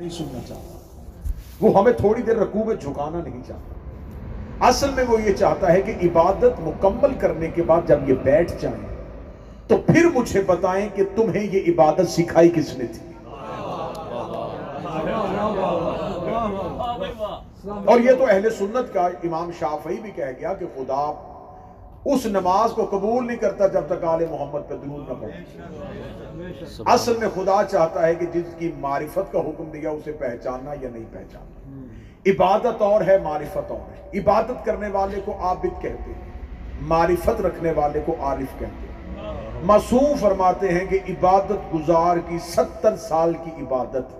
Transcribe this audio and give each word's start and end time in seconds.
نہیں 0.00 0.10
سننا 0.10 0.38
چاہتا۔ 0.48 0.78
وہ 1.60 1.80
ہمیں 1.80 1.92
تھوڑی 1.92 2.22
دیر 2.22 2.36
رکوع 2.36 2.64
میں 2.64 2.74
جھکانا 2.74 3.20
نہیں 3.24 3.42
چاہتا۔ 3.46 4.66
اصل 4.68 4.90
میں 4.90 5.04
وہ 5.08 5.22
یہ 5.22 5.32
چاہتا 5.32 5.72
ہے 5.72 5.82
کہ 5.82 5.92
عبادت 6.02 6.60
مکمل 6.60 7.14
کرنے 7.18 7.48
کے 7.48 7.62
بعد 7.62 7.80
جب 7.86 8.08
یہ 8.08 8.14
بیٹھ 8.14 8.52
جائیں، 8.60 8.86
تو 9.66 9.76
پھر 9.76 10.04
مجھے 10.14 10.42
بتائیں 10.42 10.88
کہ 10.94 11.02
تمہیں 11.16 11.56
یہ 11.56 11.72
عبادت 11.72 12.08
سکھائی 12.08 12.48
کس 12.48 12.78
نے 12.78 12.84
تھی۔ 12.86 13.12
اور 17.86 18.00
یہ 18.00 18.12
تو 18.18 18.24
اہل 18.24 18.50
سنت 18.50 18.94
کا 18.94 19.06
امام 19.06 19.50
شافعی 19.58 19.96
بھی 20.02 20.10
کہہ 20.10 20.32
گیا 20.40 20.54
کہ 20.54 20.66
خدا 20.74 21.12
اس 22.14 22.26
نماز 22.26 22.72
کو 22.72 22.84
قبول 22.84 23.26
نہیں 23.26 23.36
کرتا 23.36 23.66
جب 23.66 23.80
تک 23.88 24.04
آل 24.04 24.24
محمد 24.30 24.60
پہ 24.68 24.74
درود 24.74 25.08
نہ 25.08 25.14
پڑے۔ 25.14 25.32
اصل 26.86 27.16
میں 27.16 27.28
خدا 27.34 27.64
چاہتا 27.64 28.06
ہے 28.06 28.14
کہ 28.14 28.26
جس 28.26 28.54
کی 28.58 28.72
معرفت 28.78 29.32
کا 29.32 29.40
حکم 29.40 29.64
دیا 29.64 29.90
اسے 29.90 30.12
پہچاننا 30.12 30.72
یا 30.80 30.88
نہیں 30.92 31.04
پہچاننا۔ 31.12 31.60
عبادت 32.26 32.82
اور 32.82 33.00
ہے 33.00 33.18
معرفت 33.18 33.70
اور 33.70 33.78
ہے۔ 33.78 34.20
عبادت 34.20 34.64
کرنے 34.64 34.88
والے 34.88 35.20
کو 35.24 35.32
عابد 35.40 35.82
کہتے 35.82 36.12
ہیں 36.12 36.30
معرفت 36.80 37.40
رکھنے 37.40 37.72
والے 37.76 38.00
کو 38.04 38.16
عارف 38.20 38.58
کہتے 38.58 38.64
ہیں۔ 38.64 38.88
معصوم 39.62 40.16
فرماتے 40.20 40.68
ہیں 40.68 40.86
کہ 40.86 40.98
عبادت 41.08 41.74
گزار 41.74 42.16
کی 42.28 42.38
ستر 42.38 42.96
سال 42.96 43.32
کی 43.44 43.50
عبادت 43.60 44.16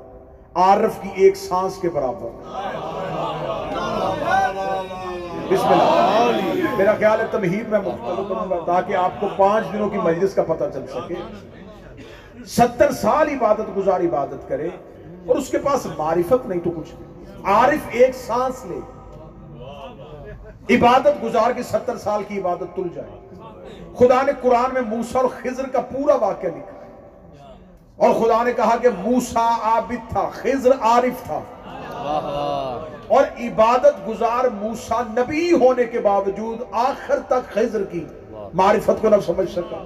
عارف 0.55 1.03
کی 1.03 1.09
ایک 1.15 1.37
سانس 1.37 1.77
کے 1.77 1.91
برابر۔ 1.91 2.29
بسم 5.51 5.69
اللہ۔ 5.69 6.77
میرا 6.79 6.93
خیال 6.93 7.21
ہے 7.21 7.25
تمہید 7.31 7.69
میں 7.69 7.79
مختلف 7.79 8.29
کروں 8.29 8.51
گا 8.51 8.57
تاکہ 8.67 8.97
آپ 8.97 9.21
کو 9.21 9.29
پانچ 9.37 9.65
دنوں 9.73 9.91
کی 9.91 9.99
مجلس 9.99 10.35
کا 10.35 10.43
پتہ 10.43 10.65
چل 10.75 10.87
سکے۔ 10.87 11.15
ستر 12.47 12.93
سال 12.93 13.29
عبادت 13.29 13.77
گزار 13.77 14.01
عبادت 14.01 14.49
کرے 14.49 14.69
اور 15.27 15.37
اس 15.37 15.49
کے 15.49 15.59
پاس 15.59 15.87
معرفت 15.97 16.47
نہیں 16.47 16.61
تو 16.61 16.71
کچھ 16.71 16.95
عارف 17.45 17.89
ایک 17.91 18.15
سانس 18.15 18.65
لے۔ 18.65 18.81
عبادت 20.77 21.23
گزار 21.23 21.51
کی 21.51 21.63
ستر 21.63 21.97
سال 21.97 22.23
کی 22.29 22.41
عبادت 22.41 22.77
تل 22.77 22.89
جائے۔ 22.95 23.11
خدا 23.99 24.23
نے 24.23 24.33
قرآن 24.41 24.75
میں 24.75 24.83
موسیٰ 24.83 25.23
اور 25.23 25.31
خضر 25.43 25.69
کا 25.69 25.81
پورا 25.81 26.15
واقعہ 26.15 26.49
لکھا 26.49 26.79
اور 27.97 28.15
خدا 28.15 28.43
نے 28.43 28.53
کہا 28.53 28.77
کہ 28.77 28.89
موسیٰ 28.99 29.53
عابد 29.63 30.11
تھا، 30.11 30.29
خضر 30.33 30.71
عارف 30.81 31.27
تھا۔ 31.27 31.41
اور 33.09 33.25
عبادت 33.41 34.09
گزار 34.09 34.45
موسیٰ 34.45 35.03
نبی 35.09 35.53
ہونے 35.53 35.85
کے 35.85 35.99
باوجود 35.99 36.63
آخر 36.73 37.19
تک 37.29 37.55
خضر 37.55 37.85
کی۔ 37.85 38.05
معرفت 38.55 39.03
کو 39.03 39.09
نہ 39.09 39.17
سمجھ 39.27 39.53
سکا۔ 39.53 39.85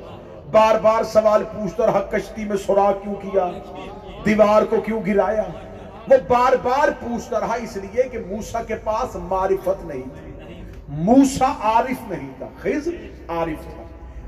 بار 0.51 0.75
بار 0.83 1.03
سوال 1.03 1.45
پوچھتا 1.45 1.87
رہا 1.87 2.01
کشتی 2.01 2.45
میں 2.45 2.57
سوراخ 2.57 3.03
کیوں 3.03 3.15
کیا؟ 3.15 3.51
دیوار 4.25 4.63
کو 4.63 4.81
کیوں 4.81 5.01
گرایا؟ 5.07 5.43
وہ 6.11 6.17
بار 6.29 6.53
بار 6.63 6.89
پوچھتا 7.01 7.41
رہا 7.41 7.55
اس 7.55 7.77
لیے 7.77 8.03
کہ 8.03 8.19
موسیٰ 8.19 8.67
کے 8.67 8.75
پاس 8.85 9.17
معرفت 9.17 9.85
نہیں 9.85 10.03
تھی۔ 10.03 10.55
موسیٰ 10.89 11.53
عارف 11.63 12.11
نہیں 12.11 12.33
تھا 12.39 12.49
خضر 12.63 12.93
عارف 13.29 13.63
تھا۔ 13.63 13.83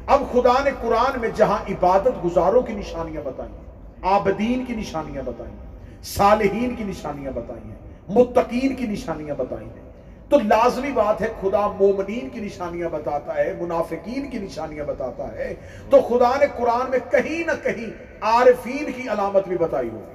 اب 0.07 0.23
خدا 0.33 0.65
نے 0.65 0.71
قرآن 0.81 1.21
میں 1.21 1.29
جہاں 1.35 1.59
عبادت 1.71 2.25
گزاروں 2.25 2.63
کی 2.63 2.73
نشانیاں 2.73 3.23
بتائی 3.25 3.53
ہیں 3.53 3.65
عابدین 4.03 4.65
کی 4.65 4.75
نشانیاں 4.75 5.23
بتائی 5.23 5.51
ہیں 5.51 6.03
صالحین 6.03 6.75
کی 6.75 6.85
نشانیاں 6.85 7.33
بتائی 7.33 7.69
ہیں 7.69 7.74
متقین 8.09 8.75
کی 8.75 8.87
نشانیاں 8.87 9.35
بتائی 9.35 9.67
ہیں۔ 9.67 9.93
تو 10.29 10.39
لازمی 10.39 10.93
بات 10.93 11.21
ہے 11.21 11.27
خدا 11.41 11.67
مومنین 11.67 12.29
کی 12.29 12.41
نشانیاں 12.41 12.89
بتاتا 12.89 13.37
ہے، 13.37 13.55
منافقین 13.61 14.31
کی 14.31 14.39
نشانیاں 14.39 14.85
بتاتا 14.85 15.33
ہے۔ 15.33 15.55
تو 15.91 16.01
خدا 16.01 16.33
نے 16.41 16.47
قرآن 16.57 16.91
میں 16.91 16.99
کہیں 17.11 17.47
نہ 17.47 17.53
کہیں 17.63 17.91
عارفین 18.21 18.93
کی 18.93 19.09
علامت 19.09 19.49
بھی 19.49 19.57
بتائی 19.57 19.89
ہوگی۔ 19.89 20.15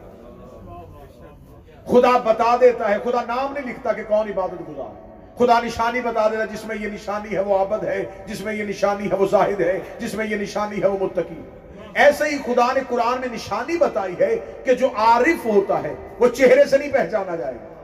خدا 1.85 2.17
بتا 2.17 2.55
دیتا 2.61 2.89
ہے، 2.89 2.95
خدا 3.03 3.21
نام 3.27 3.53
نہیں 3.53 3.69
لکھتا 3.69 3.93
کہ 3.93 4.01
کون 4.07 4.27
عبادت 4.27 4.69
گزار 4.69 5.09
خدا 5.37 5.59
نشانی 5.59 6.01
بتا 6.01 6.27
دیتا 6.27 6.45
جس 6.45 6.65
میں 6.65 6.75
یہ 6.79 6.87
نشانی 6.87 7.35
ہے 7.35 7.39
وہ 7.39 7.57
عابد 7.57 7.83
ہے، 7.83 8.03
جس 8.25 8.41
میں 8.41 8.53
یہ 8.53 8.63
نشانی 8.63 9.11
ہے 9.11 9.15
وہ 9.15 9.25
زاہد 9.25 9.61
ہے، 9.61 9.79
جس 9.99 10.13
میں 10.13 10.25
یہ 10.25 10.35
نشانی 10.35 10.81
ہے 10.81 10.87
وہ 10.87 10.97
متقی۔ 11.01 11.41
ایسے 11.93 12.23
ہی 12.23 12.37
خدا 12.37 12.73
نے 12.73 12.79
قرآن 12.89 13.19
میں 13.19 13.27
نشانی 13.31 13.77
بتائی 13.77 14.15
ہے 14.19 14.35
کہ 14.63 14.73
جو 14.73 14.87
عارف 14.95 15.45
ہوتا 15.45 15.83
ہے، 15.83 15.93
وہ 16.19 16.27
چہرے 16.27 16.65
سے 16.65 16.77
نہیں 16.77 16.91
پہچانا 16.91 17.35
جائے 17.35 17.53
گا۔ 17.53 17.78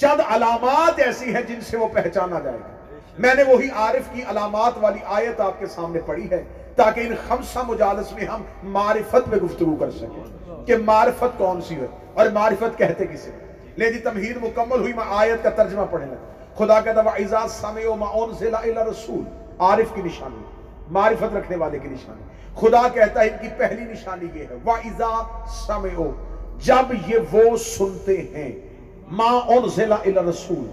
چند 0.00 0.20
علامات 0.28 1.00
ایسی 1.00 1.34
ہیں 1.34 1.42
جن 1.42 1.60
سے 1.60 1.76
وہ 1.76 1.88
پہچانا 1.88 2.40
جائے 2.40 2.56
گا۔ 2.56 2.76
میں 3.18 3.34
نے 3.34 3.42
وہی 3.42 3.68
عارف 3.74 4.14
کی 4.14 4.22
علامات 4.28 4.72
والی 4.80 4.98
آیت 5.04 5.40
آپ 5.40 5.58
کے 5.58 5.66
سامنے 5.66 6.00
پڑھی 6.06 6.30
ہے 6.30 6.44
تاکہ 6.76 7.00
ان 7.00 7.14
خمسہ 7.28 7.58
مجالس 7.66 8.12
میں 8.12 8.24
ہم 8.24 8.42
معرفت 8.62 9.28
میں 9.28 9.38
گفتگو 9.38 9.76
کر 9.76 9.90
سکیں 9.90 10.66
کہ 10.66 10.76
معرفت 10.76 11.38
کون 11.38 11.60
سی 11.62 11.74
ہے 11.74 11.86
اور 12.14 12.26
معرفت 12.26 12.78
کہتے 12.78 13.06
کسے 13.06 13.30
لے 13.76 13.92
جی 13.92 13.98
تمہید 13.98 14.36
مکمل 14.36 14.80
ہوئی، 14.80 14.92
میں 14.92 15.04
آیت 15.08 15.42
کا 15.42 15.50
ترجمہ 15.50 15.84
پڑھنے 15.90 16.06
لگا۔ 16.06 16.54
خدا 16.58 16.80
کہتا 16.80 17.00
وَإِذَا 17.00 17.48
سَمِعُوا 17.48 17.96
مَا 17.96 18.26
أُنزِلَ 18.26 18.56
إِلَى 18.56 18.90
رسول 18.90 19.24
عارف 19.58 19.94
کی 19.94 20.02
نشانی، 20.02 20.44
معرفت 20.90 21.36
رکھنے 21.36 21.56
والے 21.56 21.78
کی 21.78 21.88
نشانی۔ 21.88 22.22
خدا 22.54 22.88
کہتا 22.94 23.20
ہے 23.20 23.28
ان 23.28 23.36
کی 23.42 23.48
پہلی 23.58 23.92
نشانی 23.92 24.26
یہ 24.34 24.44
ہے 24.50 24.56
وَإِذَا 24.64 25.44
سَمِعُوا 25.66 26.12
جب 26.58 26.94
یہ 27.06 27.18
وہ 27.32 27.56
سنتے 27.56 28.16
ہیں 28.16 28.67
ما 29.10 29.38
انزل 29.46 29.92
الى 29.92 30.30
رسول 30.30 30.70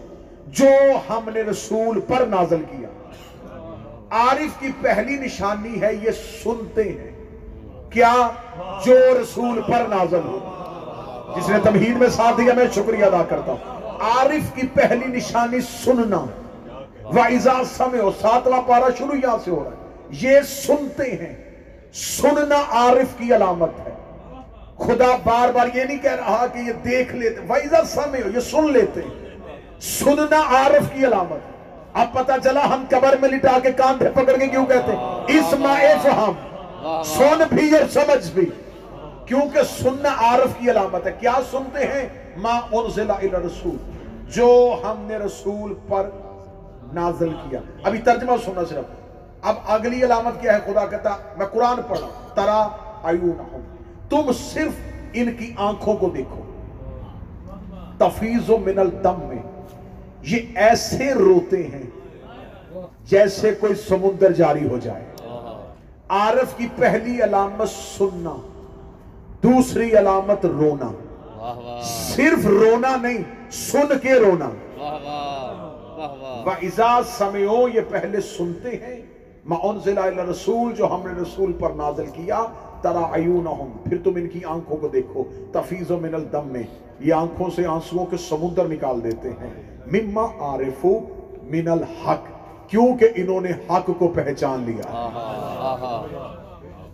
جو 0.48 0.68
ہم 1.10 1.30
نے 1.34 1.42
رسول 1.42 2.02
پر 2.02 2.26
نازل 2.26 2.62
کیا۔ 2.70 2.88
عارف 4.12 4.60
کی 4.60 4.68
پہلی 4.82 5.16
نشانی 5.16 5.82
ہے، 5.82 5.94
یہ 5.94 6.12
سنتے 6.44 6.84
ہیں۔ 6.84 7.12
کیا؟ 7.90 8.30
جو 8.86 8.96
رسول 9.22 9.62
پر 9.62 9.86
نازل 9.90 10.20
ہو۔ 10.26 10.52
جس 11.38 11.50
نے 11.50 11.58
تمہید 11.64 11.98
میں 11.98 12.08
ساتھ 12.08 12.38
دیا، 12.38 12.54
میں 12.54 12.66
شکریہ 12.76 13.06
ادا 13.06 13.24
کرتا 13.30 13.52
ہوں۔ 13.52 13.90
عارف 14.00 14.56
کی 14.56 14.68
پہلی 14.68 15.08
نشانی 15.08 15.58
سننا۔ 15.62 16.26
وَإِذَا 17.06 17.64
سَمِعُ 17.78 18.12
ساتواں 18.22 18.62
پارا 18.68 18.88
شروع 18.98 19.16
یہاں 19.16 19.38
سے 19.44 19.52
ہو 19.52 19.64
رہا 19.64 19.72
ہے۔ 19.72 19.92
یہ 20.10 20.42
سنتے 20.42 21.12
ہیں۔ 21.12 21.52
سننا 21.94 22.64
عارف 22.70 23.18
کی 23.18 23.36
علامت 23.36 23.70
ہے۔ 23.86 24.05
خدا 24.78 25.16
بار 25.24 25.50
بار 25.50 25.68
یہ 25.74 25.84
نہیں 25.84 25.98
کہہ 25.98 26.16
رہا 26.16 26.46
کہ 26.54 26.60
یہ 26.60 26.74
دیکھ 26.74 27.16
لیتے 27.16 27.42
وَإِذَا 27.50 27.84
سَمِعُ 27.84 28.36
یہ 28.36 28.40
سن 28.40 28.72
لیتے۔ 28.72 29.02
سننا 29.82 30.40
عارف 30.40 30.94
کی 30.94 31.06
علامت۔ 31.06 31.40
اب 31.94 32.08
پتہ 32.14 32.32
چلا 32.44 32.66
ہم 32.66 32.86
قبر 32.90 33.16
میں 33.22 33.30
لٹا 33.30 33.60
کے 33.64 33.72
کاندھے 33.72 34.10
پکڑ 34.14 34.38
کے 34.38 34.48
کیوں 34.48 34.66
کہتے؟ 34.66 34.92
اسمع 35.28 35.76
فہم۔ 36.04 36.32
سن 37.04 37.44
بھی 37.50 37.78
اور 37.78 37.90
سمجھ 37.90 38.32
بھی۔ 38.32 38.46
کیونکہ 39.26 39.60
سننا 39.64 40.10
عارف 40.10 40.60
کی 40.60 40.72
علامت 40.72 41.08
ہے۔ 41.08 41.12
کیا 41.20 41.34
سنتے 41.52 41.86
ہیں؟ 41.86 42.10
ما 42.38 42.60
انزل 42.72 43.12
الى 43.12 43.28
رسول 43.28 43.78
جو 44.28 44.82
ہم 44.84 45.02
نے 45.02 45.18
رسول 45.18 45.74
پر 45.90 46.10
نازل 46.94 47.30
کیا۔ 47.30 47.60
ابھی 47.84 48.00
ترجمہ 48.00 48.32
سننا 48.46 48.62
صرف۔ 48.70 48.86
اب 49.42 49.56
اگلی 49.68 50.06
علامت 50.06 50.42
کیا 50.42 50.54
ہے؟ 50.54 50.60
خدا 50.66 50.86
کہتا، 50.86 51.16
میں 51.38 51.46
قرآن 51.46 51.82
پڑھا۔ 51.88 52.08
ترا 52.34 52.68
عیونہم۔ 53.04 53.75
تم 54.16 54.32
صرف 54.32 54.72
ان 55.14 55.32
کی 55.32 55.54
آنکھوں 55.58 55.98
کو 55.98 56.10
دیکھو۔ 56.10 56.42
تفیض 57.98 58.50
و 58.50 58.58
من 58.58 58.80
الدم 58.80 59.16
میں 59.24 59.42
یہ 60.22 60.40
ایسے 60.56 61.14
روتے 61.14 61.68
ہیں 61.68 61.84
جیسے 63.06 63.54
کوئی 63.60 63.76
سمندر 63.76 64.32
جاری 64.32 64.68
ہو 64.68 64.78
جائے۔ 64.78 65.06
عارف 66.10 66.58
کی 66.58 66.68
پہلی 66.76 67.24
علامت 67.24 67.70
سننا 67.70 68.36
دوسری 69.44 69.98
علامت 69.98 70.46
رونا۔ 70.46 70.92
صرف 71.84 72.46
رونا 72.46 72.96
نہیں 72.96 73.52
سن 73.52 74.00
کے 74.02 74.14
رونا۔ 74.14 74.50
وَإِذَا 76.46 77.00
سَمِعُوا 77.18 77.70
یہ 77.74 77.82
پہلے 77.90 78.22
سنتے 78.22 78.70
ہیں 78.70 79.02
مَا 79.46 79.72
أُنزِلَ 79.72 80.00
رسول 80.30 80.76
جو 80.76 80.86
ہم 80.86 81.02
نے 81.08 81.22
رسول 81.22 81.54
پر 81.54 81.70
نازل 81.70 82.06
کیا، 82.06 82.46
ترا 82.82 83.16
عیونہم، 83.16 83.72
پھر 83.84 83.98
تم 84.04 84.12
ان 84.16 84.30
کی 84.30 84.40
آنکھوں 84.46 84.78
کو 84.78 84.88
دیکھو 84.88 85.24
تفیض 85.52 85.92
من 85.92 86.16
الدم 86.16 86.42
میں، 86.46 86.64
یہ 87.00 87.14
آنکھوں 87.14 87.50
سے 87.50 87.66
آنسووں 87.66 88.06
کے 88.06 88.18
سمندر 88.18 88.68
نکال 88.68 89.04
دیتے 89.04 89.30
ہیں۔ 89.30 89.78
مما 89.92 90.26
عارفو 90.40 91.00
من 91.44 91.68
الحق، 91.68 92.24
کیونکہ 92.70 93.08
انہوں 93.16 93.42
نے 93.42 93.52
حق 93.52 93.90
کو 94.00 94.08
پہچان 94.08 94.64
لیا۔ 94.64 95.10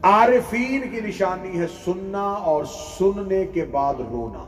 عارفین 0.01 0.81
کی 0.91 0.99
نشانی 1.07 1.59
ہے 1.59 1.65
سننا 1.85 2.31
اور 2.31 2.63
سننے 2.99 3.45
کے 3.45 3.65
بعد 3.65 3.93
رونا۔ 4.11 4.45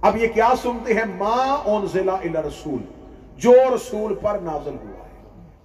اب 0.00 0.16
یہ 0.16 0.26
کیا 0.34 0.48
سنتے 0.62 0.94
ہیں؟ 0.94 1.04
ما 1.18 1.56
انزل 1.66 2.08
الى 2.08 2.48
رسول 2.48 2.82
جو 3.36 3.54
رسول 3.74 4.14
پر 4.14 4.38
نازل 4.42 4.74
ہوا۔ 4.84 4.91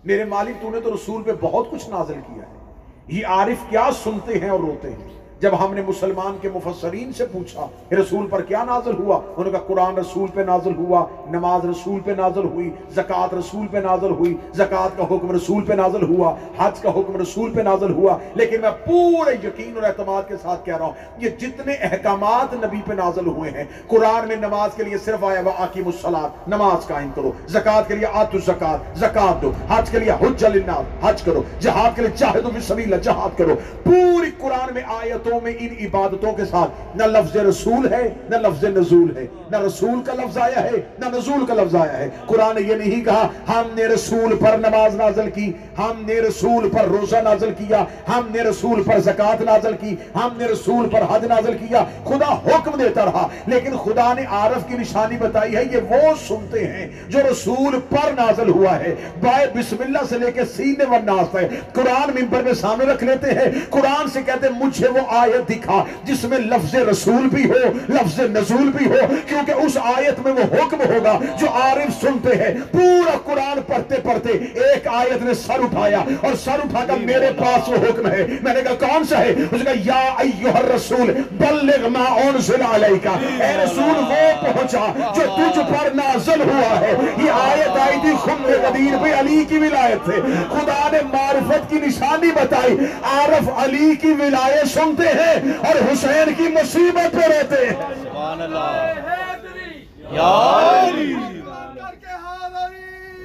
میرے 0.03 0.25
مالک، 0.25 0.61
تو 0.61 0.69
نے 0.69 0.79
تو 0.79 0.95
رسول 0.95 1.23
پہ 1.23 1.31
بہت 1.41 1.71
کچھ 1.71 1.89
نازل 1.89 2.19
کیا 2.27 2.43
ہے۔ 2.43 2.73
یہ 3.07 3.25
عارف 3.25 3.69
کیا 3.69 3.89
سنتے 4.03 4.39
ہیں 4.39 4.49
اور 4.49 4.59
روتے 4.59 4.89
ہیں؟ 4.91 5.16
جب 5.41 5.51
ہم 5.59 5.73
نے 5.73 5.81
مسلمان 5.87 6.37
کے 6.41 6.49
مفسرین 6.53 7.11
سے 7.13 7.25
پوچھا 7.31 7.67
کہ 7.89 7.95
رسول 7.95 8.27
پر 8.27 8.41
کیا 8.41 8.63
نازل 8.63 8.93
ہوا، 8.99 9.15
انہوں 9.15 9.45
نے 9.45 9.51
کہا 9.51 9.59
قرآن 9.67 9.97
رسول 9.97 10.29
پہ 10.33 10.41
نازل 10.41 10.75
ہوا، 10.75 11.05
نماز 11.29 11.65
رسول 11.65 11.99
پہ 12.05 12.11
نازل 12.11 12.45
ہوئی، 12.45 12.69
زکوٰۃ 12.95 13.33
رسول 13.33 13.67
پہ 13.67 13.77
نازل 13.77 14.11
ہوئی، 14.11 14.33
زکوٰۃ 14.53 14.97
کا 14.97 15.03
حکم 15.03 15.31
رسول 15.31 15.63
پہ 15.65 15.73
نازل 15.73 16.03
ہوا، 16.03 16.33
حج 16.57 16.79
کا 16.79 16.89
حکم 16.89 17.17
رسول 17.21 17.53
پہ 17.53 17.61
نازل 17.61 17.91
ہوا، 17.91 18.17
لیکن 18.35 18.61
میں 18.61 18.71
پورے 18.85 19.35
یقین 19.43 19.75
اور 19.75 19.83
اعتماد 19.83 20.23
کے 20.27 20.37
ساتھ 20.41 20.65
کہہ 20.65 20.77
رہا 20.77 20.85
ہوں، 20.85 20.93
یہ 21.17 21.29
جتنے 21.39 21.73
احکامات 21.89 22.53
نبی 22.53 22.81
پہ 22.85 22.93
نازل 22.93 23.27
ہوئے 23.27 23.51
ہیں، 23.51 23.63
قرآن 23.87 24.27
میں 24.27 24.35
نماز 24.35 24.75
کے 24.75 24.83
لیے 24.83 24.97
صرف 25.05 25.23
آیا 25.23 25.41
وَآقِمُ 25.41 25.85
الصَّلَاةِ 25.85 26.29
نماز 26.47 26.87
قائم 26.87 27.09
کرو، 27.15 27.31
زکوٰۃ 27.47 27.87
کے 27.87 27.95
لیے 27.95 28.07
آتُ 28.13 28.35
الزکات 28.35 28.97
زکات 28.99 29.41
دو، 29.41 29.51
حج 29.69 29.89
کے 29.89 29.99
لیے 29.99 30.11
حج 30.21 30.45
للناس، 30.45 31.05
حج 31.05 31.21
کرو، 31.21 31.43
جہاد 31.59 31.95
کے 31.95 32.01
لیے 32.01 32.11
جاہدوا 32.17 32.51
فی 32.53 32.61
سبیل 32.67 32.99
جہاد 33.03 33.37
کرو، 33.37 33.55
پوری 33.83 34.31
قرآن 34.37 34.73
میں 34.73 34.81
آیتوں 35.27 35.39
میں، 35.43 35.53
ان 35.59 35.85
عبادتوں 35.85 36.31
کے 36.33 36.45
ساتھ 36.45 36.97
نہ 36.97 37.03
لفظ 37.03 37.35
رسول 37.37 37.93
ہے، 37.93 38.09
نہ 38.29 38.35
لفظ 38.35 38.63
نزول 38.63 39.17
ہے۔ 39.17 39.25
نہ 39.51 39.57
رسول 39.57 40.01
کا 40.05 40.13
لفظ 40.13 40.37
آیا 40.37 40.63
ہے، 40.63 40.77
نہ 40.99 41.05
نزول 41.17 41.45
کا 41.45 41.53
لفظ 41.53 41.75
آیا 41.75 41.97
ہے۔ 41.97 42.09
قرآن 42.25 42.55
نے 42.55 42.61
یہ 42.61 42.75
نہیں 42.75 43.05
کہا، 43.05 43.27
ہم 43.47 43.67
نے 43.75 43.85
رسول 43.85 44.35
پر 44.35 44.57
نماز 44.57 44.95
نازل 44.95 45.29
کی، 45.29 45.51
ہم 45.77 46.03
نے 46.07 46.19
رسول 46.19 46.69
پر 46.69 46.85
روزہ 46.85 47.17
نازل 47.23 47.51
کیا، 47.57 47.83
ہم 48.07 48.27
نے 48.33 48.41
رسول 48.41 48.83
پر 48.83 48.99
زکات 48.99 49.41
نازل 49.41 49.75
کی، 49.81 49.95
ہم 50.15 50.29
نے 50.37 50.45
رسول 50.45 50.89
پر 50.89 51.01
حج 51.11 51.25
نازل 51.25 51.53
کیا۔ 51.53 51.83
خدا 52.03 52.33
حکم 52.45 52.77
دیتا 52.79 53.05
رہا، 53.05 53.27
لیکن 53.47 53.77
خدا 53.77 54.13
نے 54.13 54.23
عارف 54.29 54.67
کی 54.67 54.75
نشانی 54.77 55.17
بتائی 55.17 55.55
ہے، 55.55 55.63
یہ 55.71 55.77
وہ 55.89 56.13
سنتے 56.27 56.67
ہیں 56.67 56.87
جو 57.09 57.19
رسول 57.31 57.79
پر 57.89 58.11
نازل 58.11 58.49
ہوا 58.49 58.79
ہے۔ 58.79 58.95
بائے 59.21 59.47
بسم 59.55 59.75
اللہ 59.79 60.05
سے 60.09 60.17
لے 60.17 60.31
کے 60.31 60.45
سینے 60.45 60.83
و 60.83 61.37
ہے 61.37 61.47
قرآن 61.73 62.09
ممبر 62.15 62.41
میں 62.43 62.53
سامنے 62.53 62.85
رکھ 62.85 63.03
لیتے 63.03 63.31
ہیں۔ 63.31 63.51
قرآن 63.69 64.07
سے 64.13 64.19
کہتے 64.25 64.47
ہیں، 64.47 64.65
مجھے 64.65 64.87
وہ 64.87 64.99
آیت 65.19 65.49
دکھا، 65.49 65.83
جس 66.03 66.23
میں 66.23 66.37
لفظ 66.37 66.75
رسول 66.75 67.27
بھی 67.27 67.49
ہو، 67.49 67.71
لفظ 67.89 68.19
نزول 68.19 68.71
بھی 68.75 68.85
ہو، 68.87 69.05
کیونکہ 69.27 69.51
اس 69.51 69.77
آیت 69.83 70.19
میں 70.19 70.31
وہ 70.31 70.55
حکم 70.55 70.81
ہوگا 70.81 71.17
جو 71.39 71.47
عارف 71.61 72.01
سنتے 72.01 72.35
ہیں۔ 72.35 72.53
پورا 72.71 73.17
قرآن 73.23 73.59
پڑھتے 73.67 73.95
پڑھتے 74.03 74.29
ایک 74.63 74.87
آیت 74.87 75.23
نے 75.23 75.33
سر 75.33 75.59
اٹھایا 75.59 75.99
اور 76.21 76.33
سر 76.43 76.59
اٹھا 76.63 76.85
کر 76.87 76.93
میرے 76.93 77.29
پاس 77.37 77.69
وہ 77.69 77.75
حکم 77.75 78.07
ہے۔ 78.07 78.25
میں 78.41 78.53
نے 78.53 78.61
کہا، 78.61 78.87
کون 78.87 79.03
سا 79.03 79.19
ہے؟ 79.19 79.31
اس 79.31 79.63
نے 79.63 79.63
کہا، 79.63 79.73
یا 79.85 80.01
ایوہ 80.17 80.57
الرسول، 80.57 81.11
بلغ 81.31 81.87
ما 81.89 82.03
انزل 82.15 82.61
علیکا۔ 82.73 83.15
اے 83.43 83.51
رسول، 83.63 83.97
وہ 83.97 84.31
پہنچا 84.41 85.11
جو 85.15 85.21
تجھ 85.37 85.59
پر 85.69 85.87
نازل 85.95 86.41
ہوا 86.41 86.79
ہے۔ 86.79 86.93
یہ 87.23 87.31
آیت 87.31 87.77
آئی 87.79 87.97
تھی 88.01 88.11
خم 88.23 88.43
قدیر 88.45 88.97
پہ 89.03 89.19
علی 89.19 89.43
کی 89.49 89.57
ولایت 89.57 90.05
سے۔ 90.05 90.21
خدا 90.49 90.87
نے 90.91 90.99
معرفت 91.13 91.69
کی 91.69 91.75
نشانی 91.75 92.31
بتائی۔ 92.31 92.77
عارف 93.03 93.49
علی 93.57 93.95
کی 93.95 94.11
ولایت 94.19 94.67
سنتے 94.67 95.06
ہیں 95.07 95.57
اور 95.57 95.91
حسین 95.91 96.33
کی 96.37 96.43
مصیبت 96.43 97.13
پہ 97.13 97.17
رہتے 97.17 97.65
ہیں۔ 97.65 97.75
سبحان 98.03 98.41
اللہ۔ 98.41 98.93
حیدری۔ 99.03 99.85
یا 99.97 100.87
علی۔ 100.87 101.15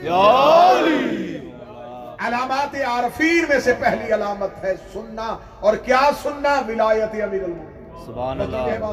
یا 0.02 0.74
علی۔ 0.78 1.38
علامات 2.18 2.76
عارفین 2.86 3.44
میں 3.48 3.60
سے 3.60 3.74
پہلی 3.80 4.14
علامت 4.14 4.64
ہے 4.64 4.74
سننا 4.92 5.36
اور 5.60 5.76
کیا 5.76 6.10
سننا 6.22 6.62
ولایت 6.68 7.08
امیر 7.12 7.22
المومنین۔ 7.22 8.06
سبحان 8.06 8.40
یہ 8.40 8.56
اللہ۔ 8.56 8.84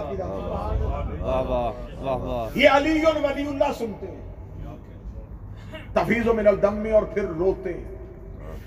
یہ 2.56 2.70
علی 2.70 3.04
ولی 3.24 3.48
اللہ 3.48 3.74
سنتے 3.78 4.08
ہیں۔ 4.08 4.30
تفیظ 5.94 6.28
من 6.28 6.48
الدم 6.48 6.88
اور 6.94 7.04
پھر 7.04 7.24
روتے 7.24 7.74
ہیں۔ 7.74 7.96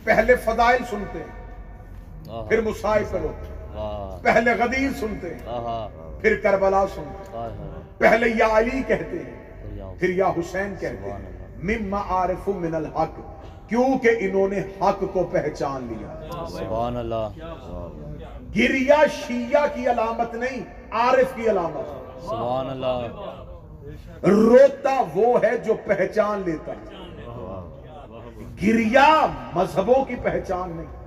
پہلے 0.05 0.37
فضائل 0.37 0.83
سنتے 0.91 1.19
ہیں۔ 1.19 1.43
واہ 2.27 2.49
پھر 2.49 2.61
مصائب 2.61 3.13
پہ 3.13 3.19
روتے 3.19 3.47
ہیں۔ 3.47 3.52
پہلے 4.23 4.51
غدیر 4.53 4.91
سنتے 5.01 5.35
ہیں 5.35 5.41
آہا 5.47 5.89
پھر 6.21 6.41
کربلا 6.43 6.85
سنتے 6.95 7.39
ہیں۔ 7.39 7.83
پہلے 7.99 8.29
یا 8.29 8.49
علی 8.53 8.83
کہتے 8.87 9.17
ہیں 9.19 9.43
پھر 9.99 10.09
یا 10.09 10.29
حسین۔ 10.29 10.75
کہتے 10.81 11.11
ہیں۔ 11.11 11.19
مما 11.63 12.03
عارف 12.09 12.49
من 12.49 12.75
الحق 12.75 13.21
کیونکہ 13.69 14.11
انہوں 14.21 14.49
نے 14.49 14.61
حق 14.61 15.05
کو 15.13 15.29
پہچان 15.33 15.87
لیا۔ 15.91 16.21
سبحان 16.49 16.97
اللہ۔ 16.97 17.29
گریا 18.57 18.97
شیعہ 19.27 19.67
کی 19.75 19.87
علامت 19.87 20.35
نہیں 20.35 20.61
عارف 20.91 21.35
کی 21.35 21.51
علامت۔ 21.51 21.89
سبحان 22.23 22.71
اللہ۔ 22.71 23.07
روتا 24.27 25.03
وہ 25.15 25.43
ہے 25.43 25.57
جو 25.57 25.75
پہچان 25.85 26.43
لیتا 26.47 26.73
ہے۔ 26.73 27.13
گریا 28.63 29.27
مذہبوں 29.55 30.05
کی 30.05 30.15
پہچان 30.23 30.71
نہیں۔ 30.71 31.02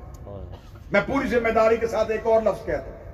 میں 0.92 1.02
پوری 1.06 1.28
ذمہ 1.28 1.50
داری 1.50 1.78
کے 1.78 1.88
ساتھ 1.88 2.12
ایک 2.12 2.28
اور 2.28 2.42
لفظ 2.42 2.66
کہتا 2.66 2.84
ہوں 2.84 3.06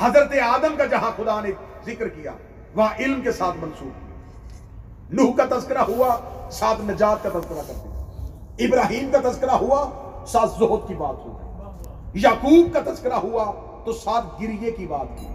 حضرت 0.00 0.32
آدم 0.42 0.76
کا 0.76 0.84
جہاں 0.84 1.10
خدا 1.16 1.40
نے 1.40 1.50
ذکر 1.86 2.08
کیا، 2.08 2.30
وہاں 2.74 2.94
علم 2.98 3.20
کے 3.20 3.32
ساتھ 3.32 3.56
منسوخ۔ 3.56 4.04
نوح 5.12 5.32
کا 5.36 5.58
تذکرہ 5.58 5.78
ہوا، 5.78 6.16
ساتھ 6.50 6.80
نجات 6.80 7.22
کا 7.22 7.28
تذکرہ 7.28 7.62
کر 7.66 7.72
دیا 7.84 7.90
ابراہیم 8.58 9.10
کا 9.12 9.30
تذکرہ 9.30 9.50
ہوا، 9.50 9.90
ساتھ 10.26 10.50
زہد 10.50 10.88
کی 10.88 10.94
بات 10.94 11.16
ہو 11.16 11.38
یعقوب 12.14 12.74
کا 12.74 12.92
تذکرہ 12.92 13.14
ہوا، 13.14 13.44
تو 13.84 13.92
ساتھ 13.92 14.42
گریے 14.42 14.70
کی 14.70 14.86
بات 14.86 15.06
کی۔ 15.18 15.26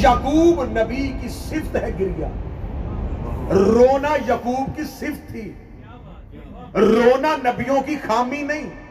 یعقوب 0.00 0.64
نبی 0.64 1.12
کی 1.20 1.28
صفت 1.28 1.76
ہے 1.76 1.90
گریا 2.00 2.28
رونا 3.50 4.16
یعقوب 4.28 4.76
کی 4.76 4.82
صفت 4.82 5.28
تھی۔ 5.28 5.52
رونا 6.74 7.36
نبیوں 7.44 7.82
کی 7.82 7.96
خامی 8.06 8.42
نہیں۔ 8.42 8.89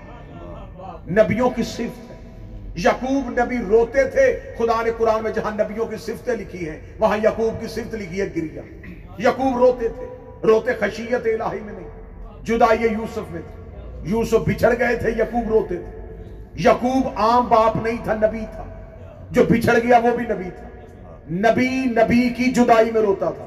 نبیوں 1.09 1.49
کی 1.49 1.63
صفت 1.63 2.11
ہے۔ 2.11 2.15
یعقوب 2.75 3.29
نبی 3.29 3.57
روتے 3.57 4.03
تھے۔ 4.03 4.39
خدا 4.57 4.81
نے 4.83 4.91
قرآن 4.97 5.23
میں 5.23 5.31
جہاں 5.31 5.51
نبیوں 5.51 5.85
کی 5.85 5.95
صفتیں 5.95 6.35
لکھی 6.35 6.69
ہیں 6.69 6.79
وہاں 6.99 7.17
یعقوب 7.23 7.61
کی 7.61 7.67
صفت 7.67 7.95
لکھی 7.95 8.21
ہے 8.21 8.25
گریا۔ 8.35 8.61
یعقوب 9.17 9.57
روتے 9.57 9.87
تھے۔ 9.87 10.05
روتے 10.43 10.73
خشیت 10.73 11.25
الہی 11.25 11.59
میں 11.59 11.73
نہیں 11.73 11.89
جدائی 12.43 12.83
یوسف 12.83 13.31
میں 13.31 13.41
تھے۔ 13.41 13.79
یوسف 14.03 14.33
بچھڑ 14.33 14.73
گئے 14.79 14.95
تھے 14.95 15.11
یعقوب 15.11 15.49
روتے 15.49 15.75
تھے۔ 15.75 16.15
یعقوب 16.55 17.07
عام 17.15 17.45
باپ 17.49 17.75
نہیں 17.75 17.97
تھا 18.03 18.13
نبی 18.13 18.45
تھا۔ 18.51 18.63
جو 19.31 19.43
بچھڑ 19.43 19.77
گیا 19.83 19.97
وہ 19.97 20.17
بھی 20.17 20.25
نبی 20.25 20.49
تھا۔ 20.55 20.69
نبی 21.31 21.85
نبی 21.85 22.29
کی 22.29 22.51
جدائی 22.51 22.91
میں 22.91 23.01
روتا 23.01 23.29
تھا۔ 23.29 23.45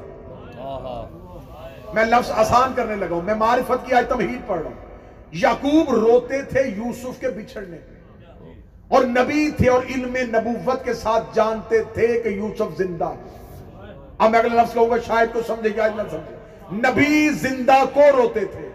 میں 1.93 2.05
لفظ 2.05 2.31
آسان 2.31 2.73
کرنے 2.75 2.95
لگا 2.95 3.15
ہوں۔ 3.15 3.21
میں 3.21 3.35
معرفت 3.35 3.85
کی 3.85 3.93
آج 3.93 4.05
تمہید 4.09 4.47
پڑھ 4.47 4.61
رہا 4.61 4.69
ہوں۔ 4.69 4.92
یعقوب 5.33 5.89
روتے 5.89 6.41
تھے 6.41 6.61
یوسف 6.61 7.19
کے 7.19 7.29
بچھڑنے 7.29 7.77
پہ 7.77 7.93
اور 8.87 9.03
نبی 9.03 9.51
تھے 9.57 9.69
اور 9.69 9.83
علم 9.95 10.15
نبوت 10.15 10.85
کے 10.85 10.93
ساتھ 10.93 11.35
جانتے 11.35 11.83
تھے 11.83 12.21
کہ 12.21 12.27
یوسف 12.27 12.77
زندہ 12.77 13.05
ہے۔ 13.05 13.43
اب 14.17 14.31
میں 14.31 14.39
اگلا 14.39 14.63
لفظ 14.63 14.73
کہوں 14.73 14.89
گا 14.89 14.95
شاید 15.05 15.33
کو 15.33 15.39
سمجھے 15.47 15.69
یا 15.75 15.87
نہ 15.95 16.01
سمجھے۔ 16.11 16.35
نبی 16.71 17.29
زندہ 17.29 17.83
کو 17.93 18.01
روتے 18.17 18.39
تھے۔ 18.39 18.69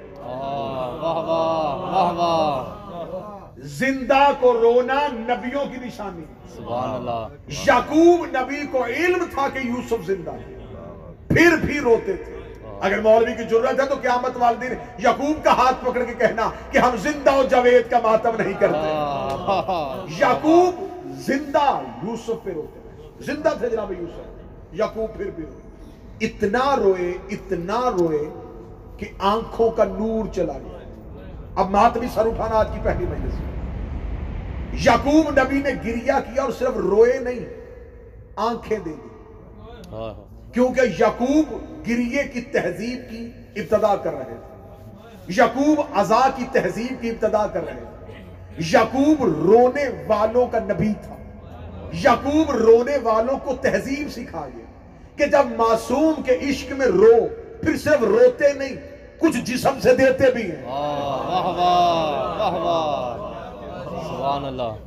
زندہ 3.57 4.31
کو 4.41 4.53
رونا 4.53 5.07
نبیوں 5.13 5.65
کی 5.65 5.87
نشانی۔ 5.87 6.25
سبحان 6.57 6.91
اللہ۔ 6.91 7.29
یعقوب 7.67 8.27
نبی 8.27 8.67
کو 8.71 8.85
علم 8.85 9.25
تھا 9.31 9.49
کہ 9.49 9.59
یوسف 9.59 10.07
زندہ 10.07 10.31
ہے۔ 10.31 10.65
پھر 11.29 11.57
بھی 11.65 11.81
روتے 11.81 12.13
تھے۔ 12.13 12.38
اگر 12.81 13.01
مولوی 13.01 13.35
کی 13.35 13.43
ضرورت 13.51 13.81
ہے 13.81 13.87
تو 13.87 13.95
قیامت 13.95 14.37
والدین 14.37 14.75
یعقوب 14.99 15.45
کا 15.45 15.53
ہاتھ 15.53 15.85
پکڑ 15.85 16.05
کے 16.05 16.15
کہنا 16.15 16.51
کہ 16.71 16.79
ہم 16.79 16.97
زندہ 16.97 17.33
و 17.35 17.43
جاوید 17.51 17.91
کا 17.91 17.99
ماتم 18.03 18.37
نہیں 18.39 18.53
کرتے۔ 18.59 18.89
یعقوب 20.19 20.85
زندہ 21.07 21.81
یوسف 22.03 22.45
پہ 22.45 22.51
روتے 22.53 22.81
رہے 22.85 23.09
زندہ 23.21 23.49
تھے 23.59 23.69
جناب 23.71 23.93
یوسف۔ 23.93 24.75
یعقوب 24.75 25.17
پھر 25.17 25.31
بھی 25.35 25.45
روئے۔ 25.45 26.27
اتنا 26.27 26.77
روئے 26.77 27.13
اتنا 27.31 27.81
روئے 27.91 28.25
کہ 28.97 29.07
آنکھوں 29.19 29.71
کا 29.71 29.85
نور 29.85 30.33
چلا 30.35 30.53
گیا۔ 30.53 30.79
اب 31.57 31.71
ماتمی 31.71 32.07
سر 32.15 32.27
اٹھانا 32.27 32.57
آج 32.57 32.69
کی 32.73 32.79
پہلی 32.83 33.07
مجلس 33.07 33.35
یعقوب 34.87 35.31
نبی 35.31 35.63
نے 35.63 35.71
گریا 35.85 36.21
کیا 36.21 36.43
اور 36.43 36.51
صرف 36.51 36.77
روئے 36.77 37.19
نہیں 37.19 37.45
آنکھیں 38.37 38.79
دے 38.79 38.91
دی۔ 38.91 39.09
کیونکہ 40.59 40.81
یعقوب 40.81 41.53
گریے 41.89 42.25
کی 42.25 42.41
تہذیب 42.41 42.99
کی 43.11 43.31
ابتدا 43.57 43.97
کر 43.97 44.13
رہے 44.15 44.25
تھے۔ 44.25 44.69
یعقوب 45.29 45.81
ازا 45.95 46.29
کی 46.37 46.45
تہذیب 46.53 47.03
کی 47.03 47.11
ابتدا 47.11 47.47
کر 47.47 47.65
رہے 47.65 47.75
تھے۔ 47.75 48.13
یعقوب 48.73 49.25
رونے 49.25 49.85
والوں 50.07 50.47
کا 50.47 50.59
نبی 50.59 50.93
تھا۔ 51.03 51.17
یعقوب 51.93 52.51
رونے 52.51 52.97
والوں 53.03 53.39
کو 53.39 53.55
تہذیب 53.55 54.11
سکھا 54.11 54.49
گیا 54.57 54.65
کہ 55.17 55.27
جب 55.27 55.47
معصوم 55.57 56.23
کے 56.23 56.39
عشق 56.43 56.73
میں 56.73 56.87
رو 56.87 57.27
پھر 57.63 57.77
صرف 57.77 58.03
روتے 58.03 58.53
نہیں 58.53 58.77
کچھ 59.19 59.37
جسم 59.37 59.81
سے 59.83 59.95
دیتے 59.95 60.31
بھی 60.31 60.43
ہیں۔ 60.43 60.65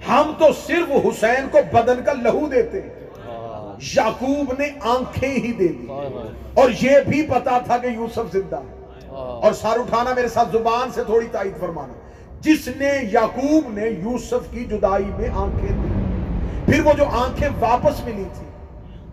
ہم 0.07 0.31
تو 0.39 0.45
صرف 0.67 1.05
حسین 1.05 1.49
کو 1.51 1.59
بدن 1.73 2.03
کا 2.05 2.13
لہو 2.13 2.47
دیتے 2.47 2.81
ہیں۔ 2.81 3.00
یعقوب 3.97 4.53
نے 4.59 4.69
آنکھیں 4.81 5.29
ہی 5.29 5.51
دے 5.53 5.67
دی۔ 5.67 5.87
اور 6.53 6.69
یہ 6.81 6.99
بھی 7.07 7.21
پتا 7.21 7.57
تھا 7.57 7.77
کہ 7.77 7.87
یوسف 7.87 8.33
زندہ 8.33 8.55
ہے۔ 8.55 8.85
آہ، 9.09 9.15
اور 9.15 9.53
سار 9.53 9.79
اٹھانا 9.79 10.13
میرے 10.13 10.27
ساتھ 10.27 10.49
زبان 10.51 10.91
سے 10.91 11.03
تھوڑی 11.03 11.27
تائید 11.31 11.59
فرمانا۔ 11.59 11.93
جس 12.39 12.67
نے 12.67 12.91
یعقوب 13.11 13.73
نے 13.73 13.89
یوسف 13.89 14.51
کی 14.51 14.65
جدائی 14.65 15.05
میں 15.05 15.29
آنکھیں 15.33 15.71
دی 15.71 16.01
پھر 16.65 16.85
وہ 16.85 16.93
جو 16.93 17.03
آنکھیں 17.05 17.49
واپس 17.59 18.03
ملی 18.03 18.23
تھی 18.33 18.45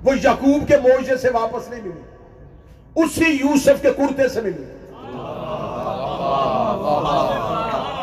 وہ 0.03 0.13
یعقوب 0.25 0.69
کے 0.69 0.77
موجے 0.77 1.17
سے 1.17 1.29
واپس 1.31 1.71
نہیں 1.71 1.81
ملی۔ 1.81 2.01
اسی 2.97 3.31
یوسف 3.31 3.83
کے 3.83 3.89
کرتے 3.97 4.29
سے 4.29 4.41
ملی۔ 4.41 4.65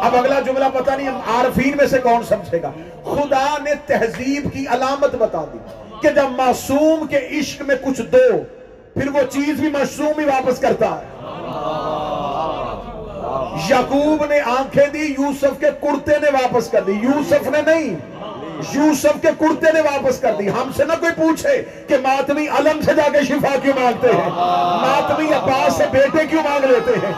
اب 0.01 0.15
اگلا 0.15 0.39
جملہ 0.39 0.65
پتہ 0.73 0.91
نہیں 0.91 1.07
ہم 1.07 1.19
عارفین 1.27 1.77
میں 1.77 1.87
سے 1.87 1.97
کون 1.97 2.23
سمجھے 2.23 2.61
گا۔ 2.61 2.71
خدا 3.03 3.57
نے 3.63 3.71
تہذیب 3.85 4.47
کی 4.53 4.65
علامت 4.67 5.15
بتا 5.15 5.45
دی۔ 5.53 5.57
کہ 6.05 6.11
جب 6.11 6.31
معصوم 6.37 7.07
کے 7.07 7.17
عشق 7.17 7.61
میں 7.61 7.75
کچھ 7.81 8.01
دو، 8.01 8.43
پھر 8.93 9.09
وہ 9.09 9.19
چیز 9.29 9.59
بھی 9.59 9.69
معصوم 9.69 10.19
ہی 10.19 10.25
واپس 10.25 10.59
کرتا 10.59 10.85
ہے۔ 10.85 11.05
یعقوب 13.69 14.25
نے 14.25 14.39
آنکھیں 14.39 14.87
دی، 14.87 14.99
یوسف 14.99 15.59
کے 15.59 15.65
کرتے 15.81 16.11
نے 16.21 16.29
واپس 16.31 16.69
کر 16.69 16.81
دی۔ 16.81 16.91
یوسف 16.91 17.49
نے 17.49 17.61
نہیں، 17.65 17.95
یوسف 18.73 19.21
کے 19.21 19.27
کرتے 19.39 19.71
نے 19.73 19.81
واپس 19.81 20.19
کر 20.19 20.33
دی۔ 20.39 20.49
ہم 20.49 20.71
سے 20.75 20.83
نہ 20.83 20.93
کوئی 20.99 21.11
پوچھے 21.15 21.63
کہ 21.87 21.97
ماتمی 22.01 22.47
علم 22.47 22.81
سے 22.81 22.93
جا 22.93 23.07
کے 23.11 23.21
شفا 23.21 23.55
کیوں 23.63 23.79
مانگتے 23.81 24.07
ہیں؟ 24.07 24.29
ماتمی 24.85 25.33
عباس 25.33 25.73
سے 25.73 25.83
بیٹے 25.91 26.27
کیوں 26.29 26.43
مانگ 26.43 26.65
لیتے 26.65 26.91
ہیں؟ 27.03 27.13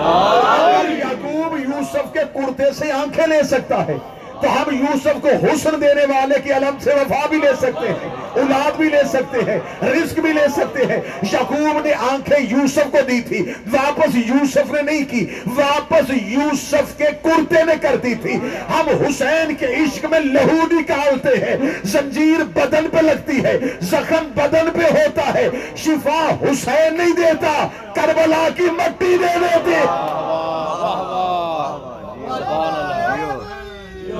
اگر 0.00 0.98
یعقوب 0.98 1.58
یوسف 1.58 2.12
کے 2.12 2.20
کرتے 2.34 2.72
سے 2.72 2.92
آنکھیں 2.92 3.26
لے 3.26 3.42
سکتا 3.42 3.86
ہے 3.86 3.96
تو 4.42 4.50
ہم 4.52 4.74
یوسف 4.74 5.20
کو 5.22 5.28
حسن 5.44 5.80
دینے 5.80 6.04
والے 6.06 6.40
کی 6.44 6.52
علم 6.52 6.78
سے 6.84 6.94
وفا 6.94 7.26
بھی 7.26 7.38
لے 7.38 7.52
سکتے 7.60 7.88
ہیں، 7.88 8.08
اولاد 8.40 8.76
بھی 8.76 8.88
لے 8.88 9.02
سکتے 9.12 9.40
ہیں، 9.46 9.58
رزق 9.82 10.18
بھی 10.20 10.32
لے 10.32 10.46
سکتے 10.56 10.84
ہیں۔ 10.84 11.00
یعقوب 11.32 11.78
نے 11.84 11.92
آنکھیں 12.10 12.38
یوسف 12.50 12.90
کو 12.92 13.02
دی 13.08 13.20
تھی، 13.20 13.40
واپس 13.72 14.14
یوسف 14.14 14.72
نے 14.72 14.82
نہیں 14.82 15.04
کی، 15.10 15.24
واپس 15.56 16.10
یوسف 16.26 16.96
کے 16.98 17.10
کرتے 17.22 17.62
نے 17.64 17.74
کر 17.82 17.96
دی 17.96 18.14
تھی۔ 18.14 18.34
ہم 18.68 18.88
حسین 19.02 19.54
کے 19.54 19.66
عشق 19.74 20.04
میں 20.10 20.20
لہو 20.20 20.66
نکالتے 20.72 21.36
ہیں، 21.44 21.56
زنجیر 21.84 22.44
بدن 22.54 22.88
پہ 22.92 23.00
لگتی 23.02 23.42
ہے، 23.44 23.58
زخم 23.90 24.28
بدن 24.34 24.70
پہ 24.74 24.92
ہوتا 24.92 25.32
ہے۔ 25.34 25.48
شفا 25.76 26.22
حسین 26.42 26.96
نہیں 26.98 27.16
دیتا، 27.16 27.54
کربلا 27.94 28.48
کی 28.56 28.70
مٹی 28.78 29.16
دے 29.16 29.38
دیتے 29.40 29.80
واہ 29.80 31.02
واہ 31.02 31.84
سبحان 32.26 32.74
اللہ 32.74 32.96
ماشاء 33.06 33.24
اللہ 33.24 34.15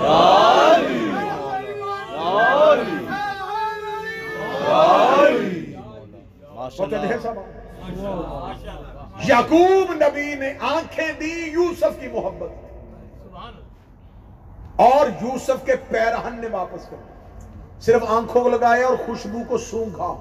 یعقوب 9.28 9.92
نبی 9.92 10.34
نے 10.34 10.52
آنکھیں 10.60 11.12
دی 11.20 11.50
یوسف 11.50 12.00
کی 12.00 12.08
محبت۔ 12.08 12.50
اور 14.76 15.06
یوسف 15.22 15.66
کے 15.66 15.76
پیرہن 15.88 16.40
نے 16.40 16.46
واپس 16.52 16.86
کر 16.88 16.96
صرف 17.80 18.02
آنکھوں 18.08 18.42
کو 18.42 18.48
لگایا 18.48 18.86
اور 18.86 18.96
خوشبو 19.06 19.38
کو 19.48 19.58
سونگا 19.58 20.14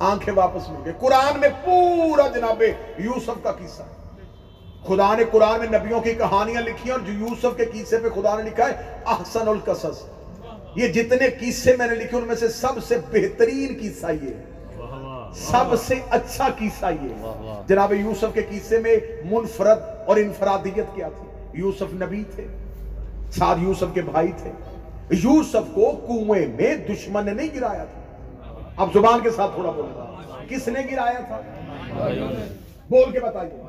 آنکھیں 0.00 0.34
واپس 0.34 0.68
مل 0.68 0.80
گئے۔ 0.84 0.92
قرآن 1.00 1.40
میں 1.40 1.48
پورا 1.64 2.28
جناب 2.28 2.62
یوسف 2.98 3.42
کا 3.42 3.52
قصہ۔ 3.52 3.82
خدا 4.86 5.16
نے 5.16 5.24
قرآن 5.30 5.60
میں 5.60 5.78
نبیوں 5.78 6.00
کی 6.00 6.14
کہانیاں 6.14 6.60
لکھی 6.60 6.84
ہیں 6.84 6.92
اور 6.92 7.00
جو 7.00 7.12
یوسف 7.12 7.56
کے 7.56 7.64
قصے 7.64 7.98
پہ 7.98 8.08
خدا 8.08 8.36
نے 8.36 8.42
لکھا 8.42 8.68
ہے، 8.68 8.72
احسن 9.06 9.48
القصص۔ 9.48 10.02
یہ 10.76 10.88
جتنے 10.88 11.30
قصے 11.40 11.76
میں 11.76 11.86
نے 11.86 11.94
لکھے، 11.94 12.16
ان 12.16 12.24
میں 12.24 12.36
سے 12.36 12.48
سب 12.48 12.84
سے 12.88 12.98
بہترین 13.12 13.78
قصہ 13.80 14.06
یہ 14.22 14.28
ہے۔ 14.28 14.44
سب 15.34 15.64
سے 15.86 15.94
اچھا 16.10 16.48
قصہ 16.58 16.86
یہ 17.02 17.08
ہے۔ 17.08 17.62
جناب 17.66 17.92
یوسف 17.92 18.24
کے 18.34 18.42
قصے 18.50 18.78
میں 18.78 18.96
منفرد 19.24 19.78
اور 20.06 20.16
انفرادیت 20.16 20.84
کیا 20.94 21.08
تھی؟ 21.08 21.58
یوسف 21.60 21.92
نبی 21.92 22.24
تھے 22.34 22.46
ساتھ 23.30 23.58
یوسف 23.60 23.94
کے 23.94 24.02
بھائی 24.02 24.32
تھے۔ 24.42 24.50
یوسف 25.10 25.74
کو 25.74 25.92
کنویں 26.08 26.46
میں 26.46 26.76
دشمن 26.76 27.24
نے 27.24 27.32
نہیں 27.32 27.48
گرایا 27.54 27.84
تھا۔ 27.84 28.00
اب 28.76 28.88
زبان 28.94 29.20
کے 29.20 29.30
ساتھ 29.30 29.54
تھوڑا 29.54 29.70
بولنا 29.70 30.04
کس 30.48 30.68
نے 30.68 30.80
گرایا 30.92 31.20
تھا؟ 31.28 31.40
بول 32.90 33.12
کے 33.12 33.20
بتائیے۔ 33.20 33.62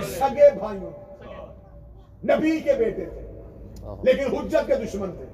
سگے 0.00 0.58
بھائیوں۔ 0.58 0.90
نبی 2.24 2.60
کے 2.60 2.72
بیٹے 2.72 3.04
تھے۔ 3.04 3.42
لیکن 4.02 4.36
حجت 4.36 4.66
کے 4.66 4.74
دشمن 4.74 5.10
تھے۔ 5.12 5.24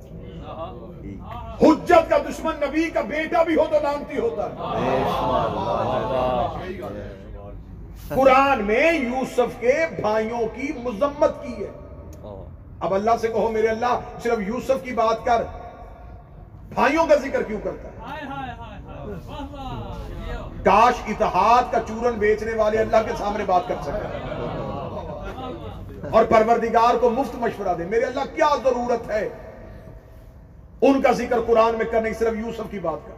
حجت 1.63 2.11
کا 2.11 2.19
دشمن 2.19 2.55
نبی 2.69 2.91
کا 2.91 3.01
بیٹا 3.01 3.43
بھی 3.43 3.55
ہو 3.55 3.65
تو 3.71 3.81
نامتی 3.83 4.19
ہوتا 4.19 4.45
ہے۔ 4.45 4.57
قرآن 8.09 8.65
میں 8.65 8.93
یوسف 8.93 9.61
کے 9.61 9.73
بھائیوں 10.01 10.41
کی 10.55 10.73
مذمت 10.83 11.43
کی 11.43 11.65
ہے۔ 11.65 11.71
اب 12.81 12.95
اللہ 12.95 13.11
سے 13.21 13.29
کہو 13.29 13.51
میرے 13.51 13.69
اللہ، 13.69 14.01
صرف 14.23 14.39
یوسف 14.47 14.83
کی 14.83 14.93
بات 14.93 15.25
کر۔ 15.25 15.43
بھائیوں 16.75 17.07
کا 17.07 17.15
ذکر 17.15 17.43
کیوں 17.43 17.61
کرتا 17.65 17.89
ہے؟ 17.89 18.25
کاش 20.65 20.95
اتحاد 21.07 21.73
کا 21.73 21.79
چورن 21.89 22.15
بیچنے 22.19 22.55
والے 22.55 22.79
اللہ 22.79 22.97
کے 23.07 23.13
سامنے 23.19 23.45
بات 23.45 23.69
کر 23.69 23.75
سکے 23.83 24.07
اور 26.11 26.25
پروردگار 26.25 26.95
کو 27.01 27.11
مفت 27.11 27.35
مشورہ 27.35 27.75
دے۔ 27.79 27.85
میرے 27.85 28.05
اللہ 28.05 28.25
کیا 28.35 28.49
ضرورت 28.65 29.11
ہے؟ 29.11 29.29
ان 30.81 31.03
کا 31.03 31.13
ذکر 31.13 31.41
قرآن 31.47 31.75
میں 31.75 31.85
کرنے 31.85 32.13
صرف 32.13 32.35
یوسف 32.39 32.71
کی 32.71 32.79
بات 32.79 32.99
کر۔ 33.07 33.13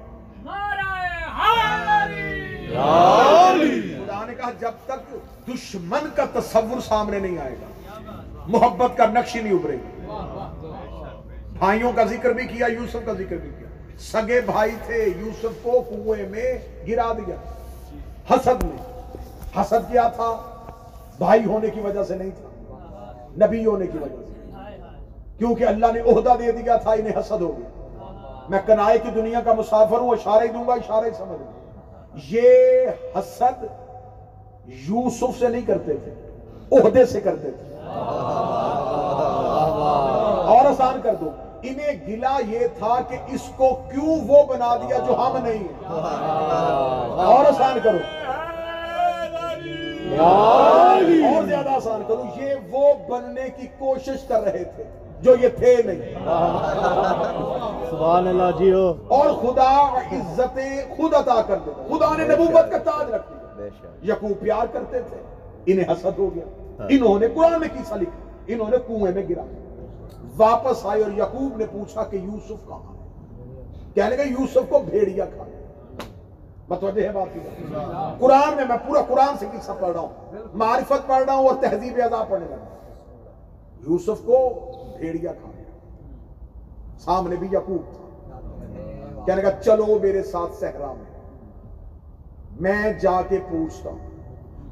خدا 4.05 4.25
نے 4.27 4.35
کہا 4.35 4.51
جب 4.61 4.75
تک 4.87 5.15
دشمن 5.49 6.09
کا 6.15 6.25
تصور 6.33 6.81
سامنے 6.81 7.19
نہیں 7.19 7.39
آئے 7.39 7.55
گا 7.61 7.69
محبت 8.47 8.97
کا 8.97 9.07
نقش 9.07 9.37
ہی 9.37 9.41
نہیں 9.41 9.55
ابھرے 9.55 9.77
گی 9.77 10.07
بھائیوں 11.59 11.93
کا 11.93 12.05
ذکر 12.05 12.33
بھی 12.33 12.47
کیا 12.47 12.67
یوسف 12.67 13.07
کا 13.07 13.13
ذکر 13.13 13.37
بھی 13.37 13.51
کیا۔ 13.59 13.66
سگے 13.99 14.41
بھائی 14.41 14.77
تھے، 14.87 15.05
یوسف 15.17 15.63
کو 15.63 15.83
کنویں 15.89 16.29
میں 16.29 16.59
گرا 16.89 17.13
دیا۔ 17.13 17.37
حسد 18.31 18.63
میں۔ 18.63 19.01
حسد 19.61 19.93
کیا 19.93 20.09
تھا؟ 20.09 20.37
بھائی 21.19 21.45
ہونے 21.45 21.71
کی 21.71 21.81
وجہ 21.81 22.03
سے 22.03 22.17
نہیں 22.17 22.31
تھا۔ 22.31 22.49
نبی 23.47 23.67
ہونے 23.67 23.87
کی 23.87 23.99
وجہ 23.99 24.15
سے۔ 24.15 24.33
کیونکہ 25.39 25.65
اللہ 25.65 25.87
نے 25.95 26.01
عہدہ 26.01 26.33
دے 26.39 26.53
دیا 26.53 26.77
تھا، 26.77 26.93
انہیں 26.93 27.19
حسد 27.21 27.41
ہو 27.41 27.59
گیا۔ 27.59 27.69
میں 28.49 28.59
کنائے 28.67 28.99
کی 28.99 29.11
دنیا 29.11 29.41
کا 29.41 29.53
مسافر 29.53 29.99
ہوں، 29.99 30.11
اشارے 30.11 30.47
دوں 30.47 30.65
گا، 30.67 30.73
اشارے 30.73 31.11
سمجھ 31.19 31.43
لوں۔ 31.43 31.53
یہ 32.31 32.87
حسد 33.19 33.65
یوسف 34.67 35.39
سے 35.39 35.49
نہیں 35.49 35.63
کرتے 35.63 35.93
تھے، 36.05 36.15
عہدے 36.73 37.07
سے 37.07 37.21
کرتے 37.21 37.51
تھے۔ 37.51 37.75
اور 40.47 40.65
آسان 40.65 41.01
کر 41.03 41.15
دو۔ 41.15 41.31
انہیں 41.63 42.07
گلا 42.09 42.37
یہ 42.49 42.59
تھا 42.79 43.01
کہ 43.09 43.17
اس 43.27 43.41
کو 43.57 43.75
کیوں 43.75 44.21
وہ 44.27 44.43
بنا 44.43 44.77
دیا 44.77 44.97
جو 45.07 45.15
ہم 45.15 45.45
نہیں 45.45 45.59
ہیں؟ 45.59 45.89
اور 47.27 47.45
آسان 47.45 47.79
کرو۔ 47.83 47.99
اور 51.27 51.45
زیادہ 51.45 51.69
آسان 51.71 52.03
کرو 52.09 52.25
یہ 52.37 52.55
وہ 52.71 52.95
بننے 53.09 53.49
کی 53.57 53.67
کوشش 53.79 54.25
کر 54.29 54.43
رہے 54.43 54.65
تھے 54.65 54.85
جو 55.21 55.37
یہ 55.43 55.49
تھے 55.49 55.77
نہیں۔ 55.85 56.15
سبحان 57.91 58.29
اللہ 58.29 58.59
جیو 58.59 58.93
اور 59.09 59.31
خدا 59.31 59.99
عزت 59.99 60.59
خود 60.97 61.15
عطا 61.15 61.43
کر 61.47 61.57
دیتا۔ 61.67 61.97
خدا 61.97 62.17
نے 62.17 62.25
نبوت 62.25 62.71
کا 62.71 62.79
تاج 62.79 63.11
رکھ 63.11 63.33
دیا۔ 63.33 63.67
یقوب 64.13 64.41
پیار 64.41 64.67
کرتے 64.73 65.01
تھے۔ 65.01 65.17
انہیں 65.67 65.93
حسد 65.93 66.19
ہو 66.19 66.35
گیا۔ 66.35 66.45
انہوں 66.91 67.19
نے 67.19 67.29
قرآن 67.29 67.61
میں 67.61 67.69
کیسا 67.69 67.97
لکھا۔ 67.97 68.29
انہوں 68.47 68.69
نے 68.71 68.77
کنویں 68.89 69.13
میں 69.13 69.23
گرا۔ 69.31 69.43
واپس 70.37 70.87
آئے 70.87 71.03
اور 71.03 71.11
یقوب 71.11 71.57
نے 71.57 71.65
پوچھا 71.73 72.05
کہ 72.05 72.17
یوسف 72.17 72.67
کہاں 72.69 72.95
ہے؟ 72.95 73.07
کہنے 73.95 74.17
لگے، 74.17 74.29
یوسف 74.29 74.69
کو 74.69 74.79
بھیڑیا 74.79 75.25
کھا 75.25 75.45
متوجہ 76.69 77.03
ہے 77.03 77.13
بات 77.13 77.35
کی؟ 77.35 77.41
قرآن 78.19 78.57
میں 78.57 78.65
میں 78.65 78.77
پورا 78.89 79.03
قرآن 79.09 79.39
سے 79.39 79.47
قصہ 79.53 79.73
پڑھ 79.81 79.91
رہا 79.91 80.01
ہوں۔ 80.01 80.33
معرفت 80.55 81.07
پڑھ 81.07 81.25
رہا 81.25 81.35
ہوں 81.35 81.47
اور 81.47 81.55
تہذیب 81.61 82.01
ادا 82.05 82.25
پڑھنے 82.29 82.47
لگا۔ 82.47 82.65
یوسف 83.89 84.27
کو 84.27 84.49
بھیڑیا 84.99 85.33
کھا 85.33 85.51
سامنے 86.99 87.37
بھی 87.37 87.49
یقوب 87.53 87.97
تھا۔ 87.97 88.03
کہنے 89.27 89.43
لگا، 89.43 89.51
چلو 89.65 89.99
میرے 90.03 90.23
ساتھ 90.23 90.55
صحرا 90.61 90.93
میں۔ 90.93 91.23
میں 92.61 92.93
جا 92.93 93.23
کے 93.29 93.39
پوچھتا 93.51 93.91
ہوں۔ 93.91 93.99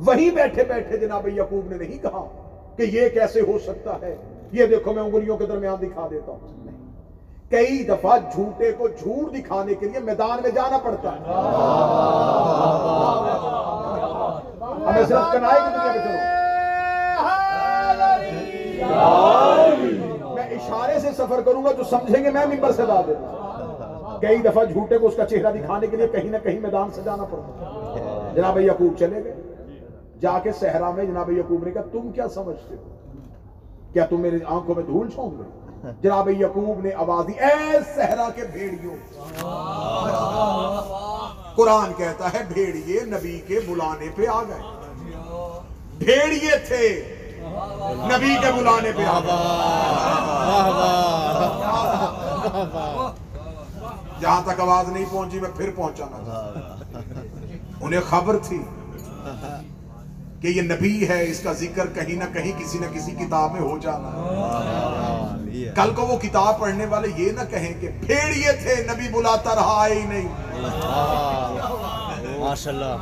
وہیں 0.06 0.30
بیٹھے 0.30 0.64
بیٹھے 0.64 0.96
جناب 0.96 1.28
یقوب 1.28 1.70
نے 1.70 1.76
نہیں 1.76 2.02
کہا 2.02 2.28
کہ 2.76 2.82
یہ 2.82 3.08
کیسے 3.08 3.40
ہو 3.40 3.58
سکتا 3.58 3.96
ہے؟ 4.02 4.16
یہ 4.54 4.66
دیکھو 4.66 4.92
میں 4.92 5.02
انگلیوں 5.02 5.36
کے 5.36 5.46
درمیان 5.46 5.76
دکھا 5.82 6.06
دیتا 6.10 6.32
ہوں۔ 6.32 6.40
کئی 7.50 7.84
دفعہ 7.84 8.18
جھوٹے 8.34 8.72
کو 8.72 8.88
جھوٹ 8.88 9.34
دکھانے 9.34 9.74
کے 9.74 9.88
لیے 9.88 10.00
میدان 10.00 10.38
میں 10.42 10.50
جانا 10.50 10.78
پڑتا 10.78 11.12
ہے۔ 11.12 11.18
ہمیں 14.86 15.04
صرف 15.08 15.32
کنائے 15.32 15.60
کی 15.60 15.70
دنیا 15.70 15.92
میں 15.92 16.02
چلو۔ 16.04 16.32
میں 20.34 20.48
اشارے 20.50 20.98
سے 20.98 21.10
سفر 21.16 21.40
کروں 21.44 21.64
گا 21.64 21.72
جو 21.72 21.84
سمجھیں 21.90 22.24
گے 22.24 22.30
میں 22.30 22.46
ممبر 22.46 22.72
سے 22.72 22.82
لا 22.88 23.00
دیتا 23.06 24.18
کئی 24.20 24.36
دفعہ 24.36 24.64
جھوٹے 24.64 24.98
کو 24.98 25.06
اس 25.06 25.16
کا 25.16 25.26
چہرہ 25.26 25.52
دکھانے 25.52 25.86
کے 25.86 25.96
لیے 25.96 26.08
کہیں 26.08 26.30
نہ 26.30 26.36
کہیں 26.42 26.60
میدان 26.60 26.90
سے 26.94 27.00
جانا 27.04 27.24
پڑتا 27.24 28.32
جناب 28.34 28.58
یعقوب 28.60 28.98
چلے 28.98 29.24
گئے۔ 29.24 29.34
جا 30.20 30.38
کے 30.42 30.52
صحرا 30.52 30.90
میں 30.90 31.04
جناب 31.04 31.30
یعقوب 31.30 31.64
نے 31.64 31.70
کہا، 31.70 31.82
تم 31.92 32.10
کیا 32.12 32.28
سمجھتے 32.28 32.74
ہو؟ 32.74 32.93
کیا 33.94 34.04
تم 34.06 34.20
میری 34.20 34.38
آنکھوں 34.46 34.74
میں 34.74 34.82
دھول 34.84 35.10
چھونک 35.10 35.38
گے؟ 35.38 35.90
جناب 36.02 36.28
یعقوب 36.30 36.80
نے 36.84 36.92
آواز 36.92 37.26
دی 37.28 37.32
اے 37.32 37.78
صحرا 37.94 38.28
کے 38.36 38.42
بھیڑیوں۔ 38.52 38.96
قرآن 41.56 41.92
کہتا 41.96 42.32
ہے 42.34 42.42
بھیڑیے 42.52 43.00
نبی 43.04 43.40
کے 43.46 43.60
بلانے 43.66 44.08
پہ 44.14 44.26
آ 44.26 44.42
گئے۔ 44.42 44.62
بھیڑیے 45.98 46.56
تھے 46.68 46.88
نبی 48.12 48.34
کے 48.42 48.52
بلانے 48.56 48.92
پہ 48.96 49.04
آ 49.06 49.18
گئے۔ 49.24 49.36
جہاں 54.20 54.40
تک 54.46 54.60
آواز 54.60 54.88
نہیں 54.88 55.04
پہنچی 55.10 55.40
میں 55.40 55.50
پھر 55.56 55.70
پہنچانا 55.76 56.18
انہیں 57.80 58.00
خبر 58.10 58.36
تھی۔ 58.42 58.62
کہ 60.44 60.48
یہ 60.48 60.62
نبی 60.62 61.08
ہے 61.08 61.30
اس 61.30 61.38
کا 61.40 61.52
ذکر 61.52 61.86
کہیں 61.94 62.14
نہ 62.14 62.24
کہیں 62.32 62.52
کسی 62.58 62.78
نہ 62.78 62.86
کسی 62.94 63.12
کتاب 63.12 63.52
میں 63.52 63.60
ہو 63.60 63.78
جانا 63.78 64.08
ہے۔ 64.08 65.70
کل 65.76 65.92
کو 65.94 66.02
وہ 66.02 66.18
کتاب 66.18 66.58
پڑھنے 66.60 66.86
والے 66.86 67.08
یہ 67.16 67.30
نہ 67.32 67.40
کہیں 67.50 67.72
کہ 67.80 67.88
بھیڑیے 68.00 68.52
تھے 68.52 68.74
نبی 68.84 69.08
بلاتا 69.12 69.54
رہا 69.54 69.86
ہی 69.90 70.02
نہیں۔ 70.08 70.28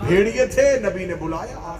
بھیڑیے 0.07 0.47
تھے 0.47 0.81
نبی 0.81 1.07
نے 1.07 1.15
بلایا 1.15 1.77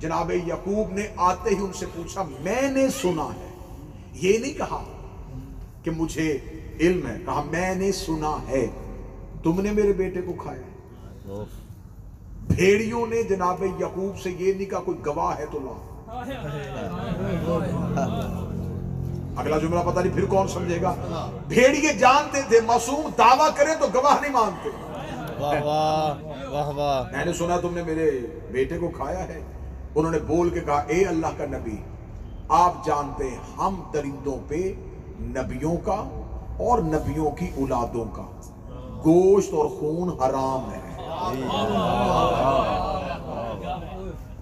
جناب 0.00 0.32
یعقوب 0.46 0.92
نے 0.92 1.06
آتے 1.16 1.50
ہی 1.50 1.60
ان 1.60 1.72
سے 1.72 1.86
پوچھا 1.94 2.22
میں 2.40 2.70
نے 2.70 2.88
سنا 3.02 3.28
ہے۔ 3.34 3.50
یہ 4.12 4.38
نہیں 4.38 4.58
کہا 4.58 4.84
کہ 5.82 5.90
مجھے 5.90 6.38
علم 6.80 7.06
ہے 7.06 7.16
کہا 7.24 7.42
میں 7.50 7.74
نے 7.74 7.92
سنا 7.92 8.36
ہے 8.48 8.66
تم 9.42 9.60
نے 9.60 9.72
میرے 9.72 9.92
بیٹے 9.92 10.20
کو 10.20 10.32
کھایا۔ 10.32 11.44
بھیڑیوں 12.48 13.06
نے 13.06 13.22
جناب 13.22 13.62
یعقوب 13.80 14.18
سے 14.18 14.30
یہ 14.38 14.52
نہیں 14.52 14.70
کہا 14.70 14.80
کوئی 14.80 14.98
گواہ 15.06 15.38
ہے 15.38 15.44
تو 15.52 15.58
لا 15.58 15.74
اگلا 19.36 19.58
جملہ 19.58 19.80
پتہ 19.86 20.00
نہیں 20.00 20.14
پھر 20.14 20.24
کون 20.24 20.48
سمجھے 20.48 20.82
گا۔ 20.82 20.94
بھیڑیے 21.48 21.92
جانتے 21.92 22.42
تھے 22.48 22.60
معصوم 22.60 23.10
دعویٰ 23.18 23.48
کرے 23.56 23.74
تو 23.80 23.86
گواہ 23.94 24.20
نہیں 24.20 24.32
مانتے۔ 24.32 24.70
میں 27.12 27.24
نے 27.24 27.32
سنا 27.32 27.56
تم 27.60 27.74
نے 27.74 27.82
میرے 27.82 28.10
بیٹے 28.50 28.78
کو 28.78 28.88
کھایا 28.88 29.28
ہے۔ 29.28 29.40
انہوں 29.94 30.12
نے 30.12 30.18
بول 30.18 30.50
کے 30.50 30.60
کہا 30.60 30.78
اے 30.86 31.04
اللہ 31.04 31.26
کا 31.36 31.44
نبی 31.46 31.76
آپ 32.48 32.86
جانتے 32.86 33.30
ہیں 33.30 33.38
ہم 33.58 33.82
درندوں 33.94 34.38
پہ 34.48 34.72
نبیوں 35.20 35.76
کا 35.76 36.04
اور 36.58 36.78
نبیوں 36.78 37.30
کی 37.30 37.46
اولادوں 37.56 38.04
کا۔ 38.12 38.24
گوشت 39.06 39.54
اور 39.54 39.66
خون 39.66 40.08
حرام 40.08 40.72
ہے۔ 40.72 40.85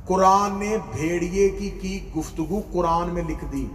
قرآن 0.07 0.59
نے 0.59 0.77
بھیڑیے 0.93 1.49
کی 1.49 1.71
کی 1.71 2.09
گفتگو 2.17 2.61
قرآن 2.73 3.09
میں 3.09 3.23
لکھ 3.23 3.45
دی۔ 3.45 3.67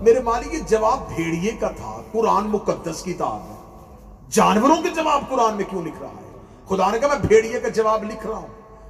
میرے 0.00 0.20
مالی 0.20 0.56
یہ 0.56 0.62
جواب 0.68 1.08
بھیڑیے 1.14 1.50
کا 1.60 1.68
تھا، 1.68 2.02
قرآن 2.12 2.44
مقدس 2.44 3.02
کتاب 3.02 3.38
ہے۔ 3.48 3.54
جانوروں 4.30 4.76
کے 4.82 4.88
جواب 4.88 5.22
قرآن 5.28 5.54
میں 5.54 5.64
کیوں 5.70 5.82
لکھ 5.82 5.96
رہا 6.00 6.08
ہے؟ 6.08 6.38
خدا 6.68 6.90
نے 6.90 6.98
کہا، 6.98 7.08
میں 7.08 7.18
بھیڑیے 7.18 7.60
کا 7.60 7.68
جواب 7.68 8.04
لکھ 8.04 8.26
رہا 8.26 8.36
ہوں 8.36 8.46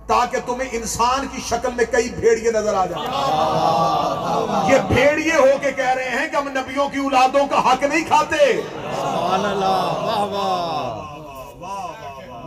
تاکہ 0.07 0.39
تمہیں 0.47 0.69
انسان 0.73 1.27
کی 1.33 1.41
شکل 1.47 1.69
میں 1.77 1.85
کئی 1.91 2.09
بھیڑیے 2.09 2.51
نظر 2.53 2.75
آ 2.75 2.87
جائیں۔ 2.87 3.07
یہ 4.73 4.95
بھیڑیے 4.95 5.33
ہو 5.33 5.59
کے 5.61 5.73
کہہ 5.73 5.95
رہے 5.95 6.09
ہیں 6.09 6.29
کہ 6.29 6.37
ہم 6.37 6.49
نبیوں 6.49 6.89
کی 6.89 6.99
اولادوں 6.99 7.47
کا 7.51 7.73
حق 7.73 7.83
نہیں 7.83 8.05
کھاتے۔ 8.05 8.63
سبحان 9.01 9.45
اللہ، 9.47 9.93
واہ 10.03 10.25
واہ۔ 10.25 10.94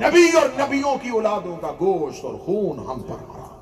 نبی 0.01 0.29
اور 0.37 0.49
نبیوں 0.57 0.97
کی 1.01 1.09
اولادوں 1.09 1.57
کا 1.57 1.71
گوشت 1.79 2.25
اور 2.25 2.35
خون 2.35 2.79
ہم 2.79 3.01
پر 3.01 3.15
حرام 3.15 3.55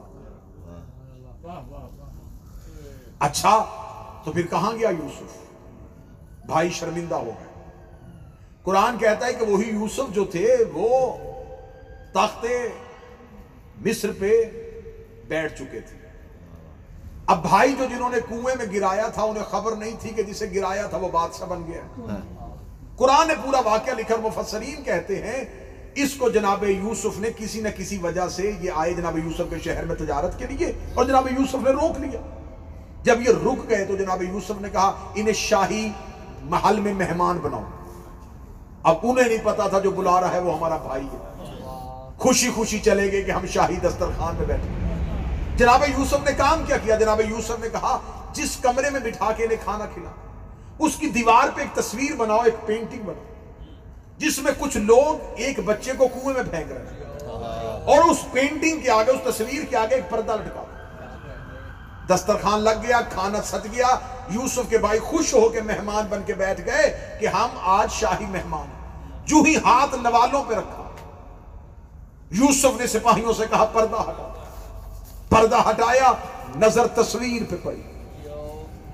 اچھا 3.19 3.53
تو 4.23 4.31
پھر 4.31 4.47
کہاں 4.47 4.71
گیا 4.71 4.89
یوسف؟ 4.89 5.37
بھائی 6.45 6.69
شرمندہ 6.69 7.15
ہو 7.15 7.25
گئے۔ 7.25 7.53
قرآن 8.63 8.97
کہتا 8.97 9.25
ہے 9.25 9.33
کہ 9.33 9.45
وہی 9.45 9.69
یوسف 9.69 10.13
جو 10.13 10.25
تھے 10.25 10.55
وہ 10.73 11.17
تخت 12.13 12.45
مصر 13.85 14.11
پہ 14.19 14.41
بیٹھ 15.27 15.53
چکے 15.55 15.79
تھے۔ 15.79 15.97
اب 17.25 17.41
بھائی 17.41 17.75
جو 17.77 17.85
جنہوں 17.85 18.09
نے 18.09 18.17
کنویں 18.29 18.55
میں 18.55 18.65
گرایا 18.73 19.07
تھا 19.07 19.23
انہیں 19.23 19.43
خبر 19.43 19.75
نہیں 19.75 19.95
تھی 19.99 20.09
کہ 20.09 20.23
جسے 20.23 20.45
گرایا 20.55 20.87
تھا 20.87 20.97
وہ 20.97 21.09
بادشاہ 21.11 21.47
بن 21.47 21.63
گیا۔ 21.67 21.81
قرآن 22.97 23.27
نے 23.27 23.33
پورا 23.43 23.59
واقعہ 23.65 23.93
لکھا 23.93 24.15
مفسرین 24.15 24.83
کہتے 24.83 25.21
ہیں 25.21 25.64
اس 25.95 26.13
کو 26.13 26.29
جناب 26.29 26.63
یوسف 26.63 27.19
نے 27.19 27.29
کسی 27.37 27.61
نہ 27.61 27.67
کسی 27.77 27.97
وجہ 27.97 28.27
سے 28.27 28.51
یہ 28.61 28.71
آئے 28.75 28.93
جناب 28.93 29.17
یوسف 29.17 29.41
کے 29.49 29.59
شہر 29.59 29.85
میں 29.85 29.95
تجارت 29.95 30.39
کے 30.39 30.47
لیے 30.49 30.71
اور 30.93 31.05
جناب 31.05 31.27
یوسف 31.39 31.55
نے 31.55 31.69
روک 31.69 31.99
لیا۔ 31.99 32.19
جب 33.03 33.21
یہ 33.21 33.29
رک 33.29 33.69
گئے 33.69 33.85
تو 33.85 33.95
جناب 33.95 34.23
یوسف 34.23 34.61
نے 34.61 34.69
کہا، 34.69 35.11
انہیں 35.15 35.33
شاہی 35.33 35.89
محل 36.41 36.79
میں 36.79 36.93
مہمان 36.93 37.37
بناؤ۔ 37.37 37.63
اب 38.83 38.95
انہیں 39.03 39.27
نہیں 39.27 39.37
پتا 39.43 39.67
تھا 39.67 39.79
جو 39.79 39.91
بلا 39.91 40.21
رہا 40.21 40.31
ہے، 40.31 40.39
وہ 40.39 40.57
ہمارا 40.57 40.77
بھائی 40.77 41.07
ہے۔ 41.13 41.17
خوشی 42.17 42.49
خوشی 42.49 42.79
چلے 42.79 43.11
گئے 43.11 43.21
کہ 43.21 43.31
ہم 43.31 43.45
شاہی 43.45 43.75
دسترخوان 43.75 44.35
میں 44.35 44.45
بیٹھے۔ 44.45 44.69
جناب 45.57 45.83
یوسف 45.97 46.25
نے 46.25 46.31
کام 46.37 46.63
کیا 46.67 46.77
کیا؟ 46.77 46.95
جناب 46.95 47.21
یوسف 47.29 47.59
نے 47.59 47.69
کہا، 47.69 47.99
جس 48.33 48.57
کمرے 48.57 48.89
میں 48.89 48.99
بٹھا 48.99 49.31
کے 49.31 49.43
انہیں 49.43 49.63
کھانا 49.63 49.85
کھلا 49.85 50.09
اس 50.79 50.95
کی 50.95 51.07
دیوار 51.07 51.47
پہ 51.55 51.61
ایک 51.61 51.75
تصویر 51.75 52.15
بناؤ، 52.15 52.41
ایک 52.45 52.67
پینٹنگ 52.67 52.99
بناؤ۔ 52.99 53.34
جس 54.17 54.39
میں 54.39 54.51
کچھ 54.59 54.77
لوگ 54.77 55.33
ایک 55.35 55.59
بچے 55.59 55.91
کو 55.97 56.07
کنویں 56.07 56.33
میں 56.33 56.43
پھینک 56.43 56.71
رہے 56.71 56.81
ہیں۔ 56.81 57.03
اور 57.85 58.09
اس 58.09 58.17
پینٹنگ 58.31 58.79
کے 58.79 58.91
آگے، 58.91 59.11
اس 59.11 59.35
تصویر 59.35 59.63
کے 59.65 59.77
آگے 59.77 59.95
ایک 59.95 60.09
پردہ 60.09 60.31
لٹکا۔ 60.31 60.61
دسترخوان 62.09 62.59
لگ 62.59 62.69
گیا، 62.69 63.01
کھانا 63.01 63.41
ست 63.41 63.65
گیا۔ 63.65 63.87
یوسف 64.29 64.59
کے 64.69 64.77
بھائی 64.77 64.99
خوش 64.99 65.33
ہو 65.33 65.49
کے 65.49 65.61
مہمان 65.61 66.05
بن 66.09 66.21
کے 66.25 66.33
بیٹھ 66.33 66.61
گئے 66.65 67.17
کہ 67.19 67.27
ہم 67.27 67.47
آج 67.61 67.91
شاہی 67.91 68.25
مہمان 68.25 68.67
ہیں۔ 68.67 69.21
جو 69.25 69.35
ہی 69.45 69.55
ہاتھ 69.55 69.95
نوالوں 69.95 70.43
پہ 70.43 70.53
رکھا۔ 70.53 70.89
یوسف 72.31 72.79
نے 72.79 72.87
سپاہیوں 72.87 73.33
سے 73.33 73.43
کہا، 73.49 73.65
پردہ 73.65 73.95
ہٹا۔ 73.95 74.43
پردہ 75.29 75.69
ہٹایا، 75.69 76.13
نظر 76.55 76.87
تصویر 76.87 77.41
پہ 77.49 77.55
پڑی۔ 77.63 77.81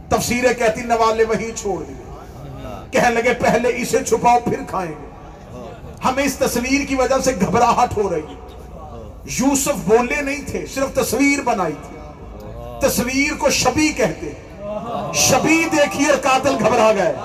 تفسیریں 0.10 0.54
کہتی، 0.54 0.82
نوالے 0.82 1.24
وہیں 1.24 1.58
چھوڑ 1.58 1.84
دیے۔ 1.84 2.04
کہنے 2.92 3.10
لگے، 3.10 3.34
پہلے 3.34 3.70
اسے 3.76 4.04
چھپاؤ، 4.04 4.40
پھر 4.44 4.60
کھائیں 4.68 4.92
گے۔ 4.92 5.11
ہمیں 6.06 6.24
اس 6.24 6.36
تصویر 6.36 6.86
کی 6.86 6.96
وجہ 6.96 7.20
سے 7.24 7.32
گھبراہٹ 7.42 7.98
ہو 7.98 8.10
رہی 8.10 8.22
ہے۔ 8.22 8.36
یوسف 9.26 9.76
بولے 9.86 10.22
نہیں 10.22 10.46
تھے، 10.48 10.66
صرف 10.66 10.96
تصویر 10.96 11.42
بنائی 11.42 11.74
تھی۔ 11.74 11.98
تصویر 12.82 13.38
کو 13.38 13.50
شبی 13.50 13.90
کہتے 13.90 14.34
شبی 15.14 15.64
دیکھی 15.72 16.06
اور 16.06 16.18
قاتل 16.18 16.56
گھبرا 16.60 16.92
گئے۔ 16.92 17.16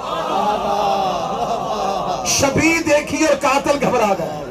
شبی 2.27 2.79
دیکھی 2.87 3.25
اور 3.27 3.37
قاتل 3.37 3.87
گھبرا 3.87 4.13
گئے۔ 4.19 4.43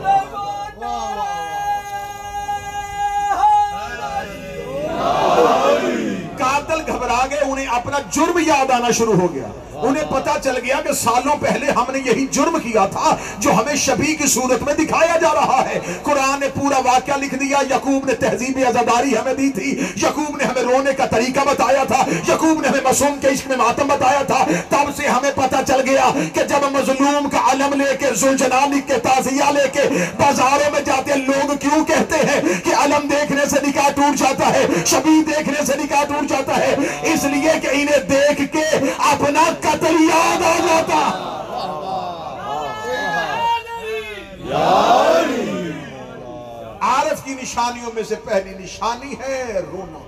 قاتل 6.37 6.81
گھبرا 6.87 7.25
گئے، 7.29 7.39
انہیں 7.39 7.65
اپنا 7.65 7.97
جرم 8.11 8.37
یاد 8.37 8.71
آنا 8.71 8.91
شروع 8.91 9.15
ہو 9.15 9.33
گیا۔ 9.33 9.47
انہیں 9.81 10.03
پتا 10.09 10.33
چل 10.43 10.57
گیا 10.57 10.79
کہ 10.81 10.93
سالوں 10.93 11.35
پہلے 11.41 11.71
ہم 11.71 11.91
نے 11.91 11.99
یہی 12.05 12.25
جرم 12.31 12.57
کیا 12.59 12.85
تھا 12.85 13.15
جو 13.39 13.51
ہمیں 13.51 13.75
شبی 13.75 14.15
کی 14.15 14.27
صورت 14.27 14.63
میں 14.63 14.73
دکھایا 14.73 15.17
جا 15.21 15.33
رہا 15.33 15.61
ہے۔ 15.69 15.79
قرآن 16.03 16.39
نے 16.39 16.47
پورا 16.53 16.79
واقعہ 16.85 17.17
لکھ 17.17 17.35
دیا 17.35 17.57
یقوب 17.69 18.05
نے 18.05 18.13
تہذیب 18.13 18.59
ازاداری 18.67 19.17
ہمیں 19.17 19.33
دی 19.33 19.49
تھی 19.49 19.69
یقوب 19.95 20.37
نے 20.37 20.43
ہمیں 20.43 20.61
رونے 20.61 20.93
کا 20.93 21.05
طریقہ 21.05 21.39
بتایا 21.45 21.83
تھا 21.83 22.03
یقوب 22.27 22.61
نے 22.61 22.67
ہمیں 22.67 22.81
معصوم 22.83 23.19
کے 23.21 23.27
عشق 23.27 23.47
میں 23.47 23.57
ماتم 23.57 23.87
بتایا 23.87 24.21
تھا۔ 24.21 24.43
تب 24.69 24.89
سے 24.97 25.07
ہمیں 25.07 25.31
پتا 25.35 25.61
چل 25.67 25.81
گیا 25.89 26.09
کہ 26.33 26.43
جب 26.43 26.65
مظلوم 26.71 27.29
کا 27.29 27.39
علم 27.51 27.73
لے 27.81 27.95
کے 27.99 28.13
زلجنانی 28.15 28.81
کے 28.87 28.97
تازیہ 29.03 29.51
لے 29.51 29.67
کے 29.73 29.87
بازاروں 30.17 30.71
میں 30.71 30.81
جاتے 30.81 31.13
ہیں، 31.13 31.19
لوگ 31.19 31.55
کیوں 31.61 31.83
کہتے 31.85 32.17
ہیں 32.27 32.41
کہ 32.63 32.75
علم 32.75 33.07
دیکھنے 33.07 33.45
سے 33.49 33.65
نکاح 33.67 33.89
ٹوٹ 33.89 34.17
جاتا 34.17 34.53
ہے، 34.53 34.65
شبی 34.85 35.21
دیکھنے 35.27 35.65
سے 35.65 35.73
نکاح 35.77 36.03
ٹوٹ 36.03 36.29
جاتا 36.29 36.57
ہے؟ 36.57 36.75
اس 37.13 37.23
لیے 37.23 37.51
کہ 37.61 37.67
انہیں 37.71 38.03
دیکھ 38.09 38.41
کے 38.51 38.65
اپنا 39.11 39.43
قتل 39.65 39.95
یاد 40.09 40.43
آ 40.43 40.57
جاتا 40.67 41.01
عارف 46.81 47.23
کی 47.23 47.33
نشانیوں 47.41 47.91
میں 47.93 48.03
سے 48.03 48.15
پہلی 48.15 48.53
نشانی 48.63 49.13
ہے 49.19 49.59
رونا۔ 49.71 49.99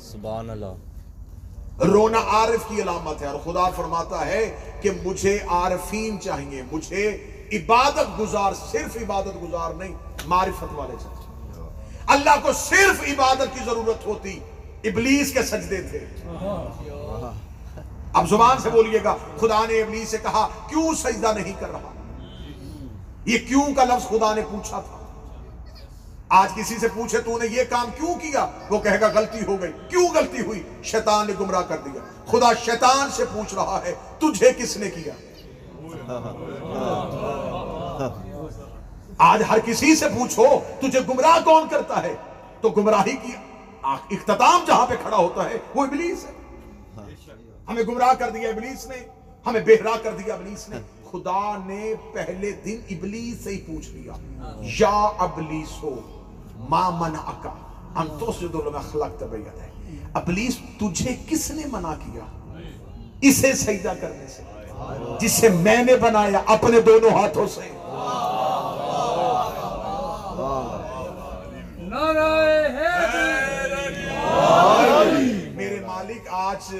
سبحان 0.00 0.50
اللہ 0.50 1.84
رونا 1.84 2.18
عارف 2.18 2.68
کی 2.68 2.82
علامت 2.82 3.22
ہے 3.22 3.26
اور 3.26 3.38
خدا 3.44 3.68
فرماتا 3.76 4.26
ہے 4.26 4.42
کہ 4.80 4.90
مجھے 5.04 5.38
عارفین 5.48 6.20
چاہیے 6.20 6.62
مجھے 6.72 7.06
عبادت 7.52 8.18
گزار 8.18 8.52
صرف 8.70 8.96
عبادت 8.96 9.42
گزار 9.42 9.74
نہیں 9.74 9.94
معرفت 10.26 10.72
والے 10.74 10.96
چاہیے۔ 11.02 11.68
اللہ 12.06 12.36
کو 12.42 12.52
صرف 12.52 13.02
عبادت 13.08 13.54
کی 13.54 13.64
ضرورت 13.64 14.06
ہوتی 14.06 14.38
ابلیس 14.84 15.32
کے 15.32 15.42
سجدے 15.42 15.82
تھے۔ 15.82 16.06
اب 18.12 18.28
زبان 18.28 18.58
سے 18.58 18.70
بولیے 18.70 19.04
گا، 19.04 19.16
خدا 19.40 19.66
نے 19.68 19.82
ابلیس 19.82 20.08
سے 20.08 20.18
کہا، 20.22 20.48
کیوں 20.66 20.94
سجدہ 20.94 21.32
نہیں 21.36 21.52
کر 21.58 21.70
رہا؟ 21.70 21.90
یہ 23.24 23.38
کیوں 23.48 23.74
کا 23.76 23.84
لفظ 23.84 24.08
خدا 24.08 24.34
نے 24.34 24.42
پوچھا 24.50 24.80
تھا؟ 24.80 24.96
آج 26.28 26.54
کسی 26.54 26.78
سے 26.78 26.88
پوچھے، 26.88 27.18
تو 27.18 27.38
نے 27.38 27.46
یہ 27.46 27.62
کام 27.68 27.90
کیوں 27.96 28.14
کیا؟ 28.14 28.46
وہ 28.70 28.78
کہے 28.78 29.00
گا، 29.00 29.08
غلطی 29.14 29.44
ہو 29.46 29.60
گئی۔ 29.62 29.72
کیوں 29.88 30.08
غلطی 30.14 30.40
ہوئی؟ 30.40 30.62
شیطان 30.82 31.26
نے 31.26 31.32
گمراہ 31.40 31.62
کر 31.62 31.76
دیا۔ 31.76 32.00
خدا 32.30 32.52
شیطان 32.64 33.10
سے 33.10 33.24
پوچھ 33.32 33.54
رہا 33.54 33.80
ہے، 33.84 33.94
تجھے 34.18 34.52
کس 34.52 34.76
نے 34.76 34.90
کیا؟ 34.90 35.14
آج 39.18 39.42
ہر 39.48 39.58
کسی 39.64 39.94
سے 39.94 40.08
پوچھو، 40.08 40.46
تجھے 40.80 41.00
گمراہ 41.08 41.38
کون 41.44 41.68
کرتا 41.70 42.02
ہے؟ 42.02 42.14
تو 42.60 42.68
گمراہی 42.68 43.16
کی 43.16 43.32
اختتام 43.82 44.64
جہاں 44.66 44.86
پہ 44.86 44.94
کھڑا 45.02 45.16
ہوتا 45.16 45.44
ہے، 45.44 45.58
وہ 45.74 45.86
ابلیس 45.86 46.24
ہے۔ 46.24 46.39
ہمیں 47.70 47.82
گمراہ 47.82 48.14
کر 48.14 48.30
دیا 48.30 48.48
ابلیس 48.48 48.86
نے 48.86 48.96
ہمیں 49.46 49.60
بہرا 49.60 49.96
کر 50.02 50.14
دیا 50.14 50.34
ابلیس 50.34 50.68
نے۔ 50.68 50.76
خدا 51.10 51.56
نے 51.66 51.94
پہلے 52.12 52.50
دن 52.52 52.80
ابلیس 52.90 53.44
سے 53.44 53.50
ہی 53.50 53.58
پوچھ 53.58 53.88
لیا 53.90 54.12
یا 54.78 55.08
ابلیسو 55.18 55.94
ما 56.68 56.90
منعکا 56.90 57.54
سے 58.40 58.48
دولو 58.48 58.70
میں 58.70 58.80
خلق 58.80 59.20
تبیت 59.20 59.60
ہے۔ 59.62 59.68
ابلیس 60.14 60.56
تجھے 60.78 61.16
کس 61.28 61.50
نے 61.50 61.62
منع 61.72 61.94
کیا؟ 61.94 62.24
اسے 63.20 63.52
سجدہ 63.52 63.92
کرنے 64.00 64.26
سے 64.26 64.42
جسے 65.20 65.48
میں 65.48 65.82
نے 65.84 65.96
بنایا 65.96 66.42
اپنے 66.46 66.80
دونوں 66.80 67.10
ہاتھوں 67.10 67.46
سے۔ 67.46 67.68
میرے 75.54 75.80
مالک 75.86 76.28
آج 76.40 76.74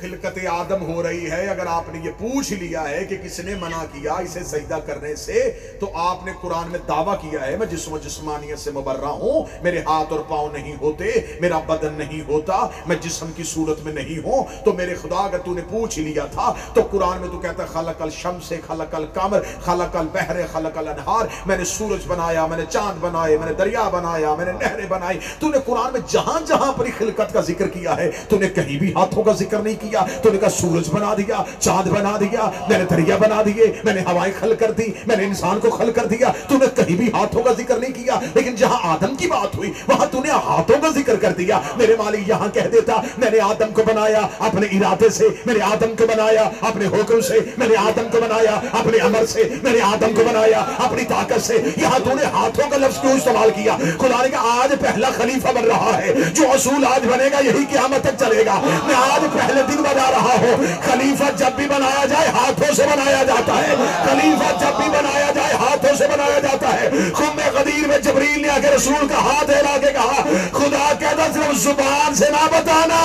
خلقت 0.00 0.38
آدم 0.50 0.82
ہو 0.82 1.02
رہی 1.02 1.30
ہے، 1.30 1.46
اگر 1.48 1.66
آپ 1.66 1.88
نے 1.92 1.98
یہ 2.04 2.10
پوچھ 2.18 2.52
لیا 2.52 2.88
ہے 2.88 3.04
کہ 3.04 3.16
کس 3.22 3.38
نے 3.40 3.54
منع 3.60 3.82
کیا 3.92 4.14
اسے 4.24 4.42
سجدہ 4.44 4.78
کرنے 4.86 5.14
سے، 5.16 5.40
تو 5.80 5.90
آپ 5.94 6.24
نے 6.26 6.32
قرآن 6.40 6.70
میں 6.70 6.78
دعویٰ 6.88 7.14
کیا 7.20 7.46
ہے، 7.46 7.56
میں 7.56 7.66
جسم 7.66 7.92
و 7.92 7.98
جسمانیت 7.98 8.58
سے 8.58 8.70
مبرہ 8.70 9.10
ہوں، 9.22 9.44
میرے 9.62 9.80
ہاتھ 9.86 10.12
اور 10.12 10.20
پاؤں 10.28 10.48
نہیں 10.52 10.76
ہوتے، 10.80 11.10
میرا 11.40 11.58
بدن 11.66 11.94
نہیں 11.98 12.22
ہوتا، 12.28 12.66
میں 12.86 12.96
جسم 13.00 13.32
کی 13.36 13.42
صورت 13.42 13.82
میں 13.84 13.92
نہیں 13.92 14.22
ہوں، 14.24 14.64
تو 14.64 14.72
میرے 14.72 14.94
خدا 15.02 15.24
اگر 15.24 15.38
تو 15.44 15.54
نے 15.54 15.62
پوچھ 15.70 15.98
لیا 15.98 16.24
تھا، 16.32 16.52
تو 16.74 16.82
قرآن 16.90 17.20
میں 17.20 17.28
تو 17.28 17.38
کہتا 17.38 17.62
ہے، 17.62 17.68
خلق 17.72 18.02
الشمس، 18.02 18.52
خلق 18.66 18.94
القمر، 18.94 19.42
خلق 19.64 19.96
البحر، 19.96 20.40
خلق 20.52 20.78
الانہار، 20.78 21.26
میں 21.46 21.56
نے 21.56 21.64
سورج 21.64 22.06
بنایا، 22.06 22.46
میں 22.46 22.56
نے 22.56 22.64
چاند 22.70 22.98
بنائے، 23.00 23.36
میں 23.38 23.46
نے 23.46 23.52
دریا 23.54 23.88
بنایا، 23.88 24.34
میں 24.34 24.44
نے 24.44 24.52
نہریں 24.52 24.86
بنائی، 24.88 25.18
تو 25.38 25.50
نے 25.50 25.58
قرآن 25.66 25.92
میں 25.92 26.00
جہاں 26.08 26.40
جہاں 26.46 26.72
پر 26.72 26.90
خلقت 26.98 27.32
کا 27.32 27.40
ذکر 27.52 27.68
کیا 27.68 27.96
ہے، 27.96 28.10
تو 28.28 28.38
نے 28.38 28.48
کہیں 28.48 28.78
بھی 28.78 28.92
ہاتھوں 29.02 29.22
کا 29.22 29.32
ذکر 29.32 29.58
نہیں 29.58 29.74
کیا، 29.80 30.04
تو 30.22 30.30
نے 30.32 30.38
کہا، 30.38 30.50
سورج 30.50 30.88
بنا 30.92 31.14
دیا، 31.14 31.42
چاند 31.58 31.88
بنا 31.88 32.16
دیا، 32.20 32.50
میں 32.68 32.78
نے 32.78 32.84
دریا 32.90 33.16
بنا 33.16 33.42
دیے، 33.46 33.72
میں 33.84 33.94
نے 33.94 34.00
ہوائیں 34.00 34.32
خل 34.40 34.54
کر 34.54 34.70
دی، 34.70 34.86
میں 35.06 35.16
نے 35.16 35.24
انسان 35.24 35.60
کو 35.60 35.70
خل 35.70 35.92
کر 35.92 36.06
دیا، 36.06 36.32
تو 36.48 36.56
نے 36.56 36.66
کہیں 36.74 36.96
بھی 36.96 37.10
ہاتھوں 37.14 37.42
کا 37.42 37.52
ذکر 37.58 37.78
نہیں 37.78 37.92
کیا۔ 37.92 38.18
لیکن 38.34 38.54
جہاں 38.54 38.78
آدم 38.82 39.16
کی 39.16 39.26
بات 39.26 39.56
ہوئی، 39.56 39.72
وہاں 39.88 40.06
تو 40.10 40.22
نے 40.22 40.30
ہاتھوں 40.30 40.76
کا 40.82 40.88
ذکر 40.88 41.16
کر 41.16 41.30
دیا۔ 41.30 41.60
میرے 41.76 41.96
مالک 41.98 42.28
یہاں 42.28 42.48
کہہ 42.54 42.68
دیتا، 42.72 43.00
میں 43.18 43.30
نے 43.30 43.40
آدم 43.40 43.72
کو 43.72 43.82
بنایا 43.86 44.20
اپنے 44.38 44.66
ارادے 44.66 45.08
سے، 45.08 45.24
میں 45.46 45.54
نے 45.54 45.64
آدم 45.64 45.94
کو 45.98 46.06
بنایا 46.14 46.48
اپنے 46.60 46.86
حکم 46.86 47.20
سے، 47.20 47.34
میں 47.58 47.68
نے 47.68 47.76
آدم 47.76 48.08
کو 48.12 48.18
بنایا 48.20 48.60
اپنے 48.72 48.98
امر 48.98 49.26
سے، 49.26 49.42
میں 49.62 49.72
نے 49.72 49.80
آدم 49.80 50.14
کو 50.14 50.22
بنایا 50.30 50.64
اپنی 50.78 51.04
طاقت 51.04 51.42
سے۔ 51.42 51.56
یہاں 51.76 51.98
تو 52.04 52.14
نے 52.14 52.24
ہاتھوں 52.24 52.70
کا 52.70 52.76
لفظ 52.76 53.00
کیوں 53.00 53.12
استعمال 53.12 53.50
کیا؟ 53.50 53.76
خدا 53.98 54.22
نے 54.22 54.28
کہا، 54.28 54.60
آج 54.62 54.72
پہلا 54.80 55.10
خلیفہ 55.16 55.48
بن 55.54 55.64
رہا 55.64 55.98
ہے، 55.98 56.12
جو 56.34 56.50
اصول 56.52 56.84
آج 56.86 57.06
بنے 57.06 57.24
گا، 57.32 57.38
یہی 57.44 57.64
قیامت 57.70 58.02
تک 58.02 58.18
چلے 58.18 58.46
گا۔ 58.46 58.60
میں 58.92 59.00
آج 59.12 59.24
پہلے 59.32 59.62
دن 59.68 59.82
بنا 59.82 60.10
رہا 60.10 60.34
ہوں۔ 60.40 60.64
خلیفہ 60.82 61.30
جب 61.36 61.52
بھی 61.56 61.66
بنایا 61.68 62.04
جائے، 62.06 62.28
ہاتھوں 62.28 62.74
سے 62.74 62.86
بنایا 62.92 63.22
جاتا 63.22 63.56
ہے۔ 63.56 63.74
خلیفہ 64.04 64.50
جب 64.60 64.80
بھی 64.80 64.88
بنایا 64.90 65.30
جائے، 65.34 65.52
ہاتھوں 65.60 65.94
سے 65.96 66.08
بنایا 66.08 66.38
جاتا 66.38 66.72
ہے۔ 66.74 66.90
خم 67.14 67.40
غدیر 67.54 67.86
میں 67.88 67.98
جبریل 67.98 68.40
نے 68.42 68.48
آگے 68.48 68.70
رسول 68.76 69.08
کا 69.08 69.20
ہاتھ 69.20 69.50
ہلا 69.50 69.76
کے 69.80 69.92
کہا، 69.92 70.22
خدا 70.52 70.92
کہتا 71.00 71.26
صرف 71.34 71.56
زبان 71.58 72.14
سے 72.14 72.30
نہ 72.30 72.46
بتانا، 72.52 73.02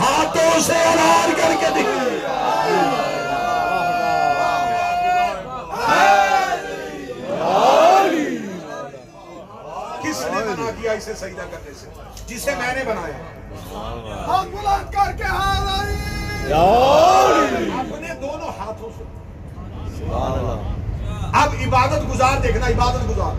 ہاتھوں 0.00 0.60
سے 0.60 0.82
اعلان 0.84 1.32
کر 1.36 1.54
کے 1.60 1.74
دکھ 1.76 1.98
کس 10.02 10.20
نے 10.24 10.44
منع 10.44 10.70
کیا 10.80 10.92
اسے 10.92 11.14
سجدہ 11.14 11.44
کرنے 11.50 11.72
سے؟ 11.80 11.86
جسے 12.26 12.54
میں 12.58 12.74
نے 12.74 12.84
بنایا۔ 12.84 13.39
ہم 13.50 14.50
بلند 14.50 14.92
کر 14.94 15.16
کے 15.16 15.24
اپنے 17.80 18.14
دونوں 18.20 18.50
ہاتھوں 18.58 18.90
سے۔ 18.98 19.04
اب 21.40 21.54
عبادت 21.66 22.08
گزار 22.10 22.40
دیکھنا 22.42 22.66
عبادت 22.66 23.08
گزار۔ 23.08 23.34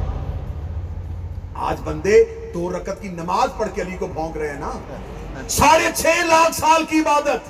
آج 1.70 1.78
بندے 1.84 2.24
دو 2.54 2.70
رکعت 2.72 3.02
کی 3.02 3.08
نماز 3.08 3.50
پڑھ 3.58 3.70
کے 3.74 3.82
علی 3.82 3.98
کو 3.98 4.08
بھونک 4.08 4.38
رہے 4.38 4.50
ہیں 4.50 4.60
نا۔ 4.60 4.72
ساڑھے 5.50 5.90
چھ 5.96 6.26
لاکھ 6.28 6.56
سال 6.56 6.86
کی 6.90 7.00
عبادت۔ 7.00 7.50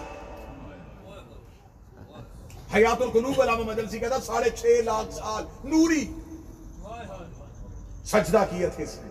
حیات 2.76 3.02
القلوب 3.02 3.42
علامہ 3.42 3.64
مجلسی 3.68 4.00
کہتا 4.00 4.20
ساڑھے 4.26 4.50
چھ 4.50 4.82
لاکھ 4.86 5.14
سال 5.14 5.44
نوری۔ 5.64 6.06
سجدہ 8.06 8.44
کیا 8.50 8.68
تھے 8.76 8.84
اس 8.84 8.96
نے 9.04 9.11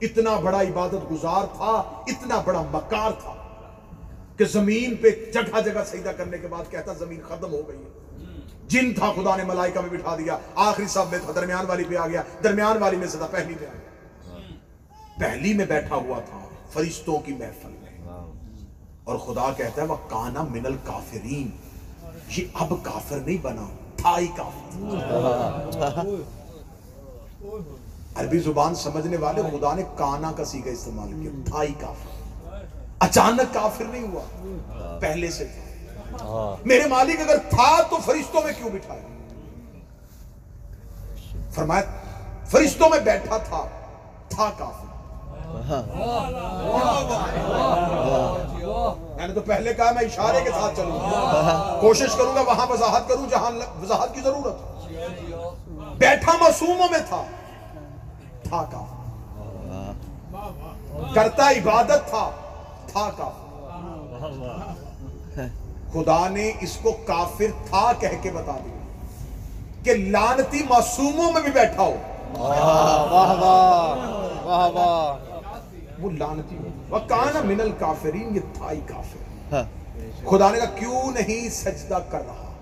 اتنا 0.00 0.40
بڑا 0.40 0.60
عبادت 0.60 1.10
گزار 1.10 1.46
تھا، 1.56 2.02
اتنا 2.06 2.40
بڑا 2.44 2.62
مکار 2.70 3.10
تھا 3.10 3.34
کہ 4.36 4.44
زمین 4.44 4.96
پہ 4.96 5.08
جگہ 5.32 5.60
جگہ 5.60 5.84
سجدہ 5.86 6.08
کرنے 6.08 6.38
کے 6.38 6.46
بعد 6.46 6.70
کہتا 6.70 6.92
زمین 6.92 7.20
ختم 7.28 7.52
ہو 7.52 7.68
گئی 7.68 7.76
ہے۔ 7.76 7.88
جن 8.68 8.94
تھا 8.94 9.12
خدا 9.16 9.36
نے 9.36 9.44
ملائکہ 9.44 9.80
میں 9.80 9.90
بٹھا 9.90 10.16
دیا۔ 10.16 10.38
آخری 10.54 10.86
سب 10.86 11.04
میں 11.10 11.18
تھا، 11.18 11.32
درمیان 11.34 11.66
والی 11.66 11.84
پہ 11.84 11.96
آ 11.96 12.08
گیا۔ 12.08 12.22
درمیان 12.44 12.82
والی 12.82 12.96
میں 12.96 13.08
سے 13.08 13.18
تھا 13.18 13.26
پہلی 13.26 13.54
پہ 13.60 13.64
آ 13.64 13.72
گیا۔ 13.72 13.90
پہلی 15.18 15.54
میں 15.54 15.66
بیٹھا 15.66 15.96
ہوا 15.96 16.20
تھا 16.20 16.40
فرشتوں 16.72 17.18
کی 17.18 17.32
محفل 17.32 17.68
میں۔ 17.68 18.08
اور 19.04 19.18
خدا 19.18 19.52
کہتا 19.56 19.82
ہے 19.82 19.86
وہ 19.86 19.96
کانا 20.08 20.42
من 20.42 20.66
الکافرین۔ 20.66 21.50
یہ 22.36 22.44
اب 22.54 22.74
کافر 22.82 23.18
نہیں 23.18 23.38
بنا، 23.42 23.66
تھا 23.96 24.18
ہی 24.18 24.26
کافر۔ 24.26 24.76
عربی 28.16 28.38
زبان 28.38 28.74
سمجھنے 28.74 29.16
والے 29.16 29.42
خدا 29.42 29.74
نے 29.74 29.82
کانا 29.96 30.32
کا 30.32 30.44
سیگا 30.44 30.70
استعمال 30.70 31.12
کیا 31.22 31.30
تھا 31.44 31.62
ہی 31.62 31.72
کافر۔ 31.80 32.54
اچانک 32.98 33.54
کافر 33.54 33.84
نہیں 33.84 34.06
ہوا، 34.08 34.98
پہلے 35.00 35.30
سے۔ 35.30 35.44
تھا 36.18 36.56
میرے 36.64 36.86
مالک 36.88 37.20
اگر 37.20 37.36
تھا 37.50 37.82
تو 37.82 37.96
فرشتوں 38.04 38.42
میں 38.42 38.52
کیوں 38.52 38.70
بٹھایا؟ 38.70 39.06
فرمایا، 41.50 41.82
فرشتوں 42.46 42.90
میں 42.90 42.98
بیٹھا 42.98 43.36
تھا 43.38 43.64
تھا 44.28 44.50
کافر۔ 44.58 44.84
میں 49.16 49.28
نے 49.28 49.34
تو 49.34 49.40
پہلے 49.40 49.74
کہا 49.74 49.90
میں 49.94 50.04
اشارے 50.04 50.40
کے 50.44 50.50
ساتھ 50.50 50.76
چلوں۔ 50.76 50.98
گا 51.00 51.78
کوشش 51.80 52.14
کروں 52.18 52.34
گا 52.34 52.40
وہاں 52.40 52.66
وضاحت 52.66 53.08
کروں، 53.08 53.30
جہاں 53.30 53.50
وضاحت 53.82 54.14
کی 54.14 54.20
ضرورت۔ 54.20 54.86
بیٹھا 55.98 56.32
معصوموں 56.40 56.88
میں 56.90 56.98
تھا۔ 57.08 57.24
تھا 58.48 58.62
کافر 58.70 58.94
کرتا 61.14 61.48
عبادت 61.50 62.08
تھا 62.10 62.30
تھا 62.86 63.08
کافر 63.16 63.44
خدا 65.92 66.28
نے 66.28 66.50
اس 66.60 66.76
کو 66.82 66.92
کافر 67.06 67.50
تھا 67.68 67.92
کہہ 68.00 68.22
کے 68.22 68.30
بتا 68.30 68.56
دیا 68.64 68.74
کہ 69.82 69.94
لانتی 70.10 70.62
معصوموں 70.68 71.32
میں 71.32 71.42
بھی 71.42 71.50
بیٹھا 71.52 71.82
ہو۔ 71.82 71.94
واہ 72.38 73.12
واہ 73.12 73.32
واہ 74.46 74.68
واہ۔ 74.74 75.16
وہ 76.00 76.10
لانتی 76.10 76.56
ہو۔ 76.56 76.68
وہ 76.90 76.98
کانا 77.08 77.40
من 77.44 77.60
الکافرین 77.60 78.34
یہ 78.34 78.40
تھا 78.54 78.70
ہی 78.70 78.80
کافر 78.86 79.62
خدا 80.30 80.50
نے 80.50 80.58
کہا 80.58 80.74
کیوں 80.78 81.10
نہیں 81.10 81.48
سجدہ 81.50 81.98
کر 82.10 82.22
رہا؟ 82.26 82.52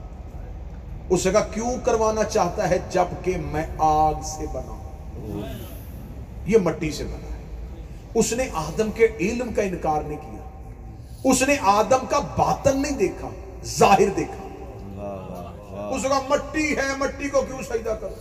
اسے 1.10 1.30
کہا 1.30 1.40
کیوں 1.54 1.74
کروانا 1.84 2.24
چاہتا 2.24 2.68
ہے 2.68 2.78
جبکہ 2.90 3.36
میں 3.52 3.66
آگ 3.78 4.20
سے 4.24 4.46
بنا 4.52 4.70
ہوں؟ 4.70 5.42
یہ 6.46 6.58
مٹی 6.58 6.90
سے 6.90 7.04
بنا 7.04 7.36
ہے۔ 7.36 7.42
اس 8.14 8.32
نے 8.32 8.48
آدم 8.54 8.90
کے 8.90 9.06
علم 9.20 9.52
کا 9.52 9.62
انکار 9.62 10.02
نہیں 10.02 10.18
کیا۔ 10.18 11.30
اس 11.30 11.42
نے 11.42 11.56
آدم 11.62 12.06
کا 12.06 12.18
باطن 12.18 12.82
نہیں 12.82 12.98
دیکھا، 12.98 13.28
ظاہر 13.64 14.08
دیکھا۔ 14.16 14.42
اس 15.94 16.02
کا 16.02 16.20
مٹی 16.28 16.76
ہے، 16.76 16.88
مٹی 16.98 17.28
کو 17.28 17.40
کیوں 17.40 17.62
سجدہ 17.62 17.96
کرو 18.00 18.14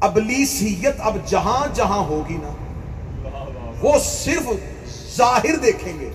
ابلیسیت 0.00 0.94
اب 0.98 1.16
جہاں 1.26 1.66
جہاں 1.74 1.98
ہوگی 1.98 2.36
نا، 2.42 2.54
وہ 3.82 3.98
صرف 3.98 4.48
ظاہر 5.16 5.56
دیکھیں 5.56 6.00
گے۔ 6.00 6.10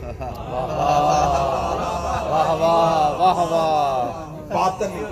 باطن 4.54 4.90
نہیں۔ 4.94 5.06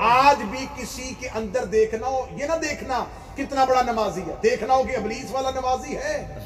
آج 0.00 0.42
بھی 0.50 0.66
کسی 0.76 1.12
کے 1.20 1.28
اندر 1.28 1.64
دیکھنا 1.64 2.06
ہو، 2.06 2.26
یہ 2.36 2.46
نہ 2.46 2.56
دیکھنا 2.62 3.04
کتنا 3.36 3.64
بڑا 3.64 3.82
نمازی 3.82 4.20
ہے۔ 4.20 4.34
دیکھنا 4.42 4.74
ہو 4.74 4.82
کہ 4.82 4.96
ابلیس 4.96 5.30
والا 5.32 5.50
نمازی 5.50 5.96
ہے 5.96 6.38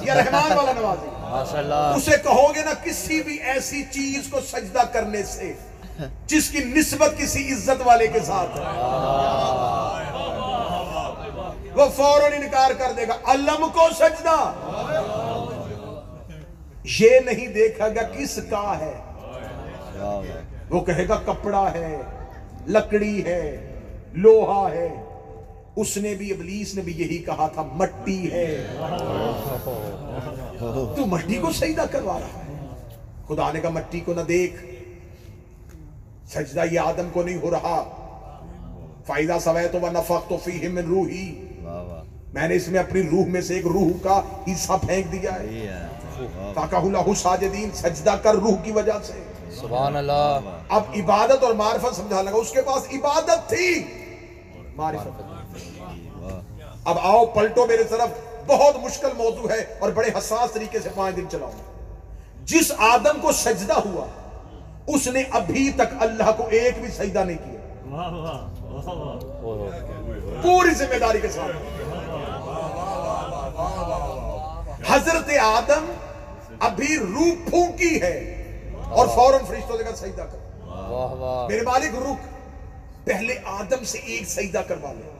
یا 0.00 0.14
رحمان 0.14 0.52
والا 0.52 0.72
نمازی 0.72 1.06
ہے۔ 1.06 1.94
اسے 1.96 2.16
کہو 2.22 2.54
گے 2.54 2.62
نا 2.62 2.72
کسی 2.84 3.22
بھی 3.22 3.36
ایسی 3.42 3.84
چیز 3.90 4.28
کو 4.30 4.40
سجدہ 4.40 4.82
کرنے 4.92 5.22
سے 5.22 5.52
جس 6.26 6.48
کی 6.50 6.58
نسبت 6.64 7.10
کسی 7.18 7.52
عزت 7.52 7.82
والے 7.84 8.06
کے 8.06 8.20
ساتھ 8.20 8.58
ہے۔ 8.58 8.64
وہ 11.74 11.86
فوراً 11.96 12.32
انکار 12.32 12.70
کر 12.78 12.92
دے 12.96 13.08
گا 13.08 13.16
علم 13.24 13.68
کو 13.74 13.88
سجدہ۔ 13.98 14.38
یہ 17.00 17.20
نہیں 17.24 17.46
دیکھا 17.46 17.88
گا 17.88 18.02
کس 18.02 18.38
کا 18.50 18.78
ہے۔ 18.78 18.94
وہ 20.70 20.80
کہے 20.80 21.08
گا 21.08 21.20
کپڑا 21.26 21.72
ہے۔ 21.72 21.96
اس 25.80 25.96
نے 25.96 26.14
بھی 26.14 26.30
ابلیس 26.32 26.74
نے 26.74 26.82
بھی 26.82 26.92
یہی 26.92 27.18
کہا 27.18 27.48
تھا 27.54 27.62
مٹی 27.62 28.32
ہے۔ 28.32 28.66
تو 30.96 31.06
مٹی 31.06 31.34
کو 31.34 31.52
سجدہ 31.52 31.84
کروا 31.90 32.20
رہا 32.20 32.26
ہے۔ 32.26 32.66
خدا 33.28 33.52
نے 33.52 33.60
کہا 33.60 33.70
مٹی 33.70 34.00
کو 34.00 34.14
نہ 34.14 34.20
دیکھ۔ 34.20 34.56
سجدہ 36.28 36.64
یہ 36.72 36.80
آدم 36.80 37.08
کو 37.12 37.22
نہیں 37.22 37.38
ہو 37.42 37.50
رہا۔ 37.50 37.84
فائدہ 39.06 39.36
سویت 39.40 39.74
و 39.74 39.90
نفق 39.92 40.28
تو 40.28 40.36
فیہ 40.44 40.68
من 40.68 40.84
روحی۔ 40.84 41.44
میں 42.34 42.48
نے 42.48 42.54
اس 42.54 42.68
میں 42.68 42.80
اپنی 42.80 43.02
روح 43.02 43.24
میں 43.26 43.40
سے 43.40 43.54
ایک 43.54 43.66
روح 43.66 43.90
کا 44.02 44.20
حصہ 44.46 44.72
پھینک 44.86 45.12
دیا 45.12 45.34
ہے۔ 45.34 45.78
فاقہ 46.54 46.76
اللہ 46.76 47.14
ساجدین 47.16 47.70
سجدہ 47.74 48.14
کر 48.22 48.34
روح 48.34 48.56
کی 48.62 48.72
وجہ 48.72 48.92
سے۔ 49.02 49.12
سبحان 49.60 49.96
اللہ۔ 49.96 50.40
اب 50.68 50.82
عبادت 50.96 51.44
اور 51.44 51.54
معرفت 51.54 51.96
سمجھا 51.96 52.22
لگا 52.22 52.34
اس 52.34 52.50
کے 52.50 52.62
پاس 52.62 52.82
عبادت 52.94 53.48
تھی۔ 53.48 53.84
معرفت۔ 54.76 55.37
اب 56.84 56.98
آؤ 57.02 57.26
پلٹو 57.26 57.66
میرے 57.66 57.84
طرف 57.84 58.08
بہت 58.46 58.76
مشکل 58.82 59.08
موضوع 59.16 59.50
ہے 59.50 59.76
اور 59.78 59.90
بڑے 59.90 60.08
حساس 60.18 60.52
طریقے 60.52 60.80
سے 60.80 60.88
پانچ 60.94 61.16
دن 61.16 61.24
چلاؤں۔ 61.30 61.52
جس 62.44 62.72
آدم 62.78 63.20
کو 63.20 63.32
سجدہ 63.32 63.72
ہوا 63.72 64.06
اس 64.86 65.06
نے 65.06 65.22
ابھی 65.30 65.70
تک 65.76 65.94
اللہ 66.00 66.30
کو 66.36 66.46
ایک 66.46 66.80
بھی 66.80 66.90
سجدہ 66.90 67.18
نہیں 67.18 67.36
کیا۔ 67.36 67.54
پوری 70.42 70.70
ذمہ 70.70 70.98
داری 70.98 71.20
کے 71.20 71.28
ساتھ۔ 71.28 71.56
حضرت 74.88 75.30
آدم 75.42 75.92
ابھی 76.60 76.96
روح 76.98 77.50
پھونکی 77.50 78.02
ہے 78.02 78.44
اور 78.90 79.06
فوراً 79.06 79.44
فرشتوں 79.44 79.78
سے 79.78 79.84
کہا 79.84 79.96
سجدہ 79.96 80.22
کر۔ 80.22 80.38
میرے 81.48 81.62
مالک 81.62 81.94
روح 81.94 82.16
پہلے 83.04 83.34
آدم 83.44 83.84
سے 83.84 83.98
ایک 83.98 84.28
سجدہ 84.28 84.58
کروا 84.68 84.92
لے۔ 84.92 85.17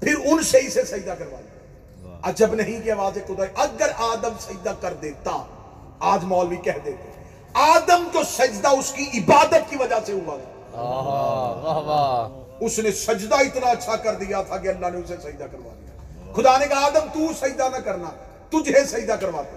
پھر 0.00 0.14
ان 0.24 0.42
سے 0.42 0.60
ہی 0.60 0.70
سے 0.70 0.84
سجدہ 0.84 1.14
کروا 1.18 1.40
دیا 1.40 2.18
عجب 2.22 2.54
نہیں 2.54 2.80
کہ 2.82 2.90
آواز 2.92 3.18
خدا 3.26 3.44
اگر 3.62 3.90
آدم 3.98 4.34
سجدہ 4.40 4.72
کر 4.80 4.94
دیتا 4.94 5.44
آج 6.00 6.24
مولوی 6.24 6.56
کہہ 6.56 6.78
دیتے۔ 6.84 7.08
آدم 7.54 8.08
کو 8.12 8.22
سجدہ 8.22 8.68
اس 8.68 8.92
کی 8.92 9.04
عبادت 9.14 9.70
کی 9.70 9.76
وجہ 9.76 9.98
سے 10.06 10.12
ہوا۔ 10.12 10.36
تھا 10.70 12.28
اس 12.60 12.78
نے 12.78 12.92
سجدہ 12.92 13.34
اتنا 13.34 13.66
اچھا 13.66 13.96
کر 13.96 14.14
دیا 14.14 14.42
تھا 14.42 14.56
کہ 14.56 14.68
اللہ 14.68 14.86
نے 14.86 14.98
اسے 14.98 15.16
سجدہ 15.16 15.44
کروا 15.52 15.74
دیا۔ 15.80 16.32
خدا 16.32 16.58
نے 16.58 16.66
کہا 16.66 16.84
آدم 16.86 17.06
تو 17.12 17.46
سجدہ 17.46 17.68
نہ 17.72 17.76
کرنا 17.76 18.10
تجھے 18.48 18.84
سجدہ 18.84 19.12
کرواتا۔ 19.12 19.56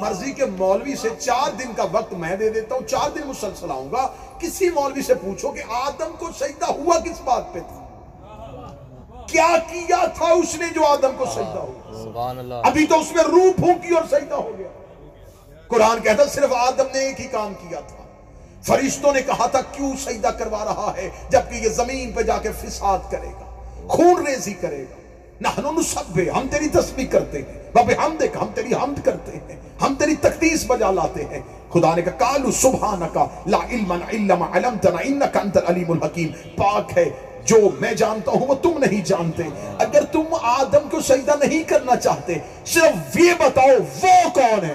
مرضی 0.00 0.32
کے 0.32 0.44
مولوی 0.46 0.96
سے 0.96 1.08
چار 1.18 1.50
دن 1.50 1.72
کا 1.76 1.84
وقت 1.92 2.12
میں 2.12 2.36
دے 2.36 2.50
دیتا 2.50 2.74
ہوں 2.74 2.86
چار 2.88 3.10
دن 3.10 3.26
مسلسل 3.26 3.70
آؤں 3.70 3.90
گا۔ 3.92 4.06
کسی 4.38 4.70
مولوی 4.70 5.02
سے 5.02 5.14
پوچھو 5.14 5.50
کہ 5.50 5.62
آدم 5.68 6.12
کو 6.18 6.28
سجدہ 6.40 6.72
ہوا 6.72 6.98
کس 6.98 7.20
بات 7.24 7.52
پہ 7.52 7.60
تھا؟ 7.60 7.76
کیا 9.26 9.56
کیا 9.72 10.04
تھا 10.06 10.32
اس 10.32 10.54
نے 10.54 10.66
جو 10.74 10.86
آدم 10.86 11.12
کو 11.18 11.24
سجدہ 11.24 11.58
ہوا؟ 11.58 12.60
ابھی 12.64 12.86
تو 12.86 13.00
اس 13.00 13.12
میں 13.12 13.24
روح 13.24 13.50
پھونکی 13.56 13.94
اور 13.94 14.04
سجدہ 14.10 14.34
ہو 14.34 14.52
گیا۔ 14.58 14.68
قرآن 15.68 16.00
کہتا 16.00 16.26
صرف 16.26 16.52
آدم 16.52 16.86
نے 16.92 16.98
ایک 16.98 17.20
ہی 17.20 17.26
کام 17.26 17.54
کیا 17.54 17.80
تھا۔ 17.80 17.96
فرشتوں 18.62 19.12
نے 19.12 19.22
کہا 19.22 19.46
تھا 19.46 19.60
کیوں 19.60 19.92
سجدہ 19.96 20.28
کروا 20.28 20.64
رہا 20.64 20.92
ہے؟ 20.96 21.10
جبکہ 21.28 21.54
یہ 21.54 21.68
زمین 21.68 22.12
پہ 22.12 22.22
جا 22.22 22.38
کے 22.38 22.52
فساد 22.52 22.98
کرے 23.10 23.28
گا 23.28 23.46
خون 23.88 24.26
ریزی 24.26 24.54
کرے 24.54 24.82
گا۔ 24.82 24.99
نحن 25.40 25.80
نسبح 25.80 26.38
ہم 26.38 26.46
تیری 26.50 26.68
تسبیح 26.68 27.06
کرتے 27.06 27.38
ہیں۔ 27.38 27.62
باب 27.72 27.90
حمد 28.04 28.22
ہم 28.22 28.46
تیری 28.54 28.74
حمد 28.74 29.04
کرتے 29.04 29.32
ہیں۔ 29.32 29.56
ہم 29.82 29.94
تیری 29.98 30.14
تقدیس 30.14 30.64
بجا 30.66 30.90
لاتے 30.90 31.24
ہیں۔ 31.30 31.40
خدا 31.72 31.94
نے 31.94 32.02
کہا 32.02 32.12
کالو 32.12 32.50
سبحانکا 32.50 33.26
لا 33.46 33.58
علم 33.70 33.92
الا 33.92 34.34
ما 34.34 34.46
علمتنا 34.52 34.96
انکا 35.04 35.40
انت 35.40 35.56
العلیم 35.56 35.90
الحکیم۔ 35.90 36.28
پاک 36.56 36.98
ہے، 36.98 37.10
جو 37.44 37.56
میں 37.80 37.94
جانتا 37.94 38.30
ہوں 38.30 38.46
وہ 38.46 38.54
تم 38.54 38.78
نہیں 38.78 39.04
جانتے۔ 39.04 39.42
اگر 39.78 40.04
تم 40.04 40.22
آدم 40.42 40.88
کو 40.90 41.00
سجدہ 41.00 41.44
نہیں 41.44 41.62
کرنا 41.62 41.96
چاہتے، 41.96 42.34
صرف 42.66 43.16
یہ 43.16 43.32
بتاؤ، 43.38 43.76
وہ 44.02 44.28
کون 44.34 44.64
ہے؟ 44.64 44.74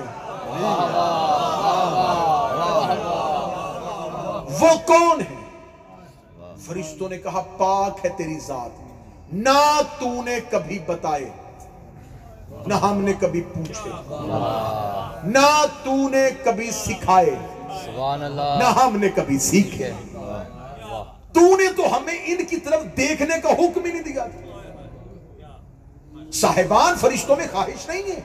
وہ 4.62 4.76
کون 4.86 5.22
ہے؟ 5.22 5.36
فرشتوں 6.66 7.10
نے 7.10 7.18
کہا، 7.18 7.42
پاک 7.58 8.06
ہے 8.06 8.10
تیری 8.18 8.40
ذات 8.48 8.86
نہ 9.34 9.80
تو 10.00 10.24
نے 10.24 10.40
کبھی 10.50 10.80
بتائے 10.80 11.30
نہ 12.68 12.74
ہم 12.74 13.02
نے 13.02 13.14
کبھی 13.20 13.42
پوچھے 13.42 13.90
نہ 15.24 15.66
تو 15.84 16.10
نے 16.10 16.30
کبھی 16.44 16.72
سکھائے 16.72 17.36
نہ 18.60 18.80
ہم 18.84 18.98
نے 19.00 19.10
کبھی 19.10 19.40
سیکھے۔ 19.40 19.92
تو 21.34 21.58
نے 21.58 21.74
تو 21.78 21.98
ہمیں 21.98 22.18
ان 22.26 22.46
کی 22.46 22.58
طرف 22.58 22.98
دیکھنے 22.98 23.42
کا 23.42 23.50
حکم 23.50 23.86
ہی 23.86 23.92
نہیں 23.92 24.04
دیا 24.04 24.28
صاحبان 26.34 26.96
فرشتوں 26.96 27.36
میں 27.36 27.48
خواہش 27.52 27.90
نہیں 27.90 28.04
ہے۔ 28.04 28.20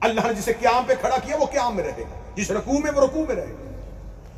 اللہ 0.00 0.20
نے 0.20 0.34
جسے 0.34 0.52
قیام 0.52 0.84
پہ 0.86 0.92
کھڑا 1.00 1.16
کیا 1.24 1.36
وہ 1.40 1.46
قیام 1.46 1.76
میں 1.76 1.84
رہے۔ 1.84 2.02
گا 2.02 2.32
جس 2.34 2.50
رکوع 2.50 2.78
میں 2.78 2.90
وہ 2.92 3.00
رکوع 3.00 3.24
میں 3.28 3.36
رہے۔ 3.36 3.52
گا 3.52 3.70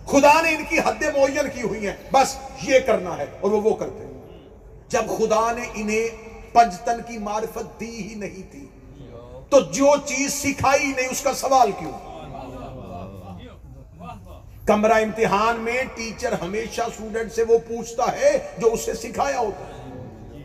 خدا 0.07 0.42
نے 0.42 0.55
ان 0.55 0.64
کی 0.68 0.79
حد 0.79 1.03
معین 1.03 1.49
کی 1.55 1.62
ہوئی 1.62 1.88
ہیں۔ 1.88 1.97
بس 2.12 2.37
یہ 2.62 2.79
کرنا 2.79 3.16
ہے 3.18 3.27
اور 3.40 3.51
وہ 3.51 3.61
وہ 3.62 3.75
کرتے 3.75 4.07
ہیں۔ 4.07 4.17
جب 4.88 5.09
خدا 5.18 5.53
نے 5.53 5.66
انہیں 5.74 6.09
پنجتن 6.53 7.01
کی 7.07 7.18
معرفت 7.18 7.81
دی 7.81 8.09
ہی 8.09 8.14
نہیں 8.14 8.53
تھی، 8.53 8.66
تو 9.51 9.61
جو 9.61 9.92
چیز 10.07 10.33
سکھائی 10.35 10.87
نہیں، 10.87 11.09
اس 11.11 11.20
کا 11.20 11.33
سوال 11.35 11.70
کیوں؟ 11.79 11.92
کمرہ 14.66 14.92
امتحان 14.92 15.57
میں 15.57 15.83
ٹیچر 15.94 16.33
ہمیشہ 16.42 16.83
اسٹوڈنٹ 16.83 17.33
سے 17.33 17.42
وہ 17.42 17.59
پوچھتا 17.59 18.05
ہے 18.12 18.38
جو 18.59 18.72
اسے 18.72 18.94
سکھایا 18.94 19.38
ہوتا 19.38 19.66
ہے۔ 19.66 20.42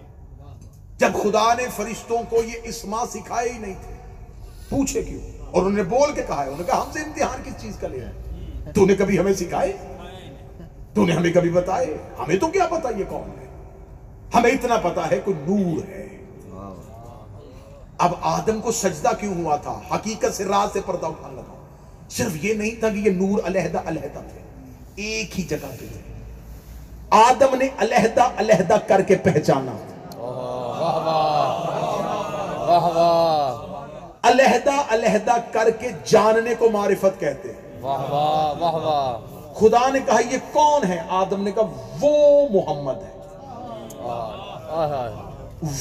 جب 0.98 1.10
خدا 1.24 1.54
نے 1.54 1.64
فرشتوں 1.76 2.18
کو 2.30 2.44
یہ 2.44 2.60
اسما 2.64 3.06
سکھائے 3.06 3.52
ہی 3.52 3.58
نہیں 3.58 3.74
تھے، 3.82 3.96
پوچھے 4.70 5.04
کیوں؟ 5.04 5.22
اور 5.52 5.62
انہوں 5.62 5.78
نے 5.78 5.84
بول 5.84 6.12
کے 6.12 6.24
کہا 6.28 6.42
ہے، 6.44 6.50
انہوں 6.50 6.58
نے 6.58 6.64
کہا، 6.64 6.82
ہم 6.82 6.92
سے 6.92 7.00
امتحان 7.00 7.42
کس 7.44 7.62
چیز 7.62 7.78
کا 7.78 7.88
لے 7.88 8.00
رہے 8.00 8.06
ہیں 8.06 8.74
تو 8.74 8.86
نے 8.86 8.96
کبھی 8.96 9.20
ہمیں 9.20 9.34
سکھائے؟ 9.34 9.74
تو 10.94 11.06
نے 11.06 11.12
ہمیں 11.12 11.34
کبھی 11.34 11.50
بتائے؟ 11.50 11.98
ہمیں 12.20 12.36
تو 12.36 12.48
کیا 12.48 12.68
بتائیے 12.68 13.06
کون 13.10 13.30
ہے؟ 13.40 13.43
ہمیں 14.34 14.52
اتنا 14.52 14.76
پتا 14.78 15.12
ہے 15.12 15.20
کہ 15.26 15.32
نور 15.48 15.90
ہے۔ 15.90 16.08
اب 17.98 18.12
آدم 18.22 18.62
کو 18.62 18.72
سجدہ 18.72 19.10
کیوں 19.20 19.44
ہوا 19.44 19.56
تھا؟ 19.56 19.80
حقیقت 19.96 20.36
سے 20.36 20.44
راز 20.44 20.74
سے 20.74 20.80
پردہ 20.86 21.06
اٹھانا 21.06 21.42
تھا۔ 21.42 21.54
صرف 22.10 22.46
یہ 22.46 22.54
نہیں 22.54 22.80
تھا 22.80 22.90
کہ 22.90 22.96
یہ 22.96 23.12
نور 23.12 23.40
علیحدہ 23.46 23.78
علیحدہ 23.86 24.20
تھے۔ 24.20 24.40
ایک 24.96 25.40
ہی 25.40 25.44
جگہ 25.44 25.68
پہ 25.80 25.86
تھے۔ 25.86 26.14
آدم 27.10 27.56
نے 27.56 27.68
علیحدہ 27.80 28.24
علیحدہ 28.38 28.78
کر 28.88 29.02
کے 29.02 29.16
پہچانا۔ 29.16 29.72
علیحدہ 34.24 34.82
علیحدہ 34.90 35.36
کر 35.52 35.70
کے 35.70 35.90
جاننے 36.06 36.56
کو 36.56 36.70
معرفت 36.70 37.20
کہتے 37.20 37.50
ہیں۔ 37.50 37.82
خدا 39.54 39.90
نے 39.90 40.00
کہا 40.06 40.20
یہ 40.32 40.38
کون 40.52 40.84
ہے؟ 40.84 41.04
آدم 41.10 41.44
نے 41.44 41.52
کہا 41.52 41.64
وہ 42.02 42.48
محمد 42.50 43.04
ہے۔ 43.04 43.13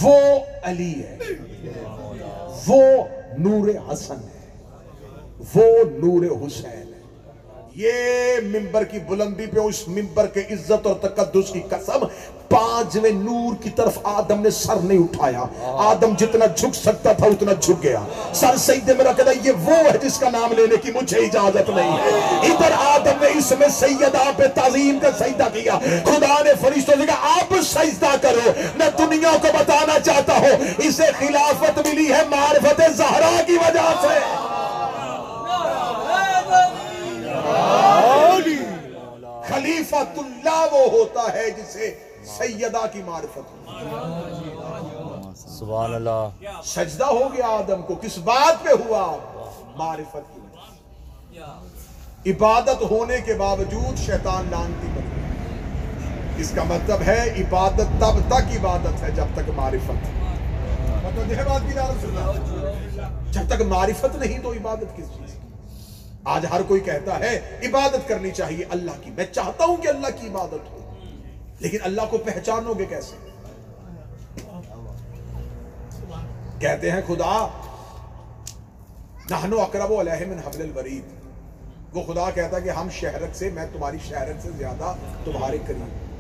وہ 0.03 0.39
علی 0.63 1.03
ہے۔ 1.03 1.19
وہ 2.67 2.83
نور 3.39 3.93
حسن 3.93 4.17
ہے۔ 4.17 4.43
وہ 5.55 5.65
نور 5.85 6.47
حسین۔ 6.47 6.92
یہ 7.75 7.93
ممبر 8.43 8.85
کی 8.85 8.99
بلندی 8.99 9.47
پہ 9.47 9.61
اس 9.61 9.89
ممبر 9.89 10.27
کے 10.27 10.41
عزت 10.41 10.87
اور 10.87 10.95
تقدس 10.95 11.53
کی 11.53 11.61
قسم 11.61 12.05
پانچویں 12.49 13.11
نور 13.11 13.63
کی 13.63 13.71
طرف 13.71 13.99
آدم 14.03 14.41
نے 14.41 14.51
سر 14.51 14.77
نہیں 14.77 14.99
اٹھایا۔ 14.99 15.45
آدم 15.63 16.15
جتنا 16.19 16.47
جھک 16.47 16.75
سکتا 16.75 17.13
تھا 17.13 17.27
اتنا 17.27 17.53
جھک 17.53 17.83
گیا۔ 17.83 17.99
سر 18.35 18.57
سیدے 18.57 18.95
میں 18.95 19.05
رکھنا 19.05 19.31
یہ 19.43 19.53
وہ 19.53 19.77
ہے 19.77 19.99
جس 20.03 20.19
کا 20.19 20.31
نام 20.31 20.53
لینے 20.53 20.77
کی 20.77 20.93
مجھے 20.95 21.19
اجازت 21.19 21.71
نہیں 21.71 21.93
ہے۔ 21.93 22.09
ادھر 22.53 22.73
آدم 22.79 23.25
نے 23.25 23.39
اس 23.39 23.53
میں 23.59 23.69
سیدہ 23.69 24.31
پہ 24.37 24.43
تعظیم 24.55 24.99
کا 25.03 25.11
سجدہ 25.13 25.49
کیا۔ 25.53 25.79
خدا 26.05 26.43
نے 26.43 26.51
فرشتوں 26.61 26.95
سے 27.01 27.07
کہا 27.07 27.37
آپ 27.39 27.55
سجدہ 27.63 28.15
کرو۔ 28.21 28.51
میں 28.77 28.91
دنیا 28.99 29.31
کو 29.43 29.49
بتانا 29.59 29.99
چاہتا 29.99 30.33
ہوں 30.33 30.65
اسے 30.79 31.07
خلافت 31.19 31.79
ملی 31.79 32.13
ہے 32.13 32.23
معرفت 32.31 32.83
زہرا 32.97 33.41
کی 33.47 33.53
وجہ 33.53 33.93
سے۔ 34.03 34.42
خلیفت 39.63 40.19
اللہ 40.19 40.65
وہ 40.73 40.85
ہوتا 40.93 41.33
ہے 41.33 41.49
جسے 41.51 41.91
سیدہ 42.29 42.85
کی 42.93 43.03
معرفت 43.03 43.51
ہو 43.51 43.59
سبحان 45.49 45.95
اللہ۔ 45.95 46.23
سجدہ 46.65 47.05
ہو 47.07 47.29
گیا 47.33 47.47
آدم 47.49 47.83
کو 47.83 47.95
کس 48.03 48.19
بات 48.25 48.65
پہ 48.65 48.73
ہوا؟ 48.81 49.05
معرفت 49.77 50.35
کی 50.35 50.41
عبادت 52.27 52.83
ہونے 52.91 53.19
کے 53.21 53.35
باوجود 53.35 53.99
شیطان 53.99 54.51
لانتی 54.51 54.89
بن 54.95 55.07
اس 56.39 56.51
کا 56.55 56.63
مطلب 56.65 57.03
ہے 57.03 57.21
عبادت 57.39 57.89
تب 58.01 58.17
تک 58.29 58.45
عبادت 58.59 59.03
ہے 59.03 59.11
جب 59.17 59.29
تک 59.35 59.51
معرفت 59.57 60.11
مطلب 61.05 61.25
جب 63.33 63.49
تک 63.49 63.61
معرفت 63.69 64.17
نہیں 64.17 64.39
تو 64.39 64.53
عبادت 64.53 64.97
کس 64.97 65.07
چیز 65.11 65.22
آج 66.25 66.47
ہر 66.51 66.63
کوئی 66.63 66.81
کہتا 66.81 67.21
ہے، 67.21 67.61
عبادت 67.63 68.09
کرنی 68.09 68.31
چاہیے 68.31 68.65
اللہ 68.71 68.91
کی۔ 69.01 69.11
میں 69.11 69.25
چاہتا 69.33 69.65
ہوں 69.65 69.77
کہ 69.77 69.89
اللہ 69.89 70.07
کی 70.21 70.29
عبادت 70.29 70.71
ہو۔ 70.71 70.95
لیکن 71.59 71.79
اللہ 71.83 72.03
کو 72.11 72.19
پہچانو 72.19 72.75
گے 72.75 72.85
کیسے؟ 72.85 73.17
کہتے 76.59 76.91
ہیں، 76.91 77.01
خدا، 77.07 77.49
نحنو 79.31 79.61
اقرب 79.61 79.93
علیہ 79.93 80.27
من 80.27 80.39
حبل 80.39 80.63
الورید۔ 80.63 81.03
وہ 81.97 82.03
خدا 82.13 82.31
کہتا 82.31 82.57
ہے 82.57 82.63
کہ 82.63 82.71
ہم 82.71 82.89
شہرت 82.91 83.37
سے، 83.37 83.51
میں 83.51 83.67
تمہاری 83.73 83.99
شہرت 84.09 84.43
سے 84.43 84.51
زیادہ 84.57 84.95
تمہارے 85.25 85.59
قریب 85.67 86.13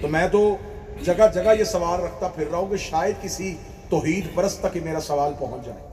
تو 0.00 0.08
میں 0.08 0.28
تو 0.28 0.56
جگہ 1.02 1.24
جگہ 1.34 1.58
یہ 1.58 1.64
سوال 1.64 2.00
رکھتا 2.00 2.28
پھر 2.28 2.44
رہا 2.50 2.58
ہوں 2.58 2.66
کہ 2.66 2.76
شاید 2.76 3.14
کسی 3.22 3.56
توحید 3.90 4.26
پرست 4.34 4.60
تک 4.60 4.76
ہی 4.76 4.80
میرا 4.80 5.00
سوال 5.00 5.32
پہنچ 5.38 5.66
جائے۔ 5.66 5.87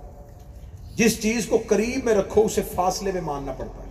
جس 0.95 1.21
چیز 1.21 1.45
کو 1.45 1.63
قریب 1.67 2.05
میں 2.05 2.13
رکھو، 2.13 2.45
اسے 2.45 2.61
فاصلے 2.75 3.11
میں 3.11 3.21
ماننا 3.21 3.51
پڑتا 3.51 3.83
ہے۔ 3.83 3.85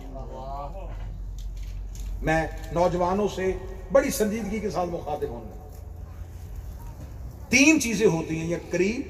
میں 2.21 2.47
نوجوانوں 2.71 3.27
سے 3.35 3.57
بڑی 3.91 4.09
سنجیدگی 4.09 4.59
کے 4.59 4.69
ساتھ 4.69 4.89
مخاطب 4.89 5.29
ہوں۔ 5.29 5.41
گا 5.41 5.69
تین 7.49 7.81
چیزیں 7.81 8.07
ہوتی 8.07 8.39
ہیں، 8.39 8.47
یا 8.47 8.57
قریب، 8.69 9.01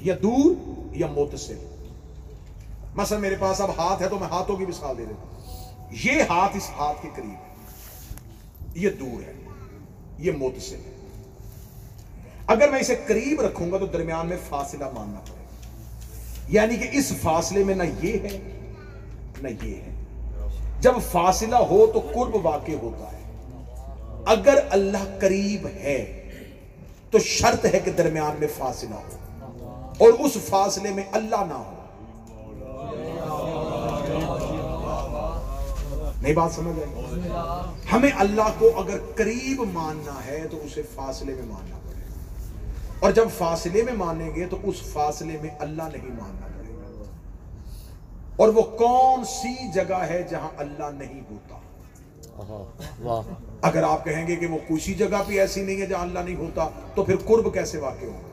یا 0.00 0.14
دور، 0.22 0.54
یا 0.92 1.06
متصل۔ 1.06 1.58
مثلا 2.94 3.18
میرے 3.18 3.36
پاس 3.38 3.60
اب 3.60 3.70
ہاتھ 3.78 4.02
ہے 4.02 4.08
تو 4.08 4.18
میں 4.18 4.28
ہاتھوں 4.28 4.56
کی 4.56 4.66
مثال 4.66 4.98
دے 4.98 5.04
دیتا 5.04 5.26
ہوں۔ 5.26 5.38
یہ 6.04 6.22
ہاتھ 6.22 6.56
اس 6.56 6.70
ہاتھ 6.78 7.02
کے 7.02 7.08
قریب 7.16 7.30
ہے۔ 7.30 7.54
یہ 8.74 8.90
دور 8.90 9.28
ہے، 9.28 9.32
یہ 10.18 10.32
متصل 10.32 10.76
ہے۔ 10.76 10.94
اگر 12.46 12.68
میں 12.70 12.80
اسے 12.80 12.96
قریب 13.06 13.40
رکھوں 13.40 13.72
گا 13.72 13.78
تو 13.78 13.86
درمیان 13.86 14.26
میں 14.26 14.36
فاصلہ 14.48 14.84
ماننا 14.94 15.20
پڑے 15.20 15.37
یعنی 16.48 16.76
کہ 16.76 16.88
اس 16.92 17.12
فاصلے 17.22 17.64
میں 17.64 17.74
نہ 17.74 17.82
یہ 18.02 18.12
ہے، 18.12 18.38
نہ 19.42 19.48
یہ 19.62 19.74
ہے۔ 19.74 19.94
جب 20.80 20.92
فاصلہ 21.12 21.56
ہو 21.56 21.86
تو 21.86 22.00
قرب 22.00 22.46
واقع 22.46 22.72
ہوتا 22.82 23.12
ہے۔ 23.12 23.18
اگر 24.26 24.58
اللہ 24.70 25.18
قریب 25.20 25.66
ہے 25.66 26.30
تو 27.10 27.18
شرط 27.18 27.66
ہے 27.74 27.80
کہ 27.84 27.90
درمیان 27.90 28.36
میں 28.38 28.48
فاصلہ 28.58 28.94
ہو 28.94 29.16
اور 29.98 30.08
اس 30.08 30.32
فاصلے 30.48 30.90
میں 30.90 31.02
اللہ 31.12 31.44
نہ 31.48 31.54
ہو۔ 31.54 31.74
نہیں 36.22 36.34
بات 36.34 36.52
سمجھ 36.52 36.78
آئی؟ 36.78 37.28
ہمیں 37.92 38.10
اللہ 38.18 38.48
کو 38.58 38.70
اگر 38.76 38.98
قریب 39.16 39.64
ماننا 39.72 40.24
ہے 40.26 40.44
تو 40.50 40.56
اسے 40.64 40.82
فاصلے 40.94 41.34
میں 41.34 41.46
ماننا 41.46 41.77
اور 43.00 43.12
جب 43.12 43.28
فاصلے 43.38 43.82
میں 43.82 43.92
مانیں 43.92 44.34
گے 44.34 44.46
تو 44.46 44.56
اس 44.62 44.76
فاصلے 44.92 45.36
میں 45.42 45.50
اللہ 45.58 45.82
نہیں 45.82 46.10
ماننا 46.10 46.46
پڑے 46.46 46.68
گا۔ 46.68 47.02
اور 48.36 48.48
وہ 48.48 48.62
کون 48.62 49.24
سی 49.24 49.72
جگہ 49.72 49.94
ہے 49.94 50.22
جہاں 50.30 50.48
اللہ 50.58 50.90
نہیں 50.94 51.20
ہوتا؟ 51.30 51.58
اگر 53.62 53.82
آپ 53.82 54.04
کہیں 54.04 54.26
گے 54.26 54.36
کہ 54.36 54.46
وہ 54.46 54.58
کسی 54.68 54.94
جگہ 54.94 55.22
پہ 55.26 55.40
ایسی 55.40 55.62
نہیں 55.62 55.80
ہے 55.80 55.86
جہاں 55.86 56.02
اللہ 56.02 56.18
نہیں 56.18 56.36
ہوتا 56.36 56.68
تو 56.94 57.04
پھر 57.04 57.16
قرب 57.16 57.54
کیسے 57.54 57.78
واقع 57.78 58.04
ہوگا؟ 58.04 58.28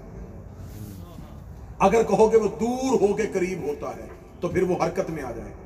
اگر 1.80 2.04
کہو 2.04 2.30
کہ 2.30 2.38
وہ 2.38 2.48
دور 2.48 3.02
ہو 3.02 3.14
کے 3.14 3.24
قریب 3.34 3.64
ہوتا 3.64 3.90
ہے 3.90 4.08
تو 4.40 4.48
پھر 4.48 4.64
وہ 4.64 4.76
حرکت 4.86 5.10
میں 5.10 5.24
آ 5.24 5.32
جائے۔ 5.32 5.50
گا 5.50 5.66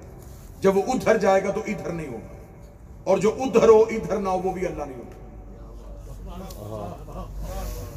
جب 0.62 0.78
وہ 0.78 0.82
ادھر 0.88 1.18
جائے 1.18 1.44
گا 1.44 1.52
تو 1.52 1.62
ادھر 1.68 1.92
نہیں 1.92 2.08
ہوگا۔ 2.08 2.38
اور 3.04 3.18
جو 3.18 3.36
ادھر 3.40 3.70
ہو 3.70 3.82
ادھر 3.82 4.18
نہ 4.18 4.30
ہو 4.30 4.42
وہ 4.44 4.52
بھی 4.52 4.66
اللہ 4.66 4.84
نہیں 4.84 4.98
ہوگا 4.98 5.16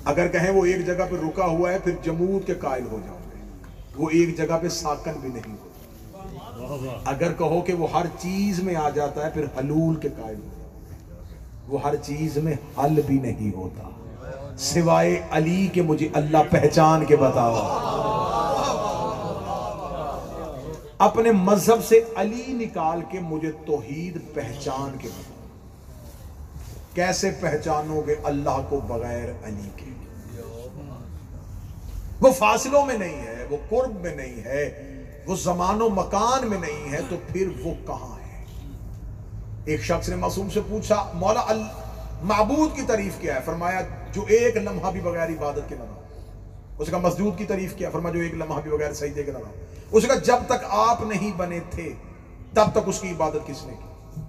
اگر 0.04 0.28
کہیں 0.28 0.50
وہ 0.50 0.64
ایک 0.64 0.86
جگہ 0.86 1.04
پہ 1.10 1.16
رکا 1.16 1.44
ہوا 1.44 1.72
ہے، 1.72 1.78
پھر 1.78 1.92
جمود 2.02 2.46
کے 2.46 2.54
قائل 2.54 2.84
ہو 2.90 2.98
جاؤ 3.06 3.16
گے۔ 3.16 3.40
وہ 3.96 4.08
ایک 4.10 4.36
جگہ 4.36 4.58
پہ 4.62 4.68
ساکن 4.68 5.12
بھی 5.20 5.28
نہیں 5.28 5.52
ہوتا 5.52 5.70
اگر 7.04 7.32
کہو 7.32 7.60
کہ 7.60 7.72
وہ 7.72 7.86
ہر 7.92 8.06
چیز 8.18 8.60
میں 8.62 8.74
آ 8.76 8.88
جاتا 8.90 9.24
ہے، 9.24 9.30
پھر 9.30 9.44
حلول 9.58 9.94
کے 9.94 10.08
قائل 10.16 10.36
ہو 10.36 10.50
وہ 11.68 11.82
ہر 11.82 11.96
چیز 11.96 12.36
میں 12.36 12.54
حل 12.78 13.00
بھی 13.06 13.18
نہیں 13.18 13.54
ہوتا۔ 13.56 13.88
سوائے 14.58 15.20
علی 15.30 15.66
کے 15.72 15.82
مجھے 15.82 16.08
اللہ 16.12 16.50
پہچان 16.50 17.04
کے 17.04 17.16
بتاؤ 17.16 17.54
اپنے 20.98 21.30
مذہب 21.32 21.84
سے 21.84 22.00
علی 22.16 22.42
نکال 22.48 23.00
کے 23.10 23.20
مجھے 23.20 23.50
توحید 23.66 24.18
پہچان 24.34 24.96
کے 24.98 25.08
بتاؤ۔ 25.08 25.40
کیسے 26.94 27.30
پہچانو 27.40 28.02
گے 28.06 28.14
اللہ 28.24 28.60
کو 28.68 28.80
بغیر 28.88 29.28
علی 29.44 29.68
کے؟ 29.76 29.91
وہ 32.22 32.32
فاصلوں 32.32 32.86
میں 32.86 32.98
نہیں 32.98 33.26
ہے، 33.26 33.46
وہ 33.50 33.56
قرب 33.68 34.00
میں 34.00 34.16
نہیں 34.16 34.44
ہے، 34.44 34.88
وہ 35.26 35.36
زمان 35.36 35.82
و 35.82 35.88
مکان 35.88 36.48
میں 36.48 36.58
نہیں 36.58 36.92
ہے، 36.92 36.98
تو 37.08 37.16
پھر 37.32 37.48
وہ 37.62 37.74
کہاں 37.86 38.16
ہے؟ 38.18 38.44
ایک 39.64 39.82
شخص 39.82 40.08
نے 40.08 40.16
معصوم 40.16 40.50
سے 40.50 40.60
پوچھا، 40.68 41.10
مولا 41.14 41.46
معبود 42.22 42.76
کی 42.76 42.82
تعریف 42.82 43.12
کیا 43.20 43.34
ہے؟ 43.34 43.40
فرمایا، 43.44 43.80
جو 44.12 44.24
ایک 44.28 44.56
لمحہ 44.56 44.90
بھی 44.90 45.00
بغیر 45.00 45.28
عبادت 45.28 45.68
کے 45.68 45.74
نہ 45.74 45.82
رہا۔ 45.82 46.00
اس 46.78 46.88
کا 46.90 46.98
مسجود 46.98 47.38
کی 47.38 47.44
تعریف 47.44 47.74
کیا 47.74 47.90
فرمایا، 47.90 48.14
جو 48.14 48.20
ایک 48.20 48.34
لمحہ 48.34 48.60
بھی 48.60 48.70
بغیر 48.70 48.92
سجدے 48.92 49.22
کے 49.22 49.32
نہ 49.32 49.38
رہا۔ 49.38 49.50
اس 49.90 50.04
کا 50.06 50.14
جب 50.14 50.36
تک 50.46 50.64
آپ 50.68 51.02
نہیں 51.02 51.32
بنے 51.36 51.58
تھے، 51.70 51.92
تب 52.52 52.66
تک 52.72 52.78
اس 52.86 53.00
کی 53.00 53.10
عبادت 53.10 53.46
کس 53.46 53.66
نے 53.66 53.72
کی؟ 53.72 54.20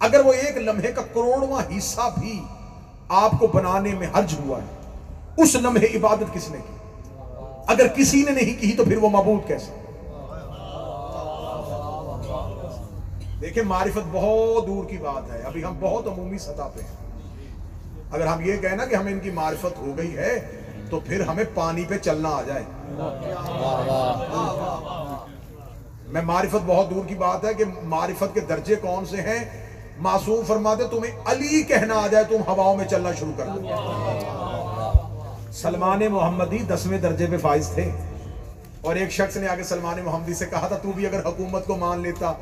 اگر 0.00 0.20
وہ 0.24 0.32
ایک 0.32 0.56
لمحے 0.56 0.92
کا 0.92 1.02
کروڑواں 1.02 1.78
حصہ 1.78 2.08
بھی 2.20 2.42
آپ 3.08 3.30
کو 3.38 3.46
بنانے 3.46 3.94
میں 3.94 4.08
حرج 4.14 4.34
ہوا 4.44 4.58
ہے، 4.58 4.98
اس 5.42 5.54
لمحے 5.54 5.86
عبادت 5.86 6.34
کس 6.34 6.50
نے 6.50 6.58
کی؟ 6.58 6.81
اگر 7.66 7.86
کسی 7.86 8.22
نے 8.22 8.30
نہیں 8.30 8.60
کی 8.60 8.72
تو 8.72 8.84
پھر 8.84 8.96
وہ 8.96 9.08
معبود 9.08 9.48
کیسے؟ 9.48 9.72
دیکھیں، 13.40 13.62
معرفت 13.62 14.08
بہت 14.12 14.66
دور 14.66 14.84
کی 14.84 14.96
بات 14.96 15.32
ہے۔ 15.32 15.38
ابھی 15.38 15.64
ہم 15.64 15.76
بہت 15.80 16.06
عمومی 16.06 16.38
سطح 16.38 16.62
پہ 16.74 16.80
ہیں۔ 16.80 16.96
اگر 18.12 18.26
ہم 18.26 18.40
یہ 18.40 18.56
کہیں 18.56 18.76
نا 18.76 18.84
کہ 18.84 18.94
ہمیں 18.94 19.12
ان 19.12 19.20
کی 19.20 19.30
معرفت 19.30 19.78
ہو 19.78 19.92
گئی 19.96 20.16
ہے، 20.16 20.62
تو 20.90 21.00
پھر 21.00 21.20
ہمیں 21.20 21.44
پانی 21.54 21.84
پہ 21.88 21.98
چلنا 21.98 22.28
آ 22.28 22.42
جائے۔ 22.42 22.62
میں 26.06 26.22
معرفت 26.22 26.66
بہت 26.66 26.90
دور 26.90 27.04
کی 27.04 27.14
بات 27.14 27.44
ہے 27.44 27.54
کہ 27.54 27.64
معرفت 27.84 28.34
کے 28.34 28.40
درجے 28.40 28.74
کون 28.74 29.06
سے 29.06 29.16
ہیں؟ 29.16 29.68
معصوم 29.98 30.44
فرماتے، 30.46 30.84
تمہیں 30.84 31.20
علی 31.24 31.62
کہنا 31.62 31.94
آ 31.94 32.06
جائے، 32.06 32.24
تم 32.24 32.36
ہواؤں 32.46 32.76
میں 32.76 32.84
چلنا 32.84 33.12
شروع 33.12 33.32
کر 33.36 33.46
دو۔ 33.46 33.60
سلمان 35.52 36.00
محمدی 36.10 36.58
دسویں 36.58 36.98
درجے 36.98 37.26
پہ 37.30 37.38
فائز 37.38 37.68
تھے۔ 37.74 37.90
اور 38.80 38.96
ایک 38.96 39.10
شخص 39.10 39.36
نے 39.36 39.48
آگے 39.48 39.62
سلمان 39.62 39.96
محمدی 40.04 40.34
سے 40.34 40.46
کہا 40.46 40.66
تھا، 40.66 40.76
تو 40.76 40.92
بھی 40.92 41.06
اگر 41.06 41.20
حکومت 41.24 41.66
کو 41.66 41.76
مان 41.76 42.00
لیتا، 42.00 42.32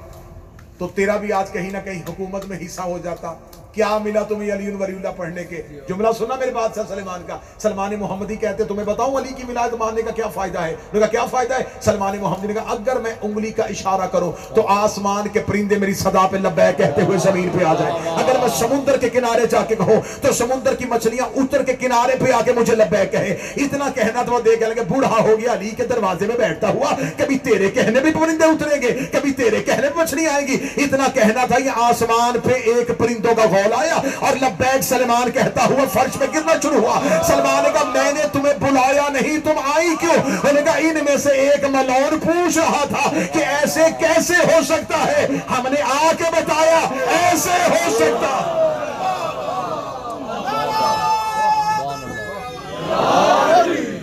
تو 0.78 0.88
تیرا 0.88 1.16
بھی 1.16 1.32
آج 1.32 1.50
کہیں 1.50 1.70
نہ 1.70 1.78
کہیں 1.84 2.02
حکومت 2.08 2.44
میں 2.44 2.58
حصہ 2.66 2.80
ہو 2.80 2.98
جاتا۔ 2.98 3.34
کیا 3.72 3.98
ملا 3.98 4.22
تمہیں 4.22 4.52
علی 4.52 4.70
ولی 4.70 4.94
اللہ 4.96 5.08
پڑھنے 5.16 5.44
کے؟ 5.44 5.62
جملہ 5.88 6.08
سنا 6.18 6.34
میرے 6.34 6.50
بات 6.50 6.70
سے 6.74 6.80
سلمان 6.88 7.22
کا۔ 7.26 7.38
سلمان 7.58 7.94
محمدی 8.00 8.36
کہتے 8.36 8.64
تمہیں 8.64 8.84
بتاؤں 8.84 9.16
علی 9.18 9.32
کی 9.36 9.42
ولایت 9.48 9.74
ماننے 9.74 10.02
کا 10.02 10.10
کیا 10.10 10.28
فائدہ 10.34 10.58
ہے؟ 10.58 10.74
نے 10.92 10.98
کہا، 10.98 11.06
کیا 11.06 11.24
فائدہ 11.24 11.54
ہے؟ 11.54 11.64
سلمان 11.80 12.16
محمدی 12.20 12.46
نے 12.46 12.54
کہا، 12.54 12.62
اگر 12.68 13.00
میں 13.00 13.12
انگلی 13.22 13.50
کا 13.50 13.64
اشارہ 13.64 14.06
کروں 14.06 14.32
تو 14.54 14.66
آسمان 14.68 15.28
کے 15.28 15.40
پرندے 15.40 15.78
میری 15.78 15.94
صدا 15.94 16.26
پہ 16.26 16.36
لبے 16.36 16.70
کہتے 16.76 17.02
ہوئے 17.02 17.18
زمین 17.18 17.48
پہ 17.58 17.64
آ 17.64 17.74
جائیں۔ 17.74 17.94
اگر 18.16 18.38
میں 18.40 18.48
سمندر 18.58 18.96
کے 18.96 19.08
کنارے 19.08 19.46
جا 19.46 19.62
کے 19.62 19.76
کہوں 19.76 20.00
تو 20.22 20.32
سمندر 20.32 20.74
کی 20.74 20.84
مچھلیاں 20.84 21.28
اتر 21.36 21.62
کے 21.62 21.72
کنارے 21.72 22.16
پہ 22.20 22.32
آ 22.32 22.40
کے 22.44 22.52
مجھے 22.52 22.74
لبے 22.74 23.06
کہے 23.06 23.36
اتنا 23.56 23.88
کہنا 23.94 24.22
تو 24.22 24.32
وہ 24.32 24.40
دیکھ 24.40 24.62
لگے 24.62 24.84
بوڑھا 24.88 25.20
ہو 25.20 25.36
گیا، 25.40 25.52
علی 25.52 25.70
کے 25.70 25.84
دروازے 25.84 26.26
میں 26.26 26.36
بیٹھتا 26.36 26.68
ہوا، 26.68 26.94
کبھی 27.18 27.38
تیرے 27.38 27.70
کہنے 27.70 28.00
بھی 28.00 28.12
پرندے 28.12 28.44
اتریں 28.44 28.80
گے، 28.82 28.90
کبھی 29.12 29.32
تیرے 29.32 29.62
کہنے 29.62 29.88
بھی 29.88 30.00
مچھلی 30.02 30.26
آئیں 30.26 30.46
گی۔ 30.46 30.56
اتنا 30.76 31.06
کہنا 31.14 31.44
تھا، 31.46 31.62
یہ 31.64 31.70
آسمان 31.76 32.38
پہ 32.40 32.52
ایک 32.52 32.90
پرندوں 32.98 33.34
کا 33.34 33.44
غول 33.60 33.72
آیا 33.72 34.00
اور 34.18 34.36
لبیک 34.36 34.82
سلمان 34.82 35.30
کہتا 35.30 35.64
ہوا 35.64 35.84
فرش 35.92 36.16
میں 36.16 36.26
گرنا 36.34 36.52
شروع 36.62 36.80
ہوا۔ 36.80 37.22
سلمان 37.26 37.62
نے 37.62 37.70
کہا، 37.72 37.84
میں 37.84 38.12
نے 38.12 38.20
تمہیں 38.32 38.54
بلایا 38.58 39.08
نہیں، 39.08 39.38
تم 39.44 39.58
آئی 39.74 39.94
کیوں؟ 40.00 40.14
انہوں 40.14 40.52
نے 40.52 40.62
کہا، 40.62 40.74
ان 40.74 40.98
میں 41.04 41.16
سے 41.16 41.30
ایک 41.30 41.64
ملون 41.64 42.18
پوچھ 42.20 42.58
رہا 42.58 42.84
تھا 42.88 43.10
کہ 43.32 43.44
ایسے 43.44 43.80
کیسے 43.98 44.34
ہو 44.34 44.62
سکتا 44.68 45.04
ہے؟ 45.06 45.26
ہم 45.50 45.66
نے 45.72 45.82
آ 45.82 46.10
کے 46.18 46.24
بتایا، 46.32 46.80
ایسے 47.18 47.58
ہو 47.68 47.90
سکتا۔ 47.96 48.56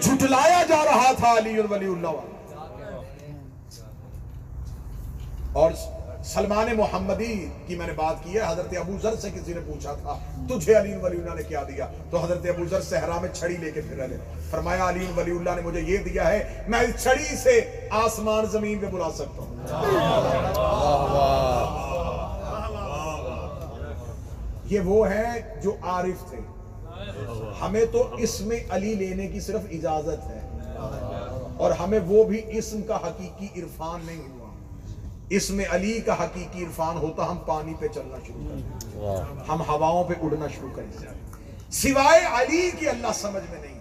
جھٹلایا 0.02 0.64
جا 0.70 0.84
رہا 0.86 1.12
تھا 1.18 1.34
علی 1.38 1.60
ولی 1.60 1.86
اللہ 1.86 2.16
اور 5.54 5.72
سلمان 6.34 6.68
محمدی 6.78 7.48
کی 7.68 7.76
میں 7.76 7.88
نے 7.88 7.94
بات 7.94 8.16
کی 8.24 8.36
ہے، 8.36 8.40
حضرت 8.48 8.78
ابو 8.78 8.98
ذر 9.02 9.16
سے 9.16 9.30
کسی 9.30 9.54
نے 9.54 9.60
پوچھا 9.68 9.94
تھا، 9.94 10.18
تجھے 10.50 10.78
علی 10.78 10.96
ولی 10.96 11.18
اللہ 11.18 11.36
نے 11.36 11.44
کیا 11.44 11.64
دیا؟ 11.64 11.88
تو 12.10 12.18
حضرت 12.18 12.46
ابو 12.46 12.66
ذر 12.66 12.82
صحرا 12.82 13.20
میں 13.22 13.30
چھڑی 13.34 13.58
لے 13.58 13.72
کے 13.72 13.82
پھر 13.82 13.98
رہے۔ 13.98 14.18
فرمایا، 14.52 14.90
علی 14.90 15.06
ولی 15.18 15.32
اللہ 15.32 15.50
نے 15.56 15.62
مجھے 15.62 15.82
یہ 15.82 15.98
دیا 15.98 16.32
ہے، 16.32 16.64
میں 16.68 16.80
اس 16.80 17.04
چھڑی 17.04 17.36
سے 17.36 17.62
آسمان 17.90 18.46
زمین 18.46 18.80
پہ 18.80 18.86
بلا 18.86 19.10
سکتا 19.16 19.42
ہوں۔ 19.42 19.56
یہ 24.70 24.80
وہ 24.80 25.10
ہے 25.10 25.56
جو 25.64 25.76
عارف 25.82 26.30
تھے۔ 26.30 26.38
ہمیں 27.62 27.86
تو 27.92 28.16
اسم 28.18 28.54
علی 28.70 28.94
لینے 28.94 29.28
کی 29.28 29.40
صرف 29.40 29.62
اجازت 29.72 30.28
ہے۔ 30.28 30.40
اور 31.58 31.72
ہمیں 31.72 32.00
وہ 32.08 32.24
بھی 32.24 32.42
اسم 32.48 32.82
کا 32.82 32.96
حقیقی 32.96 33.62
عرفان 33.62 34.00
نہیں۔ 34.06 34.37
اس 35.30 35.50
میں 35.50 35.66
علی 35.70 36.00
کا 36.02 36.14
حقیقی 36.24 36.66
عرفان 36.66 36.98
ہوتا 36.98 37.30
ہم 37.30 37.38
پانی 37.38 37.74
پہ 37.80 37.88
چلنا 37.88 38.18
شروع 38.28 38.48
کر 38.50 38.56
دیں 38.56 39.00
واہ۔ 39.02 39.52
ہم 39.52 39.62
ہواؤں 39.62 40.04
پہ 40.04 40.14
اڑنا 40.22 40.48
شروع 40.48 40.70
کر 40.76 40.84
دیں 40.92 41.08
سوائے 41.72 42.22
علی 42.32 42.72
کی 42.80 42.90
اللہ 42.90 43.14
سمجھ 43.16 43.44
میں 43.52 43.60
نہیں 43.62 43.76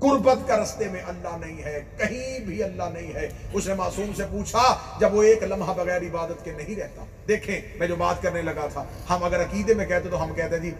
قربت 0.00 0.48
کا 0.48 0.62
رستے 0.62 0.88
میں 0.88 1.02
اللہ 1.06 1.36
نہیں 1.46 1.62
ہے 1.62 1.84
کہیں 1.98 2.38
بھی 2.38 2.62
اللہ 2.62 2.82
نہیں 2.94 3.14
ہے۔ 3.14 3.28
اس 3.52 3.66
نے 3.66 3.74
معصوم 3.74 4.10
سے 4.16 4.22
پوچھا 4.30 4.62
جب 5.00 5.14
وہ 5.14 5.22
ایک 5.22 5.42
لمحہ 5.42 5.72
بغیر 5.76 6.02
عبادت 6.02 6.44
کے 6.44 6.52
نہیں 6.52 6.76
رہتا۔ 6.76 7.04
دیکھیں 7.28 7.60
میں 7.78 7.86
جو 7.86 7.96
بات 7.96 8.22
کرنے 8.22 8.42
لگا 8.42 8.66
تھا 8.72 8.84
ہم 9.10 9.24
اگر 9.24 9.40
عقیدے 9.40 9.74
میں 9.74 9.86
کہتے 9.86 10.08
تو 10.08 10.22
ہم 10.22 10.34
کہتے 10.34 10.58
جی 10.58 10.70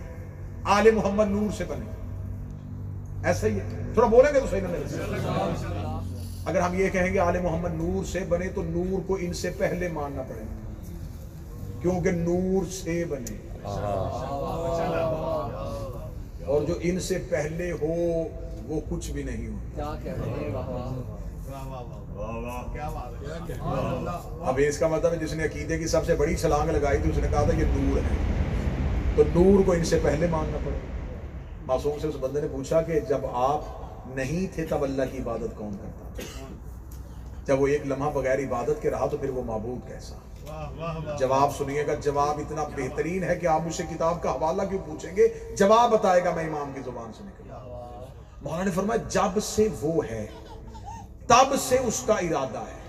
آل 0.65 0.91
محمد 0.91 1.31
نور 1.31 1.53
سے 1.53 1.65
بنے۔ 1.65 1.91
ایسا 3.29 3.47
ہی 3.47 3.61
ہے۔ 3.61 3.93
تھوڑا 3.95 4.09
بولیں 4.09 4.35
گے 4.35 4.41
تو 4.41 4.47
صحیح 4.51 4.61
نہ 4.61 5.86
اگر 6.47 6.61
ہم 6.61 6.75
یہ 6.75 6.89
کہیں 6.89 7.15
گے 7.15 7.19
آل 7.19 7.41
محمد 7.41 7.75
نور 7.75 8.05
سے 8.05 8.21
بنے 8.29 8.49
تو 8.49 8.63
نور 8.63 9.01
کو 9.07 9.17
ان 9.21 9.33
سے 9.33 9.51
پہلے 9.59 9.89
ماننا 9.89 10.23
پڑے 10.23 10.41
گا۔ 10.41 10.55
کیونکہ 11.83 12.11
نور 12.11 12.67
سے 12.71 13.05
بنے۔ 13.09 13.37
اور 16.45 16.63
جو 16.63 16.75
ان 16.81 17.01
سے 17.01 17.19
پہلے 17.31 17.73
ہو 17.73 18.25
وہ 18.67 18.81
کچھ 18.89 19.11
بھی 19.11 19.23
نہیں 19.23 19.47
ہو۔ 19.49 19.55
اب 24.43 24.61
اس 24.69 24.79
کا 24.79 24.89
مطلب 24.89 25.13
ہے 25.13 25.17
جس 25.17 25.33
نے 25.33 25.45
عقیدے 25.45 25.79
کی 25.79 25.87
سب 25.87 26.07
سے 26.07 26.15
بڑی 26.15 26.37
چھلانگ 26.37 26.71
لگائی 26.71 26.99
تھی 27.03 27.11
اس 27.11 27.19
نے 27.19 27.29
کہا 27.31 27.43
تھا 27.43 27.59
یہ 27.59 27.65
نور 27.75 27.97
ہے۔ 27.99 28.17
تو 29.17 29.23
نور 29.35 29.63
کو 29.67 29.73
ان 29.73 29.85
سے 29.85 29.99
پہلے 30.03 30.27
ماننا 30.27 30.59
پڑے۔ 30.65 30.77
معصوم 31.67 31.99
سے 31.99 32.09
اس 32.09 32.15
بندے 32.21 32.41
نے 32.41 32.47
پوچھا 32.53 32.83
کہ 32.83 33.01
جب 33.01 33.19
آپ 33.33 33.86
نہیں 34.15 34.55
تھے 34.55 34.67
تب 34.67 34.83
اللہ 34.83 35.03
کی 35.13 35.19
عبادت 35.19 35.57
کون 35.59 35.77
کرتا 35.77 36.23
جب 37.45 37.61
وہ 37.61 37.67
ایک 37.67 37.87
لمحہ 37.87 38.11
بغیر 38.11 38.39
عبادت 38.39 38.83
کے 38.83 38.91
رہا 38.91 39.07
تو 39.07 39.17
پھر 39.17 39.31
وہ 39.31 39.43
معبود 39.43 39.89
کیسا؟ 39.89 40.15
جواب 41.21 41.57
سنیے 41.57 41.87
گا 41.87 41.95
جواب 41.95 42.39
اتنا 42.39 42.65
بہترین 42.77 43.25
ہے 43.25 43.37
کہ 43.37 43.47
آپ 43.47 43.61
مجھ 43.61 43.75
سے 43.75 43.83
کتاب 43.95 44.23
کا 44.23 44.33
حوالہ 44.33 44.63
کیوں 44.63 44.81
پوچھیں 44.87 45.17
گے؟ 45.17 45.29
جواب 45.57 45.91
بتائے 45.91 46.25
گا 46.25 46.31
میں 46.35 46.45
امام 46.47 46.73
کی 46.75 46.81
زبان 46.85 47.13
سے 47.13 47.25
نکلا 47.25 47.59
مولانا 48.43 48.65
نے 48.65 48.71
فرمایا 48.71 49.09
جب 49.09 49.41
سے 49.43 49.69
وہ 49.81 50.05
ہے 50.11 50.27
تب 51.27 51.55
سے 51.69 51.79
اس 51.79 52.03
کا 52.07 52.15
ارادہ 52.15 52.59
ہے۔ 52.59 52.87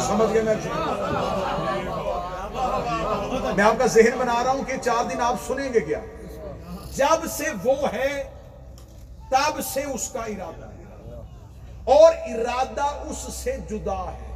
سمجھ 0.00 0.32
گئے 0.34 0.42
میں؟ 0.42 0.54
میں 3.56 3.64
آپ 3.64 3.78
کا 3.78 3.86
ذہن 3.86 4.18
بنا 4.18 4.44
رہا 4.44 4.50
ہوں 4.50 4.64
کہ 4.64 4.76
چار 4.82 5.04
دن 5.04 5.20
آپ 5.20 5.34
سنیں 5.46 5.72
گے 5.74 5.80
کیا؟ 5.80 6.00
جب 6.94 7.26
سے 7.30 7.44
وہ 7.64 7.74
ہے، 7.92 8.30
تب 9.30 9.60
سے 9.72 9.84
اس 9.84 10.08
کا 10.08 10.20
ارادہ 10.20 10.66
ہے۔ 10.66 10.84
اور 11.84 12.12
ارادہ 12.12 12.84
اس 12.84 13.34
سے 13.34 13.56
جدا 13.70 14.12
ہے۔ 14.12 14.30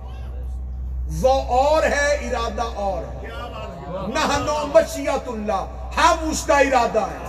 وہ 1.22 1.42
اور 1.42 1.82
ہے، 1.82 2.14
ارادہ 2.14 2.62
اور 2.62 3.02
ہے۔ 3.04 3.28
نحنو 3.88 4.66
مشیت 4.74 5.28
اللہ، 5.28 5.90
ہم 5.96 6.28
اس 6.30 6.42
کا 6.42 6.58
ارادہ 6.58 6.98
ہے 6.98 7.24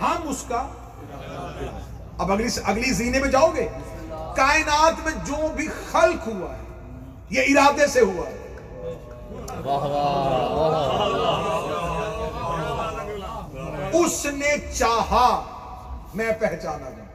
ہم 0.00 0.28
اس 0.28 0.44
کا 0.48 0.66
اب 2.18 2.32
اگلی 2.32 2.48
اگلی 2.64 2.92
زینے 2.92 3.18
میں 3.18 3.28
جاؤ 3.28 3.50
گے۔ 3.56 3.68
کائنات 4.36 4.94
میں 5.04 5.12
جو 5.12 5.48
بھی 5.56 5.68
خلق 5.92 6.28
ہوا 6.28 6.54
ہے، 6.54 6.62
یہ 7.30 7.42
ارادے 7.42 7.86
سے 7.86 8.00
ہوا 8.00 8.30
ہے۔ 8.30 8.47
اس 13.92 14.26
نے 14.34 14.56
چاہا 14.74 15.28
میں 16.14 16.30
پہچانا 16.40 16.90
جاؤں 16.90 17.06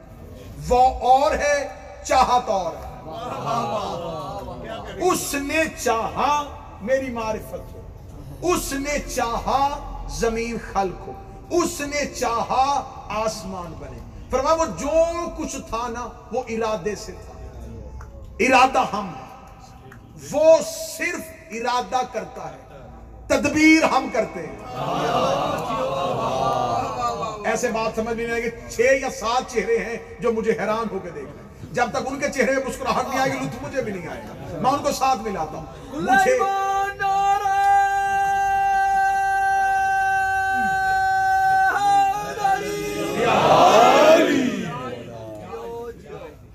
وہ 0.68 0.82
اور 1.10 1.32
ہے 1.38 1.56
چاہت 2.06 2.50
اور 2.50 2.74
ہے 2.76 2.92
اس 5.02 5.34
نے 5.42 5.64
چاہا 5.84 6.32
میری 6.82 7.10
معرفت 7.12 7.74
ہو 7.74 8.52
اس 8.52 8.72
نے 8.80 8.98
چاہا 9.16 9.62
زمین 10.20 10.58
خلق 10.74 11.08
ہو 11.08 11.14
اس 11.52 11.80
نے 11.82 12.06
چاہا 12.14 12.66
آسمان 13.24 13.74
بنے 13.80 14.00
فرمایا 14.30 14.56
وہ 14.56 14.66
جو 14.80 15.30
کچھ 15.38 15.56
تھا 15.70 15.88
نا 15.88 16.08
وہ 16.32 16.42
ارادے 16.50 16.96
سے 16.96 17.12
تھا 17.26 17.34
ارادہ 18.40 18.84
ہم 18.94 19.12
وہ 20.32 20.56
صرف 20.68 21.33
ارادہ 21.54 22.02
کرتا 22.12 22.50
ہے۔ 22.50 22.58
تدبیر 23.28 23.84
ہم 23.84 24.08
کرتے 24.14 24.48
ہیں۔ 24.48 24.56
ایسے 27.46 27.68
بات 27.68 27.96
سمجھ 27.96 28.16
میں 28.16 28.24
نہیں 28.24 28.32
آئے 28.32 28.44
گی 28.44 28.50
چھ 28.70 28.82
یا 29.02 29.10
سات 29.10 29.52
چہرے 29.52 29.78
ہیں 29.78 29.98
جو 30.20 30.32
مجھے 30.34 30.52
حیران 30.52 30.88
ہو 30.92 31.00
کے 31.04 31.10
دیکھ 31.10 31.26
رہے 31.26 31.44
ہیں۔ 31.44 31.74
جب 31.74 31.86
تک 31.92 32.08
ان 32.08 32.20
کے 32.20 32.30
چہرے 32.30 32.52
میں 32.52 32.64
مسکراہٹ 32.66 33.10
نہیں 33.10 33.20
آئے 33.20 33.32
گی 33.32 33.46
لطف 33.46 33.64
مجھے 33.64 33.82
بھی 33.82 33.92
نہیں 33.92 34.08
آئے 34.08 34.22
گا۔ 34.22 34.60
میں 34.62 34.72
ان 34.72 34.84
کو 34.84 34.92
ساتھ 34.92 35.20
ملاتا 35.20 35.58
ہوں۔ 35.58 35.66
مجھے 35.94 36.38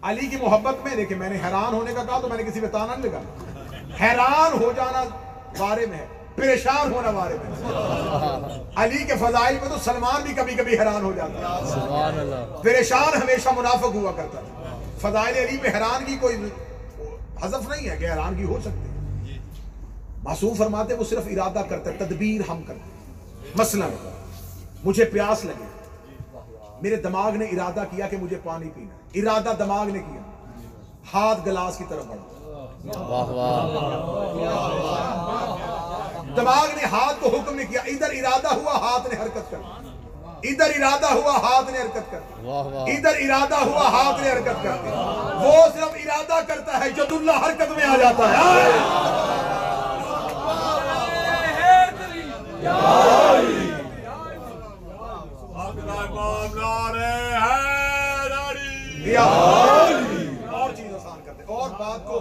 علی 0.03 0.27
کی 0.27 0.37
محبت 0.37 0.85
میں 0.85 0.97
دیکھیں 0.97 1.17
میں 1.17 1.29
نے 1.29 1.39
حیران 1.45 1.75
ہونے 1.75 1.95
کا 1.95 2.05
کہا 2.05 2.21
تو 2.21 2.29
میں 2.29 2.37
نے 2.37 2.43
کسی 2.43 2.61
پہ 2.61 2.67
تانا 2.67 2.95
نہیں 2.97 3.11
لگا۔ 3.11 3.21
حیران 4.01 4.63
ہو 4.63 4.73
جانا 4.77 5.03
بارے 5.59 5.87
میں 5.87 5.99
ہے 5.99 6.07
پریشان 6.35 6.93
ہونا 6.93 7.11
بارے 7.11 7.37
میں۔ 7.43 8.59
علی 8.77 9.05
کے 9.05 9.15
فضائل 9.15 9.57
میں 9.61 9.69
تو 9.69 9.79
سلمان 9.85 10.23
بھی 10.23 10.35
کبھی 10.35 10.55
کبھی 10.55 10.79
حیران 10.79 11.05
ہو 11.05 11.13
جاتا۔ 11.17 12.61
پریشان 12.63 13.23
ہمیشہ 13.23 13.49
منافق 13.57 13.95
ہوا 13.95 14.13
کرتا۔ 14.17 14.41
تھا 14.41 14.77
فضائل 14.99 15.37
علی 15.37 15.57
پہ 15.57 15.69
حیران 15.69 16.05
کی 16.05 16.17
کوئی 16.21 16.37
حذف 17.43 17.69
نہیں 17.69 17.91
ہے 17.91 17.97
کہ 17.97 18.05
حیران 18.11 18.37
کی 18.37 18.45
ہو 18.45 18.59
سکتی 18.61 19.37
معصوم 20.23 20.55
فرماتے 20.55 20.95
وہ 20.95 21.05
صرف 21.05 21.27
ارادہ 21.31 21.63
کرتا 21.69 21.91
ہے 21.91 21.97
تدبیر 21.97 22.51
ہم 22.51 22.63
کرتے۔ 22.63 22.81
ہیں 22.81 23.53
مثلا 23.55 23.87
مجھے 24.85 25.05
پیاس 25.05 25.45
لگے 25.45 25.67
میرے 26.83 26.97
دماغ 26.97 27.31
نے 27.33 27.45
ارادہ 27.45 27.85
کیا 27.91 28.09
کہ 28.09 28.17
مجھے 28.17 28.37
پانی 28.45 28.69
پینا 28.75 28.95
ہے۔ 28.95 29.21
ارادہ 29.21 29.53
دماغ 29.59 29.87
نے 29.87 29.99
کیا۔ 29.99 30.21
ہاتھ 31.15 31.41
گلاس 31.47 31.79
کی 31.79 31.85
طرف 31.89 32.05
بڑھا۔ 32.05 32.38
واہ 32.85 33.31
واہ 33.31 33.57
دماغ 36.37 36.67
نے 36.77 36.85
ہاتھ 36.93 37.21
کو 37.21 37.29
حکم 37.29 37.55
نہیں 37.55 37.67
کیا 37.67 37.81
ادھر 37.87 38.11
ارادہ 38.13 38.55
ہوا 38.55 38.73
ہاتھ 38.79 39.09
نے 39.09 39.21
حرکت 39.23 39.51
کر 39.51 39.61
ادھر 40.43 40.71
ارادہ 40.77 41.07
ہوا 41.07 41.33
ہاتھ 41.39 41.71
نے 41.71 41.79
حرکت 41.79 42.11
کر 42.11 42.21
واہ 42.45 42.67
واہ 42.67 42.87
ادھر 42.87 43.15
ارادہ 43.21 43.59
ہوا 43.65 43.89
ہاتھ 43.89 44.21
نے 44.21 44.31
حرکت 44.33 44.63
کر 44.63 44.77
دی۔ 44.85 44.91
وہ 45.45 45.55
صرف 45.75 45.97
ارادہ 46.05 46.41
کرتا 46.49 46.81
ہے 46.81 46.91
جد 46.91 47.13
اللہ 47.13 47.45
حرکت 47.47 47.77
میں 47.77 47.85
آ 47.85 47.97
جاتا 47.97 48.29
ہے۔ 48.31 48.71
دیا 59.05 59.23
اور 59.23 60.71
چیز 60.77 60.95
آسان 60.95 61.21
کرتے 61.25 61.43
اور 61.49 61.71
بات 61.71 62.07
کو 62.07 62.19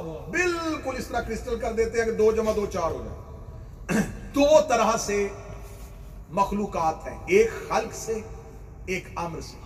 بالکل 0.87 1.01
اس 1.01 1.07
طرح 1.07 1.21
کرسٹل 1.21 1.59
کر 1.59 1.73
دیتے 1.73 1.97
ہیں 1.97 2.05
کہ 2.05 2.11
دو 2.11 2.31
جمع 2.31 2.51
دو 2.55 2.65
چار 2.65 2.91
ہو 2.91 3.05
جائے۔ 3.05 3.17
دو 4.35 4.61
طرح 4.69 4.97
سے 4.97 5.27
مخلوقات 6.29 7.07
ہیں۔ 7.07 7.17
ایک 7.25 7.49
خلق 7.69 7.93
سے، 7.93 8.19
ایک 8.85 9.07
امر 9.15 9.41
سے۔ 9.41 9.57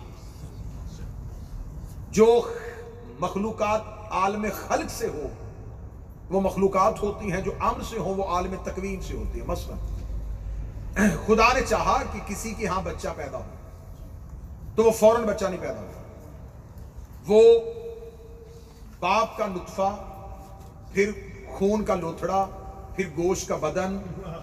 جو 2.10 2.42
مخلوقات 3.20 3.80
عالم 4.10 4.46
خلق 4.68 4.90
سے 4.90 5.08
ہو، 5.08 5.28
وہ 6.30 6.40
مخلوقات 6.40 7.02
ہوتی 7.02 7.32
ہیں، 7.32 7.40
جو 7.40 7.52
امر 7.60 7.82
سے 7.82 7.98
ہو 7.98 8.14
وہ 8.14 8.24
عالم 8.24 8.54
تکوین 8.62 9.00
سے 9.00 9.16
ہوتی 9.16 9.40
ہے 9.40 9.44
مثلا، 9.44 9.76
خدا 11.26 11.52
نے 11.52 11.60
چاہا 11.68 12.02
کہ 12.12 12.20
کسی 12.26 12.54
کے 12.54 12.66
ہاں 12.66 12.82
بچہ 12.84 13.08
پیدا 13.16 13.38
ہو، 13.38 13.44
تو 14.76 14.84
وہ 14.84 14.90
فوراً 14.90 15.24
بچہ 15.24 15.44
نہیں 15.44 15.60
پیدا 15.60 15.80
ہو۔ 15.80 15.90
وہ 17.26 17.42
باپ 19.00 19.38
کا 19.38 19.46
نطفہ 19.46 19.96
پھر 20.92 21.10
خون 21.46 21.84
کا 21.84 21.94
لوتھڑا، 21.94 22.46
پھر 22.96 23.04
گوشت 23.16 23.48
کا 23.48 23.56
بدن، 23.56 23.98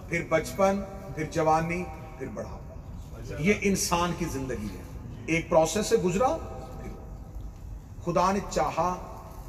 پھر 0.09 0.23
بچپن، 0.29 0.81
پھر 1.15 1.23
جوانی، 1.31 1.83
پھر 2.17 2.27
بڑھاپا۔ 2.33 2.65
یہ 3.39 3.53
انسان 3.61 4.11
کی 4.17 4.25
زندگی 4.25 4.65
ہے۔ 4.65 4.81
ایک 5.25 5.49
پروسیس 5.49 5.85
سے 5.85 5.97
گزرا، 5.97 6.37
پھر 6.83 6.91
خدا 8.03 8.31
نے 8.31 8.39
چاہا 8.49 8.95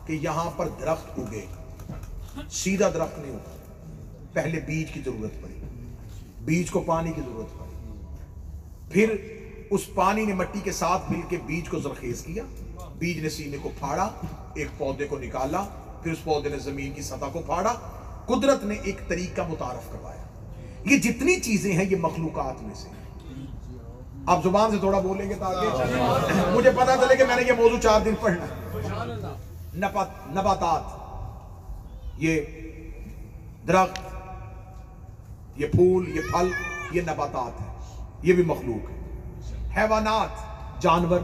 کہ 0.07 0.13
یہاں 0.13 0.51
پر 0.57 0.69
درخت 0.81 1.19
اگے۔ 1.19 1.45
سیدھا 2.51 2.89
درخت 2.89 3.19
نہیں 3.19 3.33
ہوگا۔ 3.33 3.57
پہلے 4.33 4.61
بیج 4.61 4.93
کی 4.93 5.01
ضرورت 5.05 5.43
پڑی۔ 5.43 5.61
بیج 6.41 6.71
کو 6.71 6.81
پانی 6.81 7.13
کی 7.13 7.21
ضرورت 7.21 7.59
پڑی۔ 7.59 7.91
پھر 8.91 9.17
اس 9.71 9.95
پانی 9.95 10.25
نے 10.25 10.35
مٹی 10.35 10.61
کے 10.65 10.73
ساتھ 10.73 11.13
مل 11.13 11.21
کے 11.29 11.37
بیج 11.47 11.69
کو 11.69 11.79
زرخیز 11.79 12.23
کیا۔ 12.25 12.45
بیج 12.99 13.19
نے 13.19 13.29
سینے 13.29 13.57
کو 13.63 13.71
پھاڑا، 13.79 14.11
ایک 14.55 14.69
پودے 14.79 15.07
کو 15.07 15.19
نکالا۔ 15.19 15.67
پھر 16.03 16.13
اس 16.13 16.25
پودے 16.25 16.49
نے 16.49 16.59
زمین 16.59 16.93
کی 16.93 17.03
سطح 17.03 17.27
کو 17.33 17.41
پھاڑا۔ 17.47 17.73
قدرت 18.27 18.65
نے 18.65 18.75
ایک 18.75 19.09
طریقہ 19.09 19.43
متعارف 19.49 19.93
کروایا۔ 19.93 20.23
یہ 20.85 20.99
جتنی 20.99 21.41
چیزیں 21.41 21.73
ہیں، 21.73 21.85
یہ 21.91 21.97
مخلوقات 21.97 22.63
میں 22.63 22.75
سے۔ 22.75 22.89
آپ 24.27 24.45
زبان 24.45 24.71
سے 24.71 24.79
تھوڑا 24.79 25.01
بولیں 25.01 25.29
گے 25.29 25.35
تاکہ 25.35 26.53
مجھے 26.57 26.71
پتا 26.71 26.97
چلے 26.97 27.17
کہ 27.17 27.25
میں 27.25 27.37
نے 27.37 27.43
یہ 27.43 27.53
موضوع 27.53 27.79
چار 27.79 28.01
دن 28.01 28.15
پڑھنا 28.21 28.47
نباتات۔ 29.75 30.83
یہ 32.19 32.41
درخت، 33.69 33.99
یہ 35.57 35.67
پھول، 35.67 36.09
یہ 36.09 36.21
پھل، 36.33 36.51
یہ 36.93 37.03
نباتات 37.03 37.61
ہے 37.61 37.67
یہ 38.23 38.33
بھی 38.33 38.43
مخلوق 38.43 38.91
ہے 38.91 38.97
حیوانات، 39.77 40.83
جانور 40.83 41.21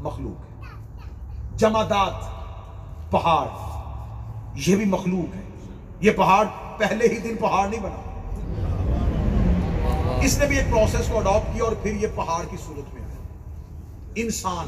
مخلوق 0.00 0.44
ہے 0.44 0.68
جمادات، 1.56 2.14
پہاڑ۔ 3.12 3.69
یہ 4.66 4.76
بھی 4.76 4.84
مخلوق 4.84 5.36
ہے۔ 5.36 5.40
یہ 6.00 6.10
پہاڑ 6.10 6.46
پہلے 6.78 7.08
ہی 7.08 7.18
دن 7.18 7.36
پہاڑ 7.40 7.68
نہیں 7.68 7.80
بنا۔ 7.80 8.06
اس 10.22 10.38
نے 10.38 10.46
بھی 10.46 10.56
ایک 10.58 10.66
پروسیس 10.70 11.08
کو 11.08 11.18
اڈاپٹ 11.18 11.54
کیا 11.54 11.64
اور 11.64 11.72
پھر 11.72 11.94
یہ 11.94 12.06
پہاڑ 12.14 12.44
کی 12.50 12.56
صورت 12.66 12.94
میں 12.94 13.02
آیا۔ 13.02 13.16
انسان 14.14 14.66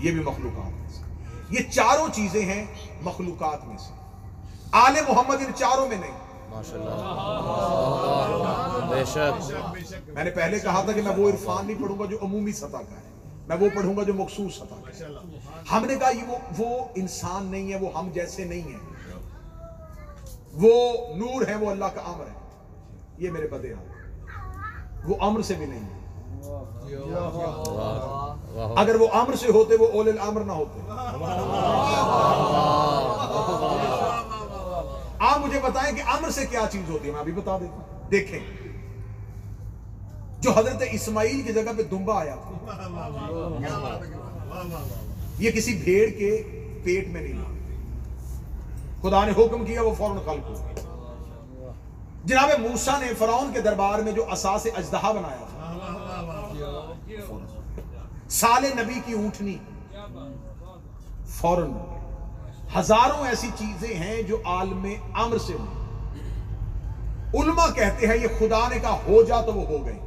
یہ 0.00 0.10
بھی 0.12 0.20
مخلوقات 0.20 0.70
میں 0.80 0.88
سے۔ 0.88 1.02
یہ 1.50 1.70
چاروں 1.70 2.08
چیزیں 2.12 2.44
ہیں 2.46 2.64
مخلوقات 3.02 3.66
میں 3.66 3.76
سے۔ 3.78 3.92
آل 4.72 4.94
محمد 5.08 5.34
ان 5.34 5.52
چاروں 5.54 5.88
میں 5.88 5.96
نہیں۔ 5.96 6.12
ماشاءاللہ۔ 6.50 6.92
بے 8.90 9.04
شک 9.04 10.10
میں 10.14 10.24
نے 10.24 10.30
پہلے 10.30 10.58
کہا 10.58 10.82
تھا 10.84 10.92
کہ 10.92 11.02
میں 11.02 11.12
وہ 11.16 11.28
عرفان 11.28 11.66
نہیں 11.66 11.82
پڑھوں 11.82 11.98
گا 11.98 12.04
جو 12.04 12.18
عمومی 12.22 12.52
سطح 12.52 12.66
کا 12.66 12.78
ہے۔ 12.78 13.30
میں 13.48 13.56
وہ 13.56 13.68
پڑھوں 13.74 13.96
گا 13.96 14.02
جو 14.02 14.14
مخصوص 14.14 14.54
سطح 14.56 14.64
کا 14.64 14.90
ہے۔ 15.00 15.04
ہم 15.72 15.84
نے 15.84 15.96
کہا 15.96 16.10
یہ 16.10 16.22
وہ 16.58 16.84
انسان 16.94 17.46
نہیں 17.46 17.72
ہے 17.72 17.78
وہ 17.78 17.98
ہم 17.98 18.08
جیسے 18.14 18.44
نہیں 18.44 18.60
ہیں۔ 18.60 18.95
وہ 20.60 20.92
نور 21.16 21.48
ہے، 21.48 21.54
وہ 21.54 21.70
اللہ 21.70 21.84
کا 21.84 22.00
امر 22.00 22.24
ہے۔ 22.26 22.46
یہ 23.18 23.30
میرے 23.30 23.48
بدے 23.48 23.74
ہیں۔ 23.74 23.92
وہ 25.04 25.14
امر 25.20 25.42
سے 25.42 25.54
بھی 25.54 25.66
نہیں 25.66 25.80
ہے۔ 25.80 26.06
اگر 28.76 28.94
وہ 28.94 29.06
امر 29.12 29.34
سے 29.34 29.50
ہوتے، 29.50 29.74
وہ 29.80 29.88
اول 29.92 30.08
الامر 30.08 30.40
نہ 30.40 30.52
ہوتے۔ 30.52 30.80
آپ 35.18 35.38
مجھے 35.38 35.60
بتائیں 35.62 35.96
کہ 35.96 36.02
امر 36.06 36.30
سے 36.30 36.46
کیا 36.46 36.60
چیز 36.70 36.90
ہوتی 36.90 37.06
ہے؟ 37.06 37.12
میں 37.12 37.20
ابھی 37.20 37.32
بتا 37.32 37.58
دیتا 37.58 37.72
ہوں۔ 37.72 38.10
دیکھیں۔ 38.10 38.38
جو 40.40 40.50
حضرت 40.50 40.82
اسماعیل 40.92 41.42
کی 41.42 41.52
جگہ 41.52 41.70
پہ 41.76 41.82
دمبا 41.82 42.20
آیا 42.20 42.34
تھا۔ 42.34 42.52
یہ 45.38 45.50
کسی 45.50 45.74
بھیڑ 45.74 46.10
کے 46.10 46.42
پیٹ 46.84 47.08
میں 47.08 47.22
نہیں۔ 47.22 47.45
خدا 49.06 49.24
نے 49.24 49.32
حکم 49.32 49.64
کیا، 49.64 49.82
وہ 49.82 49.94
فوراً 49.98 50.16
خلق 50.26 50.48
ہو 50.48 50.54
گیا 50.54 51.72
جناب 52.24 52.50
موسیٰ 52.60 52.98
نے 53.00 53.12
فرعون 53.18 53.52
کے 53.52 53.60
دربار 53.60 53.98
میں 53.98 54.12
جو 54.12 54.24
اساس 54.32 54.66
اجدہا 54.76 55.10
بنایا 55.12 55.44
تھا، 55.50 55.56
سال 58.38 58.64
نبی 58.78 59.00
کی 59.06 59.12
اونٹنی، 59.12 59.56
فوراً 61.36 61.70
ہزاروں 62.76 63.26
ایسی 63.26 63.48
چیزیں 63.58 63.94
ہیں 63.94 64.22
جو 64.22 64.36
عالم 64.44 64.86
امر 65.14 65.38
سے 65.46 65.52
ہوئی۔ 65.52 65.74
علماء 67.40 67.70
کہتے 67.76 68.06
ہیں، 68.06 68.16
یہ 68.16 68.28
خدا 68.38 68.68
نے 68.68 68.78
کہا، 68.78 68.96
ہو 69.06 69.22
جا 69.22 69.40
تو 69.40 69.52
وہ 69.52 69.64
ہو 69.68 69.84
گئی 69.86 69.98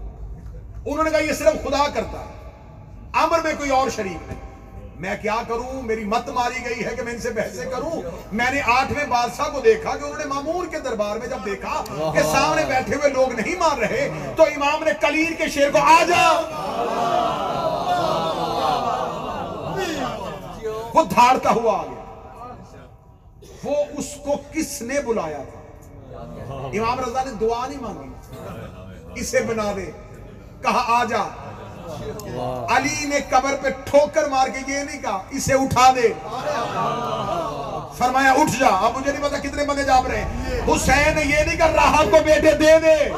انہوں 0.85 1.03
نے 1.03 1.09
کہا، 1.09 1.19
یہ 1.19 1.33
صرف 1.33 1.63
خدا 1.63 1.83
کرتا 1.93 2.19
ہے، 2.19 2.33
امر 3.23 3.39
میں 3.43 3.53
کوئی 3.57 3.69
اور 3.69 3.89
شریک 3.95 4.27
نہیں۔ 4.27 4.47
میں 4.99 5.15
کیا 5.21 5.35
کروں؟ 5.47 5.81
میری 5.81 6.03
مت 6.03 6.29
ماری 6.29 6.65
گئی 6.65 6.85
ہے 6.85 6.95
کہ 6.95 7.01
میں 7.03 7.13
ان 7.13 7.19
سے 7.19 7.29
بحثیں 7.29 7.65
کروں۔ 7.65 8.01
میں 8.31 8.51
نے 8.51 8.61
آٹھویں 8.65 9.05
بادشاہ 9.05 9.49
کو 9.49 9.59
دیکھا 9.59 9.95
کہ 9.97 10.03
انہوں 10.03 10.17
نے 10.17 10.25
مامون 10.25 10.69
کے 10.69 10.79
دربار 10.79 11.17
میں 11.17 11.27
جب 11.27 11.45
دیکھا 11.45 11.83
کہ 12.13 12.21
سامنے 12.31 12.65
بیٹھے 12.65 12.95
ہوئے 12.95 13.09
لوگ 13.09 13.33
نہیں 13.33 13.55
مان 13.55 13.79
رہے 13.79 14.09
تو 14.35 14.43
امام 14.43 14.83
نے 14.83 14.91
کلیر 15.01 15.31
کے 15.37 15.49
شیر 15.49 15.71
کو 15.71 15.79
آ 15.81 16.03
جا۔ 16.07 16.25
وہ 20.93 21.03
دھاڑتا 21.03 21.49
ہوا 21.49 21.79
آ 21.79 21.85
گیا 21.85 22.55
وہ 23.63 23.75
اس 23.97 24.15
کو 24.25 24.35
کس 24.51 24.81
نے 24.81 25.01
بلایا 25.01 25.43
تھا؟ 25.51 25.59
امام 26.73 26.99
رضا 26.99 27.23
نے 27.23 27.31
دعا 27.41 27.67
نہیں 27.67 27.81
مانگی۔ 27.81 29.19
اسے 29.21 29.39
بنا 29.39 29.71
دے۔ 29.75 29.91
کہا 30.61 30.83
آ 30.87 31.03
جا۔ 31.03 31.23
علی 32.69 33.05
نے 33.05 33.19
قبر 33.29 33.55
پہ 33.61 33.69
ٹھوکر 33.69 34.27
مار 34.27 34.47
کے 34.47 34.73
یہ 34.73 34.83
نہیں 34.83 35.01
کہا 35.01 35.21
اسے 35.29 35.53
اٹھا 35.53 35.91
دے۔ 35.95 36.13
فرمایا 37.97 38.31
اٹھ 38.31 38.59
جا۔ 38.59 38.67
اب 38.67 38.97
مجھے 38.97 39.11
نہیں 39.11 39.23
پتا 39.23 39.37
کتنے 39.37 39.65
بندے 39.65 39.83
جاب 39.83 40.07
رہے 40.07 40.21
ہیں۔ 40.21 40.61
حسین 40.61 41.15
نے 41.15 41.21
یہ 41.21 41.43
نہیں 41.45 41.57
کہا 41.57 41.71
راہ 41.71 42.03
کو 42.11 42.17
بیٹے 42.25 42.51
دے 42.51 42.79
دے۔ 42.79 43.09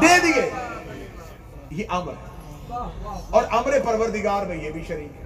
دے 0.00 0.18
دیے۔ 0.20 0.50
یہ 1.70 1.84
امر 1.88 2.12
ہے۔ 2.12 2.34
اور 3.30 3.42
امر 3.50 3.78
پروردگار 3.84 4.46
میں 4.46 4.56
یہ 4.56 4.70
بھی 4.70 4.84
شریک 4.88 5.16
ہے۔ 5.18 5.24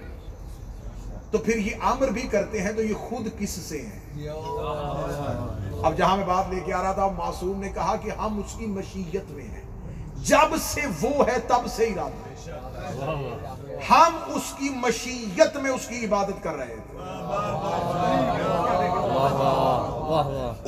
تو 1.31 1.37
پھر 1.37 1.57
یہ 1.57 1.75
امر 1.81 2.07
بھی 2.07 2.21
کرتے 2.21 2.61
ہیں 2.61 2.71
تو 2.71 2.81
یہ 2.81 2.93
خود 2.93 3.27
کس 3.39 3.49
سے 3.49 3.81
ہیں؟ 3.81 4.27
اب 5.83 5.97
جہاں 5.97 6.17
میں 6.17 6.25
بات 6.25 6.45
لے 6.49 6.59
کے 6.65 6.73
آ 6.73 6.81
رہا 6.83 6.91
تھا 6.91 7.07
معصوم 7.07 7.59
نے 7.59 7.69
کہا 7.69 7.95
کہ 7.95 8.09
ہم 8.09 8.41
اس 8.45 8.53
کی 8.57 8.65
مشیت 8.65 9.31
میں 9.31 9.43
ہیں۔ 9.43 9.68
جب 10.23 10.57
سے 10.61 10.81
وہ 11.01 11.27
ہے 11.27 11.39
تب 11.39 11.67
سے 11.75 11.83
ارادہ 11.83 12.29
ہم 13.89 14.17
اس 14.27 14.53
کی 14.57 14.69
مشیت 14.69 15.57
میں 15.57 15.71
اس 15.71 15.87
کی 15.87 16.05
عبادت 16.05 16.43
کر 16.43 16.53
رہے 16.53 16.75
تھے۔ 16.91 16.97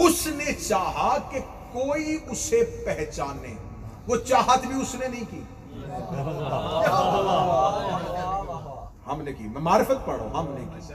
اس 0.03 0.27
نے 0.27 0.53
چاہا 0.53 1.17
کہ 1.29 1.39
کوئی 1.71 2.17
اسے 2.29 2.83
پہچانے۔ 2.85 3.53
وہ 4.07 4.15
چاہت 4.15 4.65
بھی 4.65 4.81
اس 4.81 4.95
نے 4.95 5.07
نہیں 5.07 5.23
کی۔ 5.29 5.41
ہم 9.07 9.21
نے 9.21 9.33
کی۔ 9.33 9.43
میں 9.43 9.61
معرفت 9.61 10.05
پڑھو۔ 10.05 10.27
ہم 10.39 10.45
نے 10.49 10.65
کی۔ 10.73 10.93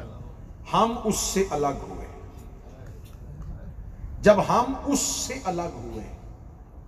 ہم 0.73 0.95
اس 1.05 1.17
سے 1.17 1.45
الگ 1.51 1.85
ہوئے۔ 1.91 2.07
جب 4.23 4.35
ہم 4.49 4.65
اس 4.87 5.01
سے 5.01 5.35
الگ 5.45 5.71
ہوئے 5.75 6.16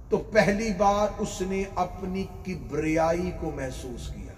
تو 0.09 0.19
پہلی 0.19 0.73
بار 0.79 1.07
اس 1.19 1.41
نے 1.41 1.65
اپنی 1.75 2.25
کبریائی 2.47 3.31
کو 3.41 3.51
محسوس 3.51 4.09
کیا۔ 4.09 4.33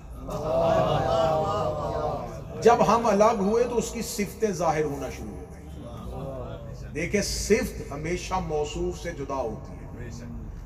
جب 2.63 2.77
ہم 2.89 3.07
الگ 3.07 3.39
ہوئے 3.39 3.65
تو 3.65 3.77
اس 3.79 3.91
کی 3.91 4.03
صفتیں 4.03 4.51
ظاہر 4.51 4.85
ہونا 4.85 5.11
شروع 5.11 5.31
ہو 5.31 5.45
گئی 5.51 6.95
دیکھیں، 6.95 7.23
صفت 7.23 7.93
ہمیشہ 7.93 8.35
موصوف 8.47 8.99
سے 9.03 9.11
جدا 9.11 9.35
ہوتی 9.35 9.73
ہے۔ 9.73 10.11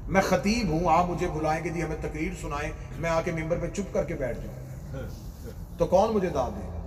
میں 0.08 0.22
خطیب 0.22 0.68
ہوں، 0.68 0.84
آپ 0.88 1.04
مجھے 1.06 1.28
بلائیں 1.28 1.64
گے 1.64 1.68
جی 1.68 1.82
ہمیں 1.82 1.96
تقریر 2.00 2.32
سنائیں، 2.40 2.70
میں 2.98 3.10
آ 3.10 3.20
کے 3.20 3.32
ممبر 3.32 3.58
پہ 3.58 3.68
چپ 3.74 3.94
کر 3.94 4.04
کے 4.04 4.14
بیٹھ 4.14 4.38
جاؤں۔ 4.40 5.08
تو 5.78 5.86
کون 5.86 6.14
مجھے 6.14 6.28
داد 6.28 6.50
دے 6.50 6.66
گا؟ 6.66 6.80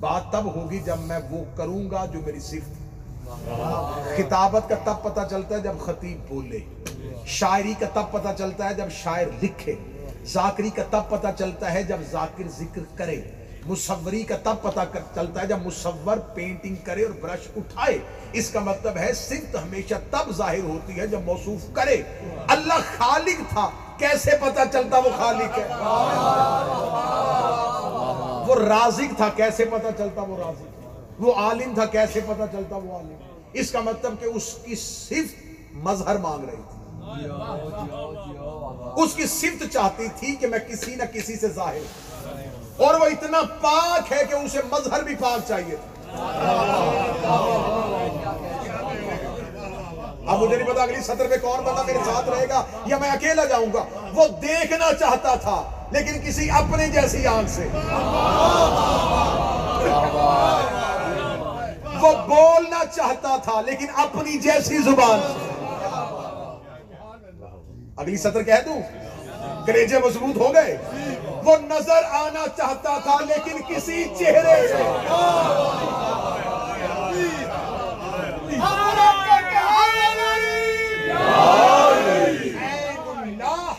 بات 0.00 0.32
تب 0.32 0.44
ہوگی 0.56 0.78
جب 0.78 0.98
میں 0.98 1.18
وہ 1.30 1.44
کروں 1.56 1.90
گا 1.90 2.04
جو 2.06 2.20
میری 2.26 2.40
صفت 2.40 2.83
خطابت 4.16 4.68
کا 4.68 4.74
تب 4.84 5.02
پتہ 5.02 5.20
چلتا 5.30 5.56
ہے 5.56 5.60
جب 5.60 5.78
خطیب 5.84 6.18
بولے، 6.28 6.58
شاعری 7.26 7.74
کا 7.80 7.86
تب 7.92 8.12
پتہ 8.12 8.28
چلتا 8.38 8.68
ہے 8.68 8.74
جب 8.74 8.90
شاعر 9.02 9.26
لکھے، 9.42 9.74
ذاکری 10.26 10.70
کا 10.70 10.82
تب 10.90 11.08
پتہ 11.08 11.28
چلتا 11.38 11.72
ہے 11.72 11.82
جب 11.82 12.00
ذاکر 12.10 12.48
ذکر 12.58 12.82
کرے، 12.96 13.20
مصوری 13.66 14.22
کا 14.22 14.36
تب 14.42 14.62
پتہ 14.62 14.80
چلتا 15.14 15.40
ہے 15.40 15.46
جب 15.46 15.58
مصور 15.64 16.16
پینٹنگ 16.34 16.74
کرے 16.84 17.04
اور 17.04 17.12
برش 17.20 17.48
اٹھائے۔ 17.56 17.98
اس 18.32 18.50
کا 18.50 18.60
مطلب 18.60 18.96
ہے 18.96 19.12
صفت 19.12 19.56
ہمیشہ 19.62 19.94
تب 20.10 20.30
ظاہر 20.36 20.64
ہوتی 20.64 20.98
ہے 21.00 21.06
جب 21.06 21.20
موصوف 21.24 21.72
کرے۔ 21.72 21.96
اللہ 22.48 22.80
خالق 22.96 23.40
تھا، 23.50 23.68
کیسے 23.98 24.36
پتہ 24.40 24.60
چلتا 24.72 24.98
وہ 24.98 25.10
خالق 25.16 25.58
ہے؟ 25.58 25.66
وہ 28.48 28.54
رازق 28.54 29.16
تھا، 29.16 29.28
کیسے 29.36 29.64
پتہ 29.64 29.90
چلتا 29.98 30.22
وہ 30.22 30.36
رازق؟ 30.38 30.73
وہ 31.18 31.32
عالم 31.34 31.74
تھا، 31.74 31.84
کیسے 31.84 32.20
پتہ 32.20 32.42
چلتا 32.52 32.76
وہ 32.76 32.92
عالم؟ 32.96 33.16
اس 33.52 33.70
کا 33.70 33.80
مطلب 33.80 34.14
کہ 34.20 34.26
اس 34.26 34.54
کی 34.64 34.74
صفت 34.74 35.74
مظہر 35.82 36.16
مانگ 36.18 36.44
رہی 36.44 36.62
تھی۔ 36.70 36.78
اس 39.02 39.14
کی 39.14 39.26
صفت 39.26 39.72
چاہتی 39.72 40.06
تھی 40.18 40.34
کہ 40.36 40.46
میں 40.46 40.58
کسی 40.58 40.94
نہ 40.94 41.04
کسی 41.12 41.36
سے 41.36 41.48
ظاہر 41.48 42.82
اور 42.82 42.94
وہ 43.00 43.04
اتنا 43.04 43.40
پاک 43.60 44.12
ہے 44.12 44.24
کہ 44.30 44.34
اسے 44.34 44.60
مظہر 44.70 45.02
بھی 45.02 45.14
پاک 45.14 45.40
چاہیے 45.48 45.76
تھا۔ 45.76 45.90
اب 50.26 50.42
مجھے 50.42 50.56
نہیں 50.56 50.68
پتا 50.68 50.82
اگلی 50.82 51.02
سطر 51.02 51.28
میں 51.28 51.36
کون 51.42 51.64
بندہ 51.64 51.82
میرے 51.86 51.98
ساتھ 52.04 52.28
رہے 52.28 52.48
گا 52.48 52.62
یا 52.86 52.98
میں 52.98 53.10
اکیلا 53.10 53.44
جاؤں 53.44 53.72
گا۔ 53.74 53.84
وہ 54.14 54.26
دیکھنا 54.42 54.92
چاہتا 55.00 55.34
تھا، 55.34 55.62
لیکن 55.92 56.20
کسی 56.26 56.50
اپنے 56.50 56.88
جیسی 56.88 57.26
آنکھ 57.26 57.50
سے۔ 57.50 57.68
وہ 62.04 62.12
بولنا 62.12 62.84
چاہتا 62.84 63.36
تھا، 63.36 63.60
لیکن 63.60 63.86
اپنی 63.94 64.38
جیسی 64.38 64.78
زبان۔ 64.78 65.20
اگلی 67.96 68.16
سطر 68.16 68.42
کہہ 68.42 68.62
دوں، 68.64 68.80
کریجے 69.66 69.98
مضبوط 69.98 70.36
ہو 70.36 70.54
گئے۔ 70.54 70.76
وہ 71.44 71.56
نظر 71.56 72.02
آنا 72.10 72.44
چاہتا 72.56 72.98
تھا، 72.98 73.16
لیکن 73.28 73.74
کسی 73.74 74.04
چہرے 74.18 74.68
سے۔ 74.68 74.82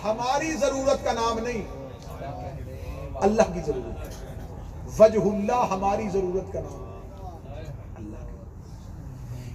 ہماری 0.03 0.51
ضرورت 0.51 1.03
کا 1.03 1.11
نام 1.11 1.39
نہیں۔ 1.39 1.61
اللہ 3.15 3.41
کی 3.53 3.59
ضرورت۔ 3.65 5.01
وجہ 5.01 5.19
اللہ، 5.19 5.65
ہماری 5.69 6.09
ضرورت 6.09 6.53
کا 6.53 6.59
نام۔ 6.59 6.84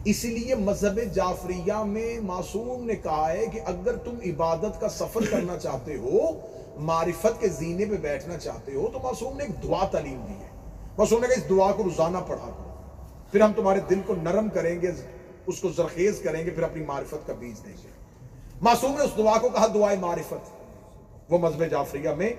اسی 0.05 0.29
لیے 0.29 0.55
مذہب 0.55 1.01
جعفریہ 1.15 1.73
میں 1.73 2.21
معصوم 2.21 2.85
نے 2.85 2.97
کہا 2.97 3.33
ہے 3.33 3.47
کہ 3.47 3.61
اگر 3.65 3.97
تم 3.97 4.15
عبادت 4.27 4.81
کا 4.81 4.89
سفر 4.89 5.21
کرنا 5.31 5.59
چاہتے 5.59 5.97
ہو، 5.97 6.19
معرفت 6.77 7.41
کے 7.41 7.49
زینے 7.49 7.85
پہ 7.85 7.97
بیٹھنا 7.97 8.39
چاہتے 8.39 8.75
ہو، 8.75 8.89
تو 8.93 8.99
معصوم 8.99 9.37
نے 9.37 9.45
ایک 9.45 9.63
دعا 9.63 9.87
تعلیم 9.87 10.25
دی 10.29 10.33
ہے۔ 10.33 10.49
معصوم 10.99 11.21
نے 11.21 11.27
کہا، 11.27 11.43
اس 11.45 11.51
دعا 11.51 11.73
کو 11.73 11.85
روزانہ 11.85 12.19
پڑھا 12.27 12.45
کرو۔ 12.45 12.75
پھر 13.33 13.41
ہم 13.41 13.53
تمہارے 13.57 13.81
دل 13.91 14.01
کو 14.07 14.15
نرم 14.23 14.49
کریں 14.49 14.81
گے، 14.83 14.93
اس 15.47 15.61
کو 15.61 15.69
زرخیز 15.69 16.21
کریں 16.25 16.47
گے، 16.47 16.51
پھر 16.51 16.63
اپنی 16.63 16.85
معرفت 16.85 17.27
کا 17.27 17.33
بیج 17.33 17.65
دیں 17.65 17.73
گے۔ 17.73 17.89
معصوم 18.61 18.93
نے 18.93 19.05
اس 19.05 19.11
دعا 19.19 19.39
کو 19.39 19.49
کہا، 19.49 19.67
دعائے 19.75 19.97
معرفت۔ 19.97 20.61
وہ 21.33 21.39
مذہب 21.39 21.71
جعفریہ 21.71 22.11
میں 22.11 22.33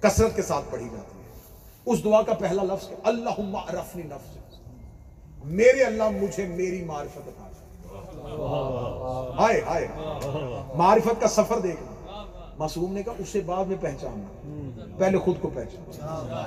کثرت 0.00 0.36
کے 0.36 0.42
ساتھ 0.42 0.64
پڑھی 0.70 0.88
جاتی 0.92 1.18
ہے۔ 1.18 1.32
اس 1.86 2.04
دعا 2.04 2.22
کا 2.22 2.34
پہلا 2.34 2.62
لفظ 2.62 2.88
کہ 2.88 2.94
اللہم 3.04 3.56
عرفنی 3.56 4.02
نفس 4.02 4.41
میرے 5.44 5.82
اللہ 5.84 6.08
مجھے 6.10 6.46
میری 6.46 6.84
معرفت 6.84 7.28
عطا 7.28 7.48
ہائے 9.38 9.60
ہائے۔ 9.60 9.88
معرفت 10.74 11.20
کا 11.20 11.28
سفر 11.28 11.58
دیکھنا 11.58 11.90
معصوم 12.58 12.92
نے 12.92 13.02
کہا، 13.02 13.12
اسے 13.18 13.40
بعد 13.40 13.64
میں 13.64 13.76
پہچاننا۔ 13.80 14.96
پہلے 14.98 15.18
خود 15.18 15.40
کو 15.40 15.50
پہچاننا 15.54 16.44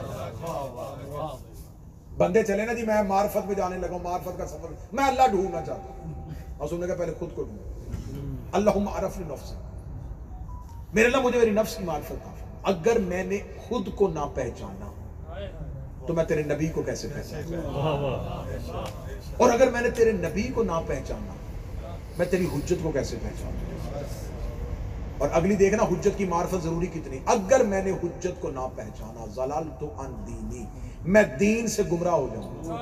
بندے 2.18 2.44
چلے 2.44 2.66
نا 2.66 2.74
جی 2.74 2.84
میں 2.84 3.04
معرفت 3.04 3.46
میں 3.46 3.56
جانے 3.56 3.78
لگا 3.78 3.98
معرفت 4.04 4.38
کا 4.38 4.48
سفر۔ 4.48 4.74
میں 4.94 5.04
اللہ 5.04 5.28
ڈھونڈنا 5.28 5.62
چاہتا 5.62 5.84
ہوں۔ 5.84 6.32
معصوم 6.60 6.80
نے 6.80 6.88
کہا، 6.88 6.96
پہلے 6.96 7.14
خود 7.20 7.30
کو 7.36 7.44
ڈھونڈ۔ 7.44 7.60
اللہم 8.52 8.88
عرفنی 8.88 9.34
نفس 9.34 9.54
میرے 10.94 11.06
اللہ 11.06 11.22
مجھے 11.22 11.40
میری 11.40 11.52
نفس 11.52 11.76
کی 11.76 11.84
معرفت 11.84 12.12
عطا 12.12 12.34
اگر 12.64 13.00
میں 13.00 13.24
نے 13.24 13.38
خود 13.68 13.90
کو 13.96 14.08
نہ 14.08 14.20
پہچانا 14.34 14.92
تو 16.08 16.14
میں 16.14 16.24
تیرے 16.24 16.44
نبی 16.44 16.68
کو 16.68 16.82
کیسے 16.82 17.08
پہچانا 17.08 18.44
اور 19.38 19.52
اگر 19.52 19.70
میں 19.70 19.82
نے 19.82 19.90
تیرے 19.90 20.12
نبی 20.12 20.44
کو 20.44 20.64
نہ 20.64 20.80
پہچانا 20.88 21.34
میں 22.18 22.26
تیری 22.26 22.46
حجت 22.46 22.84
کو 22.84 22.92
کیسے 22.92 23.18
پہچانا 23.24 24.00
اور 25.18 25.30
اگلی 25.32 25.56
دیکھنا 25.56 25.84
حجت 25.84 26.18
کی 26.18 26.26
معرفت 26.26 26.64
ضروری 26.64 26.88
کتنی؟ 26.88 27.20
اگر 27.26 27.64
میں 27.64 27.84
نے 27.84 27.92
حجت 27.92 28.42
کو 28.42 28.52
نہ 28.52 28.68
پہچانا 28.76 29.26
زلال 29.36 29.70
تو 29.80 29.94
ان 29.98 30.16
دینی 30.28 30.66
میں 31.06 31.24
دین 31.40 31.68
سے 31.68 31.84
گمراہ 31.92 32.14
ہو 32.14 32.28
جاؤں۔ 32.34 32.78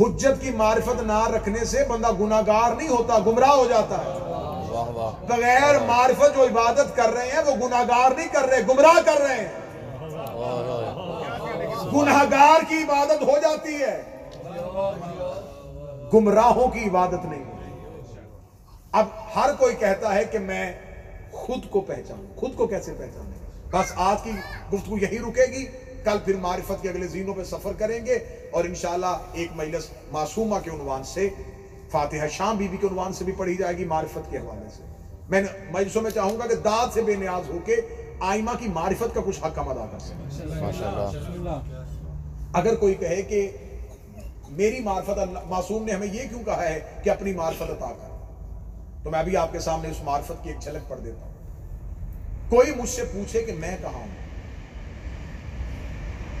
حجت 0.00 0.40
کی 0.40 0.50
معرفت 0.50 1.02
نہ 1.02 1.28
رکھنے 1.28 1.64
سے 1.64 1.84
بندہ 1.88 2.12
گناہگار 2.20 2.76
نہیں 2.76 2.88
ہوتا 2.88 3.18
گمراہ 3.26 3.54
ہو 3.56 3.66
جاتا 3.68 3.98
ہے۔ 3.98 4.10
واہ 4.70 4.88
واہ 4.88 5.26
بغیر 5.28 5.78
معرفت 5.86 6.36
جو 6.36 6.42
عبادت 6.42 6.96
کر 6.96 7.10
رہے 7.10 7.28
ہیں 7.28 7.42
وہ 7.46 7.66
گناہگار 7.66 8.10
نہیں 8.16 8.28
کر 8.32 8.48
رہے 8.48 8.62
گمراہ 8.68 9.00
کر 9.04 9.20
رہے 9.22 9.38
ہیں۔ 9.38 9.61
گناہگار 11.94 12.60
کی 12.68 12.74
عبادت 12.74 13.22
ہو 13.22 13.38
جاتی 13.42 13.74
ہے۔ 13.74 14.02
گمراہوں 16.14 16.68
کی 16.68 16.80
عبادت 16.80 17.24
نہیں 17.24 17.44
ہوتی۔ 17.44 17.70
اب 18.92 19.06
ہر 19.36 19.50
کوئی 19.58 19.76
کہتا 19.76 20.14
ہے 20.14 20.24
کہ 20.24 20.38
میں 20.38 20.72
خود 21.32 21.70
کو 21.70 21.80
پہچانوں، 21.80 22.36
خود 22.36 22.56
کو 22.56 22.66
کیسے 22.66 22.92
پہچانے 22.98 23.30
بس 23.70 23.92
آج 23.96 24.22
کی 24.22 24.30
گفتگو 24.72 24.98
یہی 24.98 25.18
رکے 25.18 25.46
گی۔ 25.52 25.66
کل 26.04 26.18
پھر 26.24 26.36
معرفت 26.36 26.82
کے 26.82 26.88
اگلے 26.88 27.06
زینوں 27.06 27.34
پہ 27.34 27.44
سفر 27.44 27.72
کریں 27.78 28.06
گے 28.06 28.14
اور 28.50 28.64
انشاءاللہ 28.64 29.18
ایک 29.32 29.50
مجلس 29.54 29.88
معصومہ 30.12 30.56
کے 30.64 30.70
عنوان 30.70 31.04
سے، 31.04 31.28
فاتحہ 31.90 32.28
شام 32.28 32.56
بی 32.56 32.68
بی 32.68 32.76
کے 32.76 32.86
عنوان 32.86 33.12
سے 33.12 33.24
بھی 33.24 33.32
پڑھی 33.32 33.56
جائے 33.56 33.76
گی 33.76 33.84
معرفت 33.84 34.30
کے 34.30 34.38
حوالے 34.38 34.68
سے۔ 34.76 34.82
میں 35.28 35.42
مجلسوں 35.70 36.02
میں 36.02 36.10
چاہوں 36.10 36.38
گا 36.38 36.46
کہ 36.46 36.54
داد 36.54 36.86
سے 36.94 37.02
بے 37.02 37.14
نیاز 37.14 37.50
ہو 37.50 37.58
کے 37.64 37.76
آئمہ 38.20 38.50
کی 38.58 38.68
معرفت 38.68 39.14
کا 39.14 39.20
کچھ 39.26 39.40
حق 39.44 39.58
ہم 39.58 39.68
ادا 39.68 39.86
کر 39.92 39.98
سکیں۔ 39.98 41.81
اگر 42.52 42.74
کوئی 42.74 42.94
کہے 42.94 43.22
کہ 43.22 43.50
میری 44.48 44.80
معرفت 44.80 45.18
اللہ 45.18 45.38
معصوم 45.46 45.84
نے 45.84 45.92
ہمیں 45.92 46.06
یہ 46.06 46.22
کیوں 46.28 46.44
کہا 46.44 46.62
ہے 46.62 46.80
کہ 47.02 47.10
اپنی 47.10 47.32
معرفت 47.32 47.62
عطا 47.62 47.86
کر۔ 47.86 48.12
تو 49.02 49.10
میں 49.10 49.22
بھی 49.22 49.36
آپ 49.36 49.52
کے 49.52 49.58
سامنے 49.58 49.88
اس 49.88 50.02
معرفت 50.04 50.32
کی 50.42 50.50
ایک 50.50 50.60
جھلک 50.60 50.88
پڑھ 50.88 51.00
دیتا 51.04 51.24
ہوں۔ 51.24 51.32
کوئی 52.48 52.74
مجھ 52.74 52.88
سے 52.88 53.04
پوچھے 53.04 53.42
کہ 53.42 53.52
میں 53.52 53.76
کہاں 53.82 53.92
ہوں؟ 53.92 54.06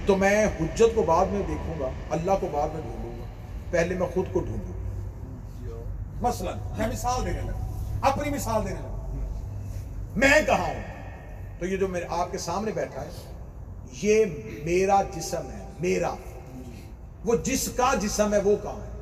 تو 0.06 0.16
میں 0.16 0.46
حجت 0.46 0.94
کو 0.94 1.02
بعد 1.02 1.26
میں 1.26 1.42
دیکھوں 1.48 1.80
گا، 1.80 1.90
اللہ 2.10 2.30
کو 2.40 2.48
بعد 2.52 2.68
میں 2.72 2.82
ڈھونڈوں 2.82 3.18
گا۔ 3.18 3.24
پہلے 3.70 3.94
میں 3.94 4.06
خود 4.14 4.32
کو 4.32 4.40
ڈھونڈوں۔ 4.40 4.72
گا 4.72 6.28
مثلا، 6.28 6.50
میں 6.78 6.88
مثال 6.88 7.26
دینے 7.26 7.40
لگا۔ 7.40 7.98
اپنی 8.02 8.30
مثال 8.30 8.64
دینے 8.64 8.80
لگا۔ 8.80 8.88
میں 10.16 10.46
کہاں 10.46 10.66
ہوں؟ 10.66 10.82
تو 11.58 11.66
یہ 11.66 11.76
جو 11.76 11.88
میرے 11.88 12.04
آپ 12.08 12.32
کے 12.32 12.38
سامنے 12.38 12.72
بیٹھا 12.72 13.02
ہے، 13.02 13.10
یہ 14.02 14.24
میرا 14.64 15.02
جسم 15.02 15.50
ہے۔ 15.52 15.61
میرا۔ 15.82 16.14
وہ 17.24 17.34
جس 17.44 17.68
کا 17.76 17.94
جسم 18.00 18.32
ہے 18.32 18.38
وہ 18.38 18.56
کہاں 18.62 18.74
ہے۔ 18.74 18.92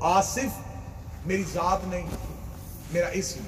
آصف 0.00 0.68
میری 1.26 1.42
ذات 1.42 1.78
نہیں، 1.88 2.06
میرا 2.92 3.06
اسم۔ 3.06 3.40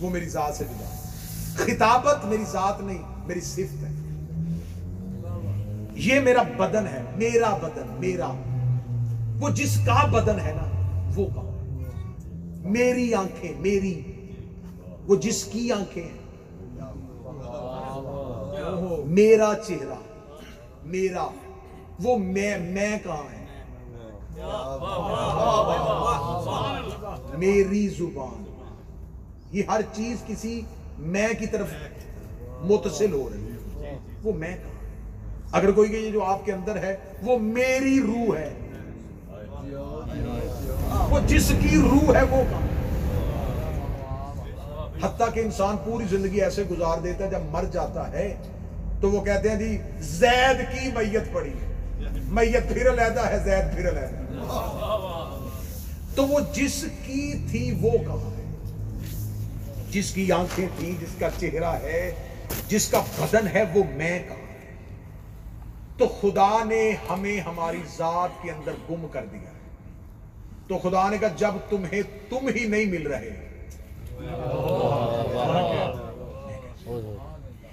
وہ 0.00 0.10
میری 0.10 0.28
ذات 0.28 0.54
سے 0.54 0.64
جدا۔ 0.64 1.10
خطابت 1.56 2.24
میری 2.24 2.44
ذات 2.44 2.80
نہیں، 2.80 3.02
میری 3.26 3.40
صفت 3.40 3.84
ہے۔ 3.84 3.92
یہ 5.94 6.20
میرا 6.20 6.42
بدن 6.42 6.86
ہے، 6.86 7.02
میرا 7.16 7.56
بدن، 7.56 7.96
میرا۔ 7.98 8.32
وہ 9.40 9.50
جس 9.50 9.78
کا 9.86 10.06
بدن 10.06 10.40
ہے 10.40 10.52
نا، 10.56 10.90
وہ 11.16 11.26
کہاں 11.34 11.44
ہے۔ 11.44 11.88
میری 12.70 13.14
آنکھیں، 13.14 13.52
میری۔ 13.60 14.12
وہ 15.06 15.16
جس 15.16 15.44
کی 15.44 15.72
آنکھیں 15.72 16.02
ہیں۔ 16.02 16.19
میرا 19.06 19.52
چہرہ، 19.66 19.94
میرا، 20.84 21.28
وہ 22.02 22.18
میں 22.18 22.58
میں 22.58 22.98
کہاں 23.04 23.32
ہے؟ 23.32 23.40
میری 27.38 27.88
زبان۔ 27.88 28.44
یہ 29.52 29.62
ہر 29.68 29.80
چیز 29.92 30.16
کسی 30.26 30.62
میں 30.98 31.28
کی 31.38 31.46
طرف 31.46 31.68
متصل 32.60 33.12
ہو 33.12 33.30
رہی 33.32 33.44
ہے۔ 33.44 33.98
وہ 34.22 34.32
میں 34.32 34.56
کہاں 34.56 34.90
اگر 35.52 35.70
کوئی 35.70 35.90
کہ 35.90 35.96
یہ 35.96 36.10
جو 36.10 36.24
آپ 36.24 36.44
کے 36.44 36.52
اندر 36.52 36.76
ہے، 36.76 36.96
وہ 37.22 37.38
میری 37.38 38.00
روح 38.00 38.36
ہے۔ 38.36 38.54
وہ 41.10 41.20
جس 41.26 41.52
کی 41.62 41.76
روح 41.76 42.14
ہے، 42.16 42.22
وہ 42.22 42.42
کہاں 42.50 42.70
حتیٰ 45.02 45.32
کہ 45.34 45.40
انسان 45.40 45.76
پوری 45.84 46.04
زندگی 46.04 46.42
ایسے 46.42 46.62
گزار 46.70 46.98
دیتا 46.98 47.24
ہے 47.24 47.30
جب 47.30 47.38
مر 47.50 47.64
جاتا 47.64 48.12
ہے 48.12 48.36
تو 49.00 49.10
وہ 49.10 49.24
کہتے 49.24 49.48
ہیں 49.48 49.56
جی 49.56 49.78
زید 49.98 50.58
کی 50.72 50.90
میت 50.94 51.32
پڑی 51.32 51.52
میت 52.14 52.68
پھر 52.68 52.92
علیحدہ 52.92 53.26
ہے، 53.26 53.38
زید 53.38 53.76
پھر 53.76 53.88
علیحدہ۔ 53.88 54.14
تو 56.14 56.26
وہ 56.26 56.40
جس 56.54 56.84
کی 57.06 57.46
تھی 57.50 57.78
وہ 57.80 57.90
کہاں 57.90 58.30
ہے۔ 58.30 58.52
جس 59.90 60.10
کی 60.10 60.32
آنکھیں 60.32 60.66
تھیں 60.78 61.00
جس 61.00 61.14
کا 61.18 61.28
چہرہ 61.38 61.78
ہے، 61.82 62.12
جس 62.68 62.88
کا 62.88 63.02
بدن 63.18 63.48
ہے، 63.48 63.64
وہ 63.74 63.82
میں 63.90 64.22
کہاں 64.28 64.36
ہے۔ 64.36 64.74
تو 65.98 66.08
خدا 66.20 66.64
نے 66.64 66.92
ہمیں 67.10 67.40
ہماری 67.40 67.82
ذات 67.96 68.42
کے 68.42 68.50
اندر 68.50 68.72
گم 68.90 69.06
کر 69.12 69.24
دیا 69.32 69.40
ہے۔ 69.40 69.60
تو 70.68 70.78
خدا 70.78 71.10
نے 71.10 71.18
کہا، 71.18 71.28
جب 71.36 71.54
تمہیں 71.68 72.02
تم 72.28 72.48
ہی 72.56 72.66
نہیں 72.66 72.84
مل 72.84 73.06
رہے۔ 73.06 73.30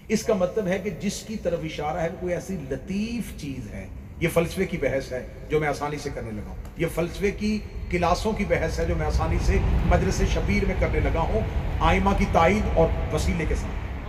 اس 0.08 0.24
کا 0.24 0.34
مطلب 0.34 0.68
ہے 0.68 0.80
کہ 0.80 0.90
جس 0.90 1.24
کی 1.28 1.38
طرف 1.38 1.60
اشارہ 1.64 1.98
ہے 1.98 2.08
کوئی 2.20 2.34
ایسی 2.34 2.58
لطیف 2.70 3.42
چیز 3.42 3.74
ہے، 3.74 3.88
یہ 4.20 4.28
فلسفے 4.34 4.66
کی 4.66 4.78
بحث 4.78 5.12
ہے 5.12 5.28
جو 5.50 5.60
میں 5.60 5.68
آسانی 5.68 5.98
سے 5.98 6.10
کرنے 6.14 6.32
لگا 6.32 6.50
ہوں۔ 6.50 6.56
یہ 6.78 6.88
فلسفے 6.96 7.32
کی 7.32 7.60
کلاسوں 7.90 8.34
کی 8.34 8.46
بحث 8.46 8.80
ہے 8.80 8.86
جو 8.86 8.96
میں 8.96 9.08
آسانی 9.08 9.38
سے 9.46 9.60
مدرسے 9.86 10.26
شبیر 10.34 10.66
میں 10.66 10.76
کرنے 10.80 11.00
لگا 11.00 11.20
ہوں 11.20 11.42
آئمہ 11.80 12.10
کی 12.18 12.26
تائید 12.32 12.64
اور 12.76 13.16
وسیلے 13.16 13.46
کے 13.50 13.56
ساتھ۔ 13.56 14.06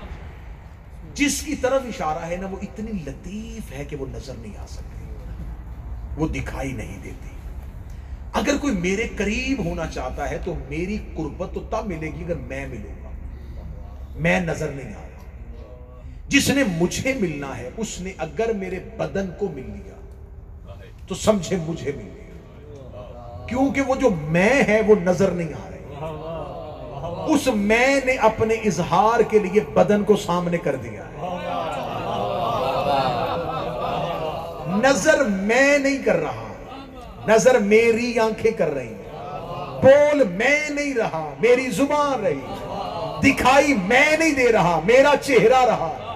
جس 1.15 1.43
کی 1.43 1.55
طرف 1.55 1.83
اشارہ 1.85 2.27
ہے 2.27 2.37
نا، 2.37 2.47
وہ 2.47 2.57
اتنی 2.63 2.93
لطیف 2.93 3.73
ہے 3.73 3.85
کہ 3.85 3.97
وہ 3.97 4.07
نظر 4.09 4.35
نہیں 4.39 4.57
آ 4.59 4.67
سکتی۔ 4.67 5.15
وہ 6.17 6.29
دکھائی 6.29 6.73
نہیں 6.73 6.99
دیتی۔ 7.05 7.29
اگر 8.33 8.57
کوئی 8.61 8.75
میرے 8.75 9.09
قریب 9.17 9.65
ہونا 9.65 9.87
چاہتا 9.87 10.31
ہے 10.31 10.39
تو 10.45 10.55
میری 10.69 10.99
قربت 11.15 11.55
تو 11.55 11.61
تب 11.61 11.87
ملے 11.87 12.07
گی 12.07 12.25
اگر 12.25 12.37
میں 12.37 12.67
ملوں 12.67 13.05
گا۔ 13.05 13.11
میں 14.17 14.41
نظر 14.41 14.69
نہیں 14.69 14.95
آ 14.95 15.08
جس 16.29 16.51
نے 16.51 16.65
مجھے 16.65 17.15
ملنا 17.15 17.59
ہے، 17.59 17.71
اس 17.77 18.01
نے 18.01 18.13
اگر 18.19 18.53
میرے 18.53 18.79
بدن 18.97 19.31
کو 19.39 19.49
مل 19.49 19.65
لیا، 19.67 19.95
تو 21.09 21.15
سمجھے 21.15 21.57
مجھے 21.67 21.93
مل 21.97 22.05
لیا 22.05 22.19
کیونکہ 23.49 23.81
وہ 23.81 23.95
جو 23.95 24.09
میں 24.29 24.63
ہے، 24.69 24.81
وہ 24.87 24.95
نظر 25.03 25.31
نہیں 25.31 25.49
آ 25.49 25.71
رہی۔ 25.71 25.79
اس 27.35 27.49
میں 27.55 28.01
نے 28.05 28.13
اپنے 28.13 28.55
اظہار 28.55 29.21
کے 29.21 29.39
لیے 29.39 29.61
بدن 29.61 30.05
کو 30.05 30.17
سامنے 30.17 30.59
کر 30.59 30.77
دیا 30.77 31.05
ہے۔ 31.05 31.27
نظر 34.83 35.25
میں 35.25 35.79
نہیں 35.79 35.99
کر 35.99 36.17
رہا، 36.17 36.53
نظر 37.29 37.59
میری 37.59 38.19
آنکھیں 38.19 38.53
کر 38.53 38.75
رہی 38.75 38.87
ہیں۔ 38.87 39.11
بول 39.83 40.25
میں 40.25 40.71
نہیں 40.71 40.95
رہا، 40.95 41.35
میری 41.41 41.71
زبان 41.71 42.27
رہی۔ 42.27 42.41
دکھائی 43.23 43.75
میں 43.75 44.17
نہیں 44.17 44.35
دے 44.35 44.53
رہا، 44.53 44.81
میرا 44.85 45.13
چہرہ 45.21 45.65
رہا۔ 45.65 46.08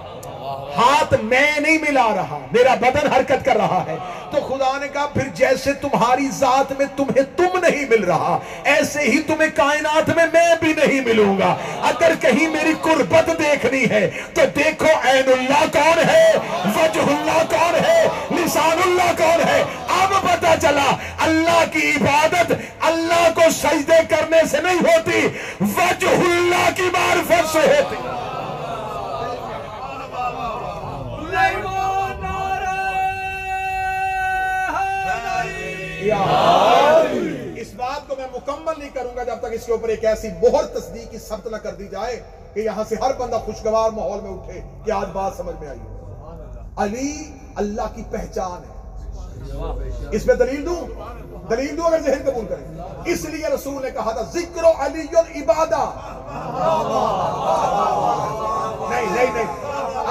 ہاتھ 0.77 1.13
میں 1.23 1.59
نہیں 1.59 1.77
ملا 1.77 2.07
رہا، 2.15 2.39
میرا 2.51 2.75
بدن 2.75 3.07
حرکت 3.07 3.45
کر 3.45 3.55
رہا 3.55 3.83
ہے۔ 3.87 3.97
تو 4.31 4.41
خدا 4.41 4.77
نے 4.77 4.87
کہا، 4.87 5.05
پھر 5.05 5.27
جیسے 5.33 5.73
تمہاری 5.73 6.27
ذات 6.27 6.71
میں 6.77 6.85
تمہیں 6.95 7.37
تم 7.37 7.59
نہیں 7.59 7.85
مل 7.89 8.03
رہا، 8.03 8.39
ایسے 8.63 8.99
ہی 8.99 9.19
تمہیں 9.19 9.49
کائنات 9.55 10.09
میں 10.15 10.25
میں 10.33 10.55
بھی 10.59 10.73
نہیں 10.73 11.01
ملوں 11.01 11.37
گا۔ 11.39 11.55
اگر 11.81 12.13
کہیں 12.19 12.47
میری 12.47 12.73
قربت 12.81 13.27
دیکھنی 13.27 13.89
ہے، 13.89 14.09
تو 14.33 14.41
دیکھو 14.55 14.87
عین 15.03 15.31
اللہ 15.39 15.65
کون 15.73 15.99
ہے، 16.09 16.31
وجہ 16.65 17.01
اللہ 17.01 17.43
کون 17.49 17.75
ہے، 17.85 18.07
لسان 18.31 18.79
اللہ 18.85 19.11
کون 19.17 19.47
ہے۔ 19.47 19.63
اب 20.01 20.13
پتا 20.21 20.55
چلا، 20.61 20.95
اللہ 21.19 21.63
کی 21.71 21.91
عبادت 21.91 22.53
اللہ 22.81 23.27
کو 23.35 23.41
سجدے 23.51 24.01
کرنے 24.09 24.37
سے 24.51 24.57
نہیں 24.63 24.79
ہوتی، 24.79 25.27
وجہ 25.61 26.07
اللہ 26.07 26.69
کی 26.75 26.89
معرفت 26.93 27.53
سے 27.53 27.59
ہوتی۔ 27.59 28.22
اس 37.55 37.73
بات 37.75 38.07
کو 38.07 38.15
میں 38.17 38.27
مکمل 38.33 38.73
نہیں 38.77 38.89
کروں 38.93 39.15
گا 39.15 39.23
جب 39.23 39.39
تک 39.39 39.45
اس 39.51 39.65
کے 39.65 39.71
اوپر 39.71 39.89
ایک 39.89 40.05
ایسی 40.05 40.27
مہر 40.27 40.65
تصدیق 40.65 41.11
کی 41.11 41.17
ثبت 41.17 41.47
نہ 41.47 41.57
کر 41.57 41.73
دی 41.73 41.87
جائے 41.87 42.23
کہ 42.53 42.59
یہاں 42.59 42.83
سے 42.89 42.95
ہر 43.01 43.11
بندہ 43.17 43.35
خوشگوار 43.35 43.89
ماحول 43.89 44.19
میں 44.21 44.31
اٹھے 44.31 44.61
کہ 44.85 44.91
آج 44.91 45.07
بات 45.13 45.31
سمجھ 45.37 45.55
میں 45.59 45.69
آئی 45.69 45.79
علی 46.77 47.31
اللہ 47.55 47.95
کی 47.95 48.03
پہچان 48.11 48.63
ہے۔ 48.63 48.73
اس 50.11 50.25
میں 50.25 50.35
دلیل 50.35 50.65
دوں؟ 50.65 50.87
دلیل 51.49 51.77
دوں 51.77 51.85
اگر 51.85 52.01
ذہن 52.01 52.31
قبول 52.31 52.45
کریں۔ 52.45 52.65
اس 53.05 53.25
لیے 53.25 53.47
رسول 53.47 53.81
نے 53.81 53.91
کہا 53.91 54.11
تھا 54.11 54.21
ذکر 54.21 54.63
علی 54.63 55.01
عبادہ 55.41 55.89
نہیں 58.89 59.05
نہیں 59.15 59.33
نہیں۔ 59.33 59.51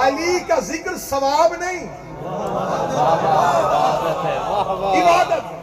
علی 0.05 0.39
کا 0.47 0.59
ذکر 0.59 0.97
ثواب 1.09 1.53
نہیں۔ 1.59 1.87
عبادت 5.01 5.51
ہے 5.51 5.62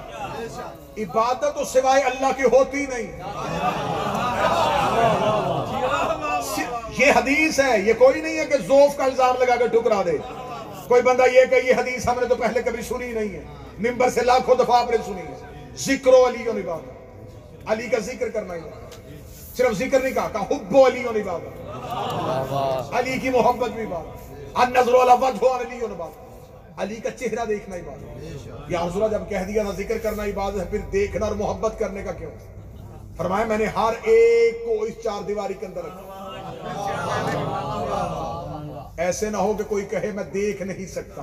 عبادت 1.03 1.45
تو 1.55 1.65
سوائے 1.65 2.03
اللہ 2.03 2.33
کی 2.37 2.43
ہوتی 2.43 2.87
نہیں۔ 2.87 3.09
یہ 6.99 7.13
حدیث 7.17 7.61
ہے 7.61 7.79
یہ 7.79 7.93
کوئی 7.99 8.21
نہیں 8.21 8.39
ہے 8.39 8.45
کہ 8.45 8.59
زوف 8.59 8.97
کا 8.97 9.05
الزام 9.05 9.35
لگا 9.39 9.57
کر 9.57 9.67
ٹکرا 9.67 10.03
دے۔ 10.07 10.17
کوئی 10.89 11.03
بندہ 11.03 11.23
یہ 11.33 11.45
کہ 11.51 11.67
یہ 11.67 11.75
حدیث 11.75 12.09
ہم 12.09 12.21
نے 12.21 12.27
تو 12.27 12.35
پہلے 12.35 12.63
کبھی 12.63 12.83
سنی 12.83 13.13
نہیں 13.13 13.35
ہے۔ 13.35 13.45
ممبر 13.79 14.11
سے 14.11 14.21
لاکھوں 14.21 14.55
دفعہ 14.55 14.81
آپ 14.81 14.91
نے 14.91 14.97
سنی 15.07 15.23
ہے۔ 15.29 15.37
ذکر 15.77 16.13
و 16.13 16.27
علی 16.29 16.49
و 16.49 16.53
عبادت 16.53 17.71
علی 17.71 17.87
کا 17.89 17.99
ذکر 17.99 18.29
کرنا 18.29 18.55
ہی 18.55 18.61
صرف 19.57 19.73
ذکر 19.79 20.01
نہیں 20.01 20.15
کہا 20.15 20.29
کہا 20.33 20.43
حب 20.51 20.75
و 20.77 20.87
علی 20.87 21.05
و 21.05 21.11
عبادت 21.11 22.95
علی 22.95 23.19
کی 23.19 23.31
محبت 23.31 23.71
بھی 23.71 23.87
بات۔ 23.87 24.07
النظر 24.55 24.95
علی 24.95 25.83
و 25.83 25.87
عبادت 25.87 26.30
علی 26.77 26.97
کا 26.97 27.11
چہرہ 27.11 27.45
دیکھنا 27.49 27.77
ہی 27.77 27.83
بات 27.83 28.71
یا 28.71 28.81
حضرہ 28.81 29.09
جب 29.09 29.29
کہہ 29.29 29.45
دیا 29.49 29.63
تھا 29.63 29.73
ذکر 29.73 29.99
کرنا 29.99 30.25
عبادت 30.25 30.61
ہے 30.61 30.65
پھر 30.71 30.79
دیکھنا 30.93 31.27
اور 31.27 31.35
محبت 31.35 31.79
کرنے 31.79 32.03
کا 32.03 32.13
کیوں؟ 32.13 32.31
فرمایا 33.17 33.45
میں 33.45 33.59
نے 33.59 33.65
ہر 33.65 33.93
ایک 34.03 34.67
کو 34.67 34.83
اس 34.83 34.95
چار 35.05 35.23
دیواری 35.23 35.55
کے 35.61 35.67
اندر 35.67 35.81
رکھا۔ 35.85 36.17
ایسے 38.97 39.31
نہ 39.31 39.37
ہو 39.37 39.53
کہ 39.53 39.65
کوئی 39.65 39.85
کہے 39.85 40.11
میں 40.15 40.25
دیکھ 40.25 40.63
نہیں 40.63 40.87
سکتا۔ 40.87 41.23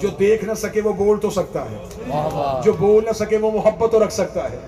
جو 0.00 0.08
دیکھ 0.08 0.44
نہ 0.44 0.54
سکے 0.54 0.80
وہ 0.80 0.92
بول 0.92 1.20
تو 1.20 1.30
سکتا 1.30 1.64
ہے۔ 1.70 1.76
جو 2.64 2.72
بول 2.72 3.04
نہ 3.04 3.12
سکے 3.12 3.36
وہ 3.36 3.50
محبت 3.50 3.92
تو 3.92 4.04
رکھ 4.04 4.12
سکتا 4.12 4.50
ہے۔ 4.50 4.58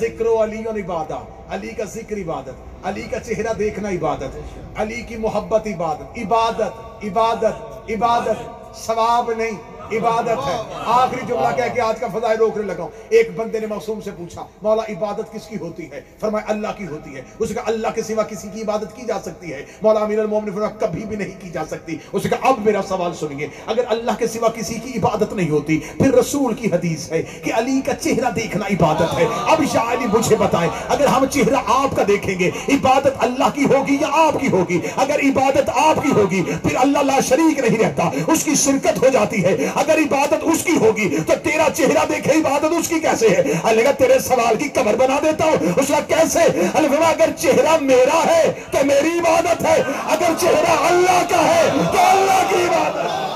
ذکر 0.00 0.26
و 0.26 0.42
علی 0.42 0.62
و 0.66 0.70
عبادت 0.70 1.12
علی 1.48 1.68
کا 1.68 1.84
ذکر 1.84 2.16
عبادت 2.16 2.86
علی 2.86 3.02
کا 3.02 3.20
چہرہ 3.20 3.52
دیکھنا 3.58 3.88
عبادت 3.88 4.38
علی 4.76 5.02
کی 5.02 5.16
محبت 5.16 5.66
عبادت 5.66 6.18
عبادت۔ 6.18 6.93
عبادت 7.04 7.90
عبادت 7.90 8.38
ثواب 8.76 9.30
نہیں۔ 9.30 9.73
عبادت 9.92 10.46
ہے۔ 10.46 10.56
آخری 10.86 11.20
جملہ 11.28 11.56
کہہ 11.56 11.74
کے 11.74 11.80
آج 11.80 12.00
کا 12.00 12.06
فضائل 12.06 12.38
روکنے 12.38 12.62
لگا 12.62 12.82
ہوں۔ 12.82 12.88
ایک 13.08 13.30
بندے 13.36 13.60
نے 13.60 13.66
معصوم 13.66 14.00
سے 14.00 14.10
پوچھا، 14.16 14.46
مولا 14.62 14.82
عبادت 14.92 15.32
کس 15.32 15.46
کی 15.46 15.56
ہوتی 15.60 15.90
ہے؟ 15.90 16.00
فرمایا، 16.20 16.52
اللہ 16.52 16.68
کی 16.76 16.86
ہوتی 16.86 17.16
ہے۔ 17.16 17.22
اس 17.38 17.48
نے 17.48 17.54
کہا، 17.54 17.62
اللہ 17.66 17.88
کے 17.94 18.02
سوا 18.02 18.22
کسی 18.22 18.48
کی 18.54 18.62
عبادت 18.62 18.96
کی 18.96 19.02
جا 19.06 19.18
سکتی 19.24 19.52
ہے۔ 19.52 19.64
مولا 19.82 20.00
امیر 20.00 20.18
المومن 20.18 20.44
نے 20.44 20.50
فرمایا، 20.50 20.86
کبھی 20.86 21.04
بھی 21.04 21.16
نہیں 21.16 21.40
کی 21.40 21.50
جا 21.50 21.64
سکتی۔ 21.70 21.96
اس 22.12 22.24
نے 22.24 22.30
کہا، 22.30 22.48
اب 22.48 22.54
میرا 22.58 22.80
سوال 22.88 23.14
سنیے، 23.14 23.48
اگر 23.66 23.82
اللہ 23.88 24.10
کے 24.18 24.26
سوا 24.26 24.48
کسی 24.48 24.74
کی 24.74 24.98
عبادت 24.98 25.32
نہیں 25.32 25.50
ہوتی، 25.50 25.78
پھر 25.78 26.14
رسول 26.14 26.54
کی 26.54 26.66
حدیث 26.72 27.12
ہے 27.12 27.22
کہ 27.22 27.52
علی 27.54 27.80
کا 27.80 27.94
چہرہ 27.94 28.30
دیکھنا 28.30 28.66
عبادت 28.66 29.18
ہے۔ 29.18 29.26
اب 29.46 29.62
شاہ 29.72 29.92
علی 29.92 30.06
مجھے 30.18 30.36
بتائیں، 30.36 30.70
اگر 30.88 31.06
ہم 31.06 31.26
چہرہ 31.26 31.56
آپ 31.66 31.96
کا 31.96 32.02
دیکھیں 32.08 32.38
گے، 32.38 32.50
عبادت 32.68 33.14
اللہ 33.18 33.48
کی 33.54 33.64
ہوگی 33.64 33.96
یا 34.00 34.06
آپ 34.10 34.40
کی 34.40 34.48
ہوگی؟ 34.48 34.80
اگر 34.96 35.20
عبادت 35.20 35.70
آپ 35.74 36.02
کی 36.02 36.12
ہوگی، 36.12 36.42
پھر 36.42 36.76
اللہ 36.76 36.98
لا 36.98 37.20
شریک 37.20 37.58
نہیں 37.58 37.84
رہتا، 37.84 38.10
اس 38.26 38.44
کی 38.44 38.54
شرکت 38.54 39.02
ہو 39.02 39.08
جاتی 39.08 39.44
ہے۔ 39.44 39.56
اگر 39.74 39.98
عبادت 39.98 40.42
اس 40.42 40.64
کی 40.64 40.76
ہوگی 40.76 41.08
تو 41.26 41.32
تیرا 41.42 41.66
چہرہ 41.74 42.04
دیکھے 42.08 42.32
عبادت 42.32 42.72
اس 42.78 42.88
کی 42.88 43.00
کیسے 43.00 43.28
ہے؟ 43.28 43.42
اللہ 43.62 43.82
کہا 43.82 43.90
تیرے 43.90 44.18
سوال 44.18 44.56
کی 44.56 44.68
کمر 44.68 44.94
بنا 44.94 45.18
دیتا 45.22 45.44
ہوں۔ 45.44 45.72
اس 45.76 45.88
کا 45.88 46.00
کیسے؟ 46.00 46.40
اللہ 46.74 47.04
اگر 47.04 47.30
چہرہ 47.38 47.76
میرا 47.80 48.22
ہے 48.26 48.52
تو 48.70 48.84
میری 48.86 49.18
عبادت 49.18 49.64
ہے۔ 49.64 49.82
اگر 50.06 50.32
چہرہ 50.40 50.76
اللہ 50.80 51.22
کا 51.30 51.44
ہے 51.44 51.70
تو 51.92 51.98
اللہ 51.98 52.42
کی 52.48 52.62
عبادت 52.64 53.32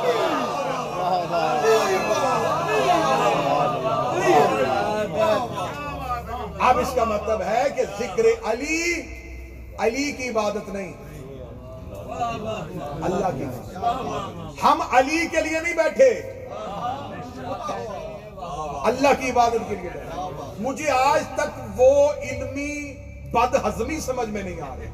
اب 6.60 6.78
اس 6.78 6.88
کا 6.94 7.04
مطلب 7.04 7.42
ہے 7.42 7.64
کہ 7.76 7.82
ذکر 7.98 8.24
علی 8.44 8.82
علی 9.78 10.12
کی 10.12 10.28
عبادت 10.28 10.68
نہیں۔ 10.68 10.92
اللہ 13.02 13.28
کی 13.38 13.44
ہم 14.62 14.82
علی 14.90 15.26
کے 15.28 15.40
لیے 15.40 15.60
نہیں 15.60 15.74
بیٹھے۔ 15.74 16.10
اللہ 18.84 19.08
کی 19.20 19.30
عبادت 19.30 19.68
کے 19.68 19.74
لیے 19.74 19.90
مجھے 20.58 20.90
آج 20.90 21.22
تک 21.34 21.60
وہ 21.76 22.12
علمی 22.12 22.94
بد 23.32 23.54
ہضمی 23.54 24.00
سمجھ 24.00 24.28
میں 24.28 24.42
نہیں 24.42 24.60
آ 24.60 24.74
رہے۔ 24.78 24.90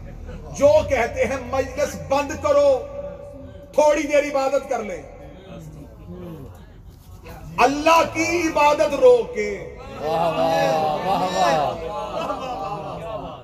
جو 0.58 0.68
کہتے 0.88 1.24
ہیں، 1.24 1.36
مجلس 1.50 1.96
بند 2.08 2.30
کرو، 2.42 2.78
تھوڑی 3.72 4.02
دیر 4.02 4.24
عبادت 4.24 4.68
کر 4.68 4.82
لیں۔ 4.82 5.02
اللہ 7.58 8.02
کی 8.12 8.42
عبادت 8.48 8.94
روک 8.94 9.34
کے۔ 9.34 9.76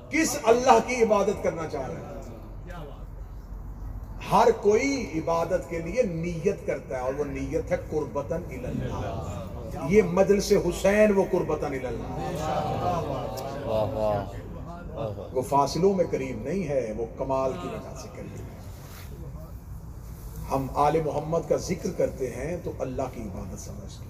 کس 0.09 0.37
اللہ 0.43 0.77
کی 0.87 1.03
عبادت 1.03 1.43
کرنا 1.43 1.67
چاہ 1.67 1.87
رہے 1.87 1.95
ہیں؟ 1.95 2.10
ہر 4.31 4.47
کوئی 4.61 4.89
عبادت 5.15 5.69
کے 5.69 5.79
لیے 5.79 6.03
نیت 6.03 6.65
کرتا 6.65 6.95
ہے 6.95 7.01
اور 7.01 7.13
وہ 7.17 7.23
نیت 7.25 7.71
ہے 7.71 7.77
قربتن 7.89 8.43
اللہ۔ 8.49 9.87
یہ 9.89 10.01
مجلس 10.01 10.51
حسین 10.67 11.11
وہ 11.15 11.23
قربتن 11.31 11.73
اللہ۔ 11.85 12.13
وہ 15.33 15.41
فاصلوں 15.41 15.93
میں 15.93 16.05
قریب 16.09 16.41
نہیں 16.41 16.67
ہے، 16.67 16.93
وہ 16.97 17.05
کمال 17.17 17.51
کی 17.61 17.67
وجہ 17.67 17.95
سے 18.01 18.07
قریب 18.15 18.39
ہے۔ 18.39 18.49
ہم 20.51 20.67
آل 20.75 21.01
محمد 21.05 21.49
کا 21.49 21.57
ذکر 21.57 21.89
کرتے 21.97 22.29
ہیں 22.29 22.57
تو 22.63 22.71
اللہ 22.79 23.07
کی 23.13 23.21
عبادت 23.21 23.59
سمجھ 23.59 23.93
کے، 23.99 24.09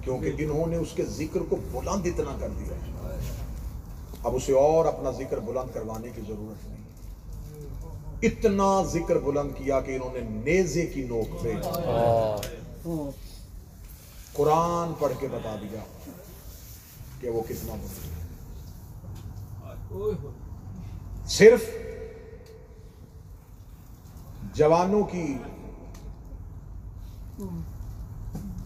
کیونکہ 0.00 0.32
انہوں 0.38 0.66
نے 0.66 0.76
اس 0.76 0.92
کے 0.94 1.04
ذکر 1.04 1.40
کو 1.48 1.56
بلند 1.72 2.06
اتنا 2.06 2.36
کر 2.40 2.48
دیا 2.58 2.76
اب 4.24 4.36
اسے 4.36 4.52
اور 4.52 4.84
اپنا 4.86 5.10
ذکر 5.10 5.38
بلند 5.38 5.74
کروانے 5.74 6.08
کی 6.14 6.22
ضرورت 6.28 6.68
نہیں۔ 6.68 6.83
اتنا 8.26 8.82
ذکر 8.92 9.18
بلند 9.18 9.50
کیا 9.56 9.80
کہ 9.80 9.94
انہوں 9.96 10.12
نے 10.12 10.20
نیزے 10.44 10.86
کی 10.86 11.02
نوک 11.04 11.42
پہ 11.42 11.52
قرآن 14.32 14.92
پڑھ 14.98 15.12
کے 15.20 15.28
بتا 15.28 15.54
دیا 15.62 15.82
کہ 17.20 17.30
وہ 17.30 17.42
کتنا 17.48 17.74
بلند 17.74 18.04
ہے۔ 18.04 18.22
صرف 21.28 21.62
جوانوں 24.54 25.02
کی 25.04 25.26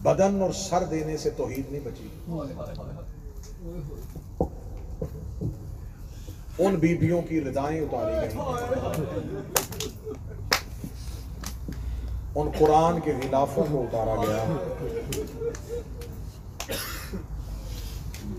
بدن 0.03 0.41
اور 0.41 0.51
سر 0.51 0.83
دینے 0.83 1.17
سے 1.17 1.29
توحید 1.29 1.71
نہیں 1.71 1.85
بچی۔ 1.85 2.07
ان 6.59 6.75
بیبیوں 6.75 7.21
کی 7.21 7.41
ردائیں 7.41 7.81
اتاری 7.81 8.13
گئی 8.21 8.39
ان 12.35 12.49
قرآن 12.57 12.99
کے 12.99 13.13
غلافوں 13.13 13.63
کو 13.71 13.81
اتارا 13.81 14.15
گیا۔ 14.15 14.43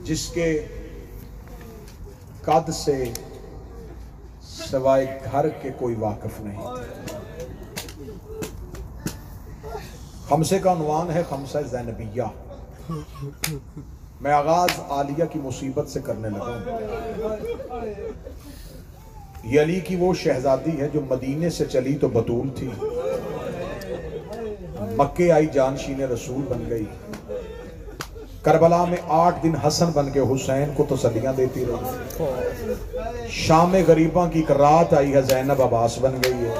جس 0.04 0.28
کے 0.28 0.66
قد 2.42 2.70
سے 2.72 3.04
سوائے 4.42 5.20
گھر 5.32 5.48
کے 5.48 5.70
کوئی 5.78 5.94
واقف 5.94 6.40
نہیں۔ 6.40 6.62
خمسے 10.28 10.58
کا 10.58 10.72
عنوان 10.72 11.10
ہے 11.10 11.22
خمسہ 11.28 11.58
زینبیہ۔ 11.70 12.22
میں 14.20 14.32
آغاز 14.32 14.68
عالیہ 14.88 15.24
کی 15.24 15.38
مصیبت 15.38 15.88
سے 15.88 16.00
کرنے 16.00 16.28
لگا 16.28 16.44
ہوں۔ 16.44 16.60
یہ 19.44 19.60
علی 19.60 19.80
کی 19.80 19.96
وہ 19.96 20.14
شہزادی 20.14 20.80
ہے 20.80 20.88
جو 20.94 21.00
مدینے 21.10 21.50
سے 21.50 21.64
چلی 21.64 21.96
تو 21.96 22.08
بطول 22.08 22.48
تھی۔ 22.56 22.68
مکے 24.80 25.32
آئی 25.32 25.46
جانشین 25.46 26.02
رسول 26.02 26.40
بن 26.48 26.70
گئی۔ 26.70 26.84
کربلا 28.42 28.84
میں 28.84 28.96
آٹھ 29.08 29.42
دن 29.42 29.56
حسن 29.56 29.86
بن 29.94 30.10
کے 30.10 30.20
حسین 30.20 30.70
کو 30.76 30.86
تسلیاں 30.88 31.32
دیتی 31.32 31.64
رہی۔ 31.64 32.24
شام 33.30 33.76
غریباں 33.86 34.30
کی 34.30 34.38
ایک 34.38 34.50
رات 34.50 34.94
آئی 34.94 35.14
ہے 35.14 35.22
زینب 35.22 35.62
عباس 35.62 35.98
بن 36.00 36.14
گئی 36.24 36.32
ہے۔ 36.32 36.54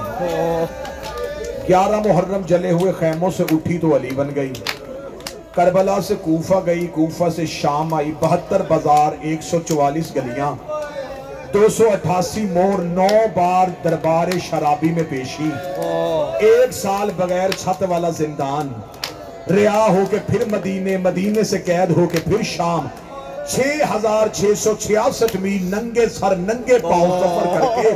گیارہ 1.68 1.96
محرم 1.96 2.40
جلے 2.46 2.70
ہوئے 2.70 2.92
خیموں 2.92 3.30
سے 3.36 3.42
اٹھی 3.50 3.78
تو 3.78 3.96
علی 3.96 4.11
بن 4.11 4.28
گئی۔ 4.34 4.52
کربلا 5.55 6.01
سے 6.01 6.14
کوفہ 6.22 6.55
گئی، 6.66 6.86
کوفہ 6.86 7.28
سے 7.36 7.46
شام 7.46 7.94
آئی، 7.94 8.12
بہتر 8.20 8.62
بازار، 8.68 9.12
ایک 9.20 9.42
سو 9.42 9.59
چوالیس 9.68 10.14
گلیاں، 10.16 10.55
دو 11.55 11.68
سو 11.76 11.88
اٹھاسی 11.92 12.44
مور، 12.53 12.82
نو 12.88 13.09
بار 13.34 13.68
دربار 13.84 14.28
شرابی 14.51 14.90
میں 14.94 15.03
پیشی، 15.09 15.51
ایک 16.46 16.72
سال 16.72 17.11
بغیر 17.16 17.51
چھت 17.59 17.82
والا 17.88 18.11
زندان، 18.18 18.72
ریا 19.51 19.86
ہو 19.88 20.05
کے 20.11 20.18
پھر 20.26 20.44
مدینے 20.51 20.96
مدینے 20.96 21.44
سے 21.44 21.59
قید 21.66 21.96
ہو 21.96 22.07
کے 22.12 22.18
پھر 22.24 22.42
شام، 22.51 22.86
چھ 23.48 23.82
ہزار 23.94 24.28
چھ 24.32 24.53
سو 24.59 24.74
چھیاسٹھ 24.80 25.36
میل 25.36 25.64
ننگے 25.74 26.09
سر، 26.18 26.36
ننگے 26.36 26.78
پاؤں 26.82 27.18
سفر 27.20 27.46
کر 27.55 27.82
کے، 27.82 27.90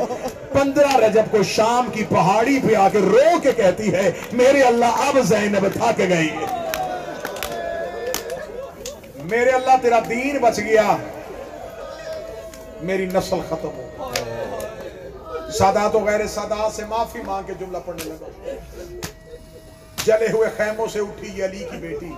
پندرہ 0.53 0.97
رجب 0.97 1.31
کو 1.31 1.43
شام 1.49 1.89
کی 1.93 2.05
پہاڑی 2.09 2.59
پہ 2.67 2.75
آ 2.77 2.89
کے 2.93 2.99
رو 2.99 3.39
کے 3.43 3.53
کہتی 3.57 3.93
ہے، 3.95 4.11
میرے 4.33 4.63
اللہ 4.63 5.01
اب 5.07 5.19
زینب 5.29 5.67
تھک 5.75 5.99
گئی۔ 5.99 6.29
میرے 9.25 9.51
اللہ 9.51 9.71
تیرا 9.83 9.99
دین 10.09 10.39
بچ 10.39 10.59
گیا۔ 10.59 10.97
میری 12.83 13.07
نسل 13.07 13.37
ختم 13.49 13.69
ہو۔ 13.77 14.11
سادات 15.59 15.95
و 15.95 15.99
غیر 15.99 16.27
سادات 16.27 16.73
سے 16.73 16.85
معافی 16.85 17.19
مانگ 17.27 17.47
کے 17.47 17.53
جملہ 17.61 17.79
پڑھنے 17.87 18.05
لگا۔ 18.05 18.51
جلے 20.05 20.27
ہوئے 20.33 20.49
خیموں 20.57 20.87
سے 20.87 20.99
اٹھی 20.99 21.31
یہ 21.35 21.45
علی 21.45 21.59
کی 21.59 21.77
بیٹی۔ 21.77 22.13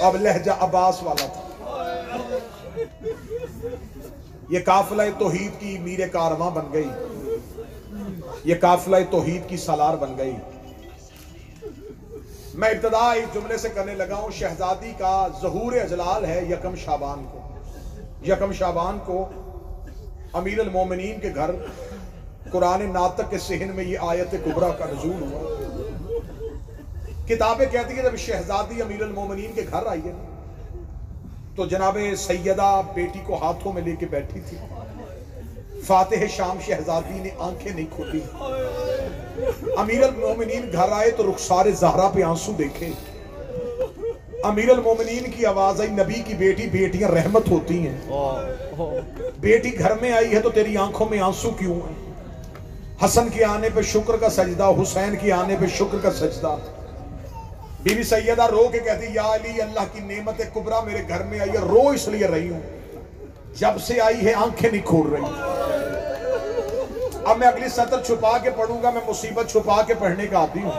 اب 0.00 0.16
لہجہ 0.16 0.50
عباس 0.60 1.02
والا 1.02 1.26
تھا۔ 1.26 1.48
یہ 4.48 4.58
قافلہ 4.64 5.02
توحید 5.18 5.60
کی 5.60 5.78
میر 5.78 6.08
کارواں 6.08 6.50
بن 6.50 6.64
گئی۔ 6.72 6.88
یہ 8.44 8.54
قافلہ 8.60 8.96
توحید 9.10 9.48
کی 9.48 9.56
سالار 9.56 9.96
بن 9.96 10.18
گئی۔ 10.18 10.36
میں 12.60 12.68
ابتدا 12.68 13.12
اس 13.12 13.34
جملے 13.34 13.56
سے 13.56 13.68
کرنے 13.68 13.94
لگا 13.94 14.14
ہوں، 14.14 14.30
شہزادی 14.30 14.92
کا 14.98 15.28
ظہور 15.42 15.72
اجلال 15.72 16.24
ہے 16.24 16.44
یکم 16.50 16.74
شابان 16.76 17.24
کو۔ 17.32 17.38
یکم 18.26 18.52
شابان 18.52 18.98
کو 19.04 19.28
امیر 20.32 20.58
المومنین 20.58 21.20
کے 21.20 21.30
گھر، 21.34 21.50
قرآن 22.50 22.92
ناطق 22.92 23.30
کے 23.30 23.38
سہن 23.38 23.70
میں 23.74 23.84
یہ 23.84 23.98
آیت 24.00 24.34
کبرا 24.44 24.68
کا 24.68 24.84
نزول 24.84 25.22
ہوا۔ 25.22 25.40
کتابیں 27.28 27.66
کہتی 27.72 27.94
ہیں، 27.94 28.02
جب 28.02 28.16
شہزادی 28.16 28.82
امیر 28.82 29.02
المومنین 29.02 29.52
کے 29.52 29.62
گھر 29.70 29.86
آئی 29.86 30.00
ہے، 30.04 30.12
تو 31.56 31.66
جناب 31.66 31.98
سیدہ 32.18 32.82
بیٹی 32.94 33.20
کو 33.26 33.34
ہاتھوں 33.34 33.72
میں 33.72 33.82
لے 33.82 33.96
کے 33.96 34.06
بیٹھی 34.06 34.40
تھی۔ 34.48 34.58
فاتح 35.86 36.26
شام 36.30 36.58
شہزادی 36.66 37.18
نے 37.18 37.28
آنکھیں 37.38 37.72
نہیں 37.72 37.86
کھولی۔ 37.96 38.20
امیر 39.76 40.02
المومنین 40.02 40.70
گھر 40.72 40.92
آئے 40.92 41.10
تو 41.10 41.30
رخسار 41.30 41.66
زہرا 41.70 42.08
پہ 42.08 42.22
آنسو 42.22 42.52
دیکھے۔ 42.52 42.88
امیر 44.42 44.70
المومنین 44.70 45.30
کی 45.30 45.46
آواز 45.46 45.80
آئی، 45.80 45.90
نبی 45.90 46.22
کی 46.26 46.34
بیٹی، 46.34 46.66
بیٹیاں 46.66 47.08
رحمت 47.08 47.48
ہوتی 47.48 47.86
ہیں۔ 47.86 47.98
بیٹی 49.40 49.78
گھر 49.78 49.92
میں 50.00 50.12
آئی 50.12 50.34
ہے 50.34 50.40
تو 50.40 50.50
تیری 50.50 50.76
آنکھوں 50.76 51.06
میں 51.10 51.18
آنسو 51.18 51.50
کیوں 51.50 51.74
ہیں؟ 51.74 52.12
حسن 53.04 53.28
کے 53.28 53.44
آنے 53.44 53.68
پہ 53.74 53.82
شکر 53.82 54.16
کا 54.16 54.30
سجدہ، 54.30 54.72
حسین 54.82 55.16
کے 55.20 55.32
آنے 55.32 55.56
پہ 55.60 55.66
شکر 55.66 55.98
کا 56.02 56.10
سجدہ۔ 56.10 56.56
بی 57.82 57.94
بی 57.94 58.02
سیدہ 58.02 58.46
رو 58.46 58.68
کے 58.72 58.78
کہتی، 58.78 59.06
یا 59.14 59.34
علی، 59.34 59.62
اللہ 59.62 59.84
کی 59.92 60.00
نعمت 60.00 60.42
کبرا 60.54 60.80
میرے 60.80 61.02
گھر 61.08 61.22
میں 61.22 61.40
آئی 61.40 61.50
ہے، 61.50 61.58
رو 61.58 61.88
اس 61.88 62.08
لیے 62.08 62.26
رہی 62.26 62.50
ہوں۔ 62.50 62.60
جب 63.58 63.80
سے 63.86 64.00
آئی 64.00 64.26
ہے، 64.26 64.32
آنکھیں 64.34 64.70
نہیں 64.72 64.86
کھول 64.86 65.12
رہی۔ 65.12 65.50
اب 67.24 67.38
میں 67.38 67.48
اگلی 67.48 67.68
سطر 67.68 68.02
چھپا 68.06 68.38
کے 68.38 68.50
پڑھوں 68.50 68.82
گا، 68.82 68.90
میں 68.90 69.00
مصیبت 69.08 69.50
چھپا 69.50 69.82
کے 69.82 69.94
پڑھنے 69.94 70.26
کا 70.26 70.38
آتی 70.38 70.62
ہوں۔ 70.62 70.72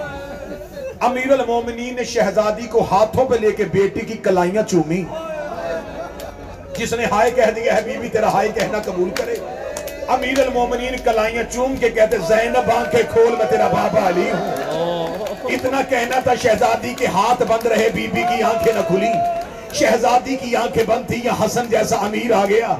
امیر 1.00 1.32
المومنین 1.32 1.96
نے 1.96 2.04
شہزادی 2.04 2.68
کو 2.68 2.86
ہاتھوں 2.92 3.26
پہ 3.26 3.36
لے 3.36 3.52
کے 3.52 3.64
بیٹی 3.64 4.00
کی 4.00 4.14
کلائیاں 4.14 4.64
چومی۔ 4.64 5.04
جس 6.78 6.94
نے 6.94 7.06
ہائے 7.06 7.32
کہہ 7.32 7.52
دیا 7.56 7.76
ہے 7.76 7.82
بی 7.82 7.98
بی 7.98 8.08
تیرا 8.08 8.34
ہائے 8.34 8.50
کہنا 8.50 8.80
قبول 8.86 9.10
کرے۔ 9.10 9.36
امیر 10.08 10.40
المومنین 10.40 10.96
کلائیاں 11.04 11.44
چوم 11.52 11.76
کے 11.76 11.90
کہتے، 11.90 12.18
زینب 12.28 12.72
آنکھیں 12.76 13.04
کھول، 13.14 13.36
میں 13.38 13.46
تیرا 13.50 13.68
بابا 13.68 14.10
علی 14.10 14.32
ہوں۔ 14.32 14.56
اتنا 15.44 15.82
کہنا 15.90 16.20
تھا 16.20 16.36
شہزادی 16.36 16.94
کے 16.94 17.06
ہاتھ 17.06 17.44
بند 17.44 17.66
رہے، 17.66 17.90
بی 17.94 18.08
بی 18.08 18.22
کی 18.22 18.44
آنکھیں 18.44 18.74
نہ 18.74 18.82
کھلی۔ 18.88 19.12
شہزادی 19.74 20.36
کی 20.36 20.56
آنکھیں 20.56 20.84
بند 20.84 21.08
تھی 21.08 21.22
یا 21.24 21.32
حسن 21.46 21.66
جیسا 21.70 21.98
امیر 21.98 22.32
آ 22.32 22.46
گیا۔ 22.46 22.78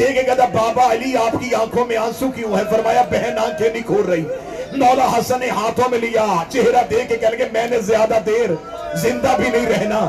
دیکھے 0.00 0.22
کہتا 0.22 0.44
بابا 0.44 0.92
علی 0.92 1.16
آپ 1.16 1.32
کی 1.32 1.54
آنکھوں 1.54 1.84
میں 1.86 1.96
آنسو 1.96 2.30
کیوں 2.30 2.56
ہے 2.56 2.62
فرمایا، 2.70 3.02
بہن 3.02 3.38
آنکھیں 3.38 3.68
نہیں 3.72 3.82
کھول 3.82 4.06
رہی۔ 4.06 4.24
مولا 4.72 5.18
حسن 5.18 5.40
نے 5.40 5.48
ہاتھوں 5.48 5.90
میں 5.90 5.98
لیا، 5.98 6.26
چہرہ 6.48 6.82
دیکھ 6.90 7.08
کے 7.08 7.16
کہہ 7.16 7.28
لگے، 7.28 7.44
میں 7.52 7.66
نے 7.70 7.80
زیادہ 7.80 8.18
دیر 8.26 8.50
زندہ 8.94 9.36
بھی 9.36 9.50
نہیں 9.50 9.66
رہنا۔ 9.66 10.00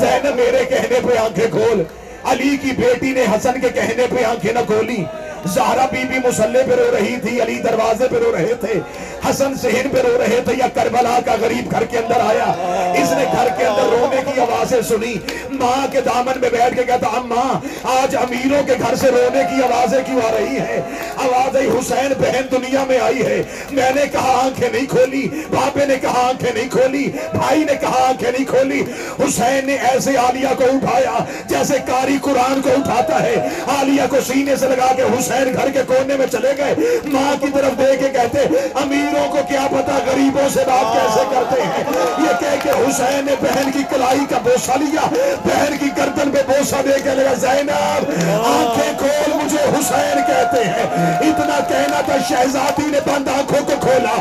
زینب 0.00 0.36
میرے 0.36 0.64
کہنے 0.64 0.98
پہ 1.08 1.18
آنکھیں 1.18 1.50
کھول۔ 1.50 1.82
علی 2.24 2.56
کی 2.56 2.70
بیٹی 2.70 3.12
نے 3.12 3.22
حسن 3.22 3.60
کے 3.60 3.68
کہنے 3.68 4.06
پہ 4.10 4.24
آنکھیں 4.24 4.52
نہ 4.52 4.58
کھولی۔ 4.66 5.04
زہرہ 5.44 5.86
بی 5.90 6.04
بی 6.08 6.28
مسلح 6.28 6.58
پہ 6.66 6.74
رو 6.74 6.96
رہی 6.96 7.16
تھی، 7.22 7.40
علی 7.40 7.54
دروازے 7.54 8.08
پہ 8.08 8.16
رو 8.16 8.36
رہے 8.36 8.54
تھے، 8.60 8.80
حسن 9.30 9.54
سہن 9.54 9.88
پہ 9.88 9.98
رو 10.00 10.18
رہے 10.18 10.40
تھے، 10.44 10.52
یا 10.58 10.66
کربلا 10.74 11.18
کا 11.24 11.34
غریب 11.40 11.70
گھر 11.70 11.84
کے 11.84 11.98
اندر 11.98 12.20
آیا۔ 12.20 12.44
اس 13.02 13.12
نے 13.12 13.24
گھر 13.32 13.48
کے 13.58 13.66
اندر 13.66 13.82
رونے 13.82 14.16
کی 14.16 14.40
آوازیں 14.40 14.82
سنی۔ 14.82 15.14
ماں 15.50 15.86
کے 15.92 16.00
دامن 16.00 16.40
میں 16.40 16.50
بیٹھ 16.50 16.76
کے 16.76 16.84
کہتا، 16.84 17.06
اماں، 17.06 17.66
آج 17.82 18.16
امیروں 18.16 18.62
کے 18.62 18.72
گھر 18.88 18.94
سے 18.94 19.06
رونے 19.06 19.42
کی 19.42 19.62
آوازیں 19.62 19.98
کیوں 20.06 20.20
آ 20.28 20.30
رہی 20.38 20.58
ہیں؟ 20.58 20.80
آواز 21.16 21.56
آئی 21.56 21.68
حسین 21.68 22.12
بہن 22.18 22.42
دنیا 22.50 22.84
میں 22.88 22.98
آئی 22.98 23.26
ہے۔ 23.26 23.42
میں 23.70 23.90
نے 23.94 24.06
کہا، 24.12 24.40
آنکھیں 24.44 24.68
نہیں 24.72 24.86
کھولی۔ 24.86 25.28
باپے 25.50 25.86
نے 25.86 25.96
کہا، 25.96 26.28
آنکھیں 26.28 26.52
نہیں 26.54 26.68
کھولی۔ 26.68 27.10
بھائی 27.32 27.64
نے 27.64 27.74
کہا، 27.80 28.08
آنکھیں 28.08 28.32
نہیں 28.32 28.44
کھولی۔ 28.44 28.82
حسین 29.18 29.66
نے 29.66 29.74
ایسے 29.74 30.16
عالیہ 30.16 30.48
کو 30.56 30.64
اٹھایا 30.64 31.24
جیسے 31.46 31.74
کاری 31.86 32.16
قرآن 32.22 32.62
کو 32.62 32.70
اٹھاتا 32.70 33.22
ہے۔ 33.22 33.34
عالیہ 33.66 34.02
کو 34.10 34.16
سینے 34.26 34.56
سے 34.56 34.66
لگا 34.68 34.92
کے 34.96 35.02
حسین 35.02 35.27
حسین 35.28 35.52
گھر 35.52 35.70
کے 35.70 35.82
کونے 35.86 36.16
میں 36.16 36.26
چلے 36.26 36.52
گئے۔ 36.56 36.74
ماں 37.04 37.40
کی 37.40 37.46
طرف 37.54 37.78
دے 37.78 37.96
کے 37.96 38.08
کہتے 38.08 38.38
امیروں 38.82 39.28
کو 39.28 39.38
کیا 39.48 39.66
پتا 39.70 39.98
غریبوں 40.06 40.48
سے 40.54 40.60
بات 40.66 40.86
کیسے 40.92 41.24
کرتے 41.30 41.62
ہیں۔ 41.62 41.84
یہ 42.18 42.38
کہہ 42.40 42.62
کے 42.62 42.70
حسین 42.70 43.26
نے 43.26 43.34
بہن 43.40 43.70
کی 43.70 43.82
کلائی 43.90 44.24
کا 44.30 44.38
بوسا 44.38 44.76
لیا۔ 44.76 45.06
بہن 45.44 45.76
کی 45.80 45.86
گردن 45.96 46.30
پہ 46.30 46.38
بوسا 46.46 46.80
دے 46.84 47.00
کے 47.04 47.10
لگا، 47.14 47.34
زینب، 47.34 48.10
آنکھیں 48.46 48.98
کھول، 48.98 49.32
مجھے 49.44 49.64
حسین 49.64 50.18
کہتے 50.26 50.64
ہیں۔ 50.64 50.86
اتنا 51.20 51.58
کہنا 51.68 52.00
تھا، 52.00 52.16
شہزادی 52.28 52.86
نے 52.86 52.98
بند 53.06 53.28
آنکھوں 53.28 53.66
کو 53.66 53.72
کھولا۔ 53.80 54.14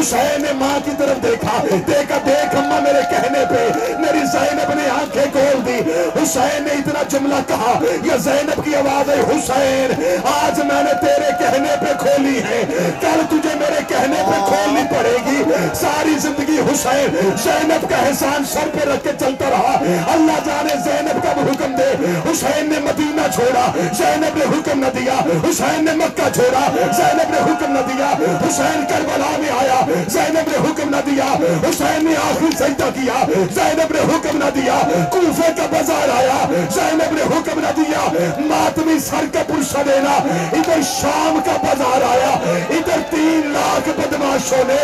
حسین 0.00 0.42
نے 0.42 0.52
ماں 0.52 0.78
کی 0.84 0.90
طرف 0.98 1.22
دیکھا۔ 1.22 1.62
دیکھا، 1.86 2.18
دیکھ، 2.26 2.56
اماں 2.56 2.80
میرے 2.80 3.00
کہنے 3.10 3.44
پہ، 3.50 3.68
میری 3.98 4.24
زینب 4.32 4.74
نے 4.74 4.88
آنکھیں 4.90 5.24
کھول 5.32 5.66
دی۔ 5.66 5.78
حسین 6.22 6.62
نے 6.62 6.70
اتنا 6.70 7.02
جملہ 7.08 7.40
کہا، 7.46 7.72
یا 8.04 8.16
زینب 8.16 8.64
کی 8.64 8.74
آواز 8.74 9.10
ہے، 9.10 9.20
حسین، 9.20 10.02
آج 10.24 10.53
آج 10.54 10.60
میں 10.60 10.82
نے 10.82 10.90
تیرے 11.00 11.30
کہنے 11.38 11.68
پہ 11.80 11.98
کھولی 11.98 12.38
ہے۔ 12.38 12.62
کل 13.00 13.20
تجھے 13.30 13.54
میرے 13.54 13.80
کہنے 13.88 14.16
پہ 14.16 14.44
کھولنی 14.46 14.82
پڑے 14.90 15.16
گی۔ 15.26 15.42
ساری 15.74 16.14
زندگی 16.18 16.58
حسین، 16.72 17.30
زینب 17.44 17.90
کا 17.90 17.96
احسان 17.96 18.44
سر 18.44 18.68
پہ 18.72 18.90
رکھ 18.90 19.04
کے 19.04 19.10
چلتا 19.20 19.50
رہا۔ 19.50 19.78
اللہ 20.12 20.38
جانے 20.44 20.74
زینب 20.84 21.22
کا 21.22 21.30
حکم 21.30 21.74
دے۔ 21.76 21.90
حسین 22.30 22.70
نے 22.70 22.78
مدینہ 22.78 23.20
چھوڑا۔ 23.34 23.70
زینب 23.92 24.36
نے 24.36 24.44
حکم 24.44 24.80
نہ 24.80 24.98
دیا۔ 24.98 25.14
حسین 25.50 25.84
نے 25.84 25.92
مکہ 25.92 26.34
چھوڑا۔ 26.34 26.92
زینب 26.92 27.30
نے 27.30 27.38
حکم 27.38 27.72
نہ 27.72 27.78
دیا۔ 27.78 28.10
حسین 28.48 28.84
کربلا 28.88 29.36
میں 29.38 29.50
آیا۔ 29.60 29.80
زینب 30.08 30.48
نے 30.48 30.70
حکم 30.70 30.90
نہ 30.90 30.96
دیا۔ 31.06 31.32
حسین 31.70 32.04
نے 32.04 32.14
آخری 32.16 32.50
سجدہ 32.56 32.90
کیا۔ 32.94 33.24
زینب 33.54 33.92
نے 33.94 34.00
حکم 34.00 34.38
نہ 34.38 34.50
دیا۔ 34.54 35.06
کوفے 35.10 35.52
کا 35.56 35.66
بازار 35.70 36.08
آیا۔ 36.16 36.64
زینب 36.74 37.12
نے 37.12 37.22
حکم 37.22 37.60
نہ 37.60 37.72
دیا۔ 37.76 38.08
ماتمی 38.38 38.98
سر 38.98 39.24
کا 39.32 39.42
پرشہ 39.46 39.78
دینا 39.86 40.18
ادھر 40.52 40.82
شام 40.82 41.38
کا 41.44 41.56
بازار 41.62 42.02
آیا، 42.10 42.32
ادھر 42.70 43.00
تین 43.10 43.52
لاکھ 43.52 43.88
بدماشوں 43.88 44.64
نے 44.66 44.76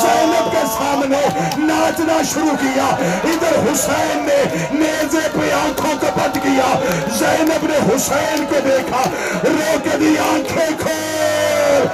زینب 0.00 0.52
کے 0.52 0.62
سامنے 0.78 1.20
ناچنا 1.56 2.20
شروع 2.34 2.56
کیا۔ 2.60 2.86
ادھر 3.24 3.72
حسین 3.72 4.26
نے 4.26 4.42
نیزے 4.72 5.28
پہ 5.32 5.52
آنکھوں 5.52 5.94
کو 6.00 6.06
بند 6.14 6.36
کیا۔ 6.42 6.80
زینب 7.18 7.66
نے 7.66 7.76
حسین 7.76 8.44
کو 8.46 8.60
دیکھا 8.64 9.02
رو 9.44 9.78
کے 9.82 9.96
دی 10.00 10.14
آنکھیں 10.18 10.66
کھول۔ 10.78 11.86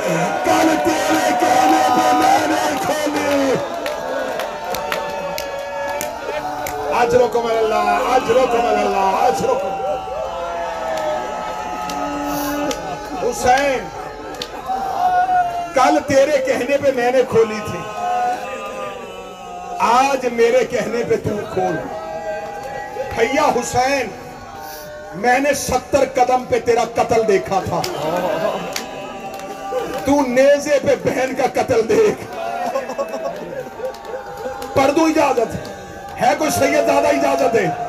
کل 0.44 0.68
تیرے 0.84 1.28
کہنے 1.40 1.82
پہ 1.88 2.12
میں 2.12 2.46
نے 2.46 2.76
کھولی۔ 2.82 3.54
اجرکم 7.00 7.46
اللہ 7.46 8.14
اجرکم 8.14 8.66
اللہ 8.66 9.26
اجرکم 9.26 9.87
حسین، 13.30 13.88
کل 15.74 15.98
تیرے 16.06 16.38
کہنے 16.46 16.76
پہ 16.76 16.90
میں 16.96 17.12
نے 17.12 17.22
کھولی 17.28 17.60
تھی۔ 17.70 17.78
آج 19.78 20.26
میرے 20.32 20.64
کہنے 20.64 21.04
پہ 21.08 21.16
تو 21.16 21.36
کھول۔ 21.54 21.76
بھیا 23.16 23.42
حسین، 23.42 24.06
میں 25.14 25.38
نے 25.38 25.54
ستر 25.54 26.04
قدم 26.14 26.44
پہ 26.44 26.60
تیرا 26.60 26.84
قتل 26.94 27.28
دیکھا 27.28 27.60
تھا۔ 27.64 27.80
تو 30.04 30.20
نیزے 30.26 30.78
پہ 30.82 30.94
بہن 31.04 31.34
کا 31.34 31.62
قتل 31.62 31.88
دیکھ۔ 31.88 32.36
پڑھ 34.76 34.92
دوں 34.92 35.04
اجازت 35.04 35.54
ہے۔ 36.20 36.34
کوئی 36.38 36.50
سید 36.50 36.84
زیادہ 36.84 37.06
اجازت 37.06 37.54
ہے؟ 37.54 37.87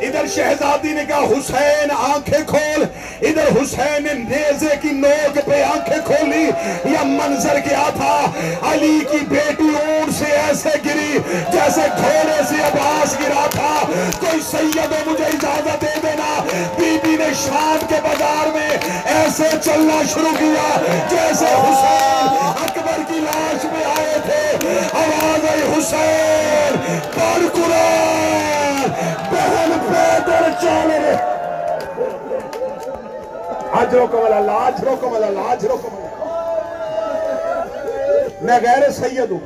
ادھر 0.00 0.26
شہزادی 0.34 0.92
نے 0.92 1.04
کہا، 1.08 1.18
حسین، 1.18 1.90
آنکھیں 1.90 2.44
کھول۔ 2.46 2.84
ادھر 3.20 3.62
حسین 3.62 4.02
نے 4.02 4.12
نیزے 4.12 4.74
کی 4.82 4.88
نوک 4.88 5.38
پہ 5.46 5.62
آنکھیں 5.62 6.00
کھولی 6.04 6.50
یہ 6.84 7.04
منظر 7.04 7.60
کیا 7.60 7.88
تھا؟ 7.96 8.30
علی 8.72 9.00
کی 9.10 9.18
بیٹی 9.28 9.64
اون 9.64 10.12
سے 10.12 10.24
ایسے 10.24 10.68
گری 10.84 11.18
جیسے 11.52 11.80
گھوڑے 11.96 12.42
سے 12.48 12.62
عباس 12.62 13.14
گرا 13.20 13.46
تھا۔ 13.50 13.84
کوئی 14.20 14.40
سیدو 14.50 15.10
مجھے 15.10 15.24
اجازت 15.24 15.82
دے 15.82 16.00
دینا۔ 16.02 16.42
بی 16.78 16.96
بی 17.02 17.16
نے 17.16 17.28
شام 17.46 17.86
کے 17.88 17.94
بازار 18.02 18.46
میں 18.46 18.70
ایسے 19.04 19.48
چلنا 19.64 20.02
شروع 20.14 20.36
کیا، 20.38 20.80
جیسے 21.10 21.44
حسین 21.44 22.28
اکبر 22.62 23.00
کی 23.08 23.20
لاش 23.20 23.64
میں 23.64 23.84
آئے 23.84 24.18
تھے۔ 24.24 24.68
آواز 24.92 25.44
حسین 25.72 26.98
پڑھ 27.14 27.46
قرآن 27.52 28.63
بہن 29.30 29.72
پیدر 29.88 30.50
چالے 30.62 31.14
آج 33.80 33.94
روکو 33.94 34.20
والا 34.20 34.40
لاج 34.40 34.84
روکو 34.84 35.10
والا 35.10 35.30
لاج 35.30 35.66
روکو 35.66 35.88
والا 35.92 36.02
میں 38.40 38.58
غیر 38.62 38.90
سید 38.90 39.30
ہوں۔ 39.30 39.38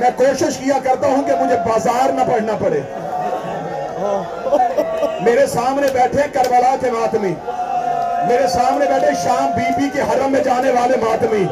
میں 0.00 0.10
کوشش 0.16 0.56
کیا 0.56 0.78
کرتا 0.82 1.06
ہوں 1.06 1.22
کہ 1.22 1.32
مجھے 1.40 1.56
بازار 1.56 2.12
نہ 2.12 2.20
پڑھنا 2.32 2.52
پڑے۔ 2.60 2.80
میرے 5.20 5.46
سامنے 5.46 5.86
بیٹھے 5.92 6.22
کربلا 6.32 6.74
کے 6.80 6.90
ماتمی۔ 6.90 7.34
میرے 8.28 8.46
سامنے 8.46 8.86
بیٹھے 8.86 9.14
شام 9.24 9.50
بی 9.56 9.70
بی 9.76 9.88
کے 9.92 10.00
حرم 10.00 10.32
میں 10.32 10.42
جانے 10.44 10.70
والے 10.70 10.96
ماتمی۔ 10.96 11.44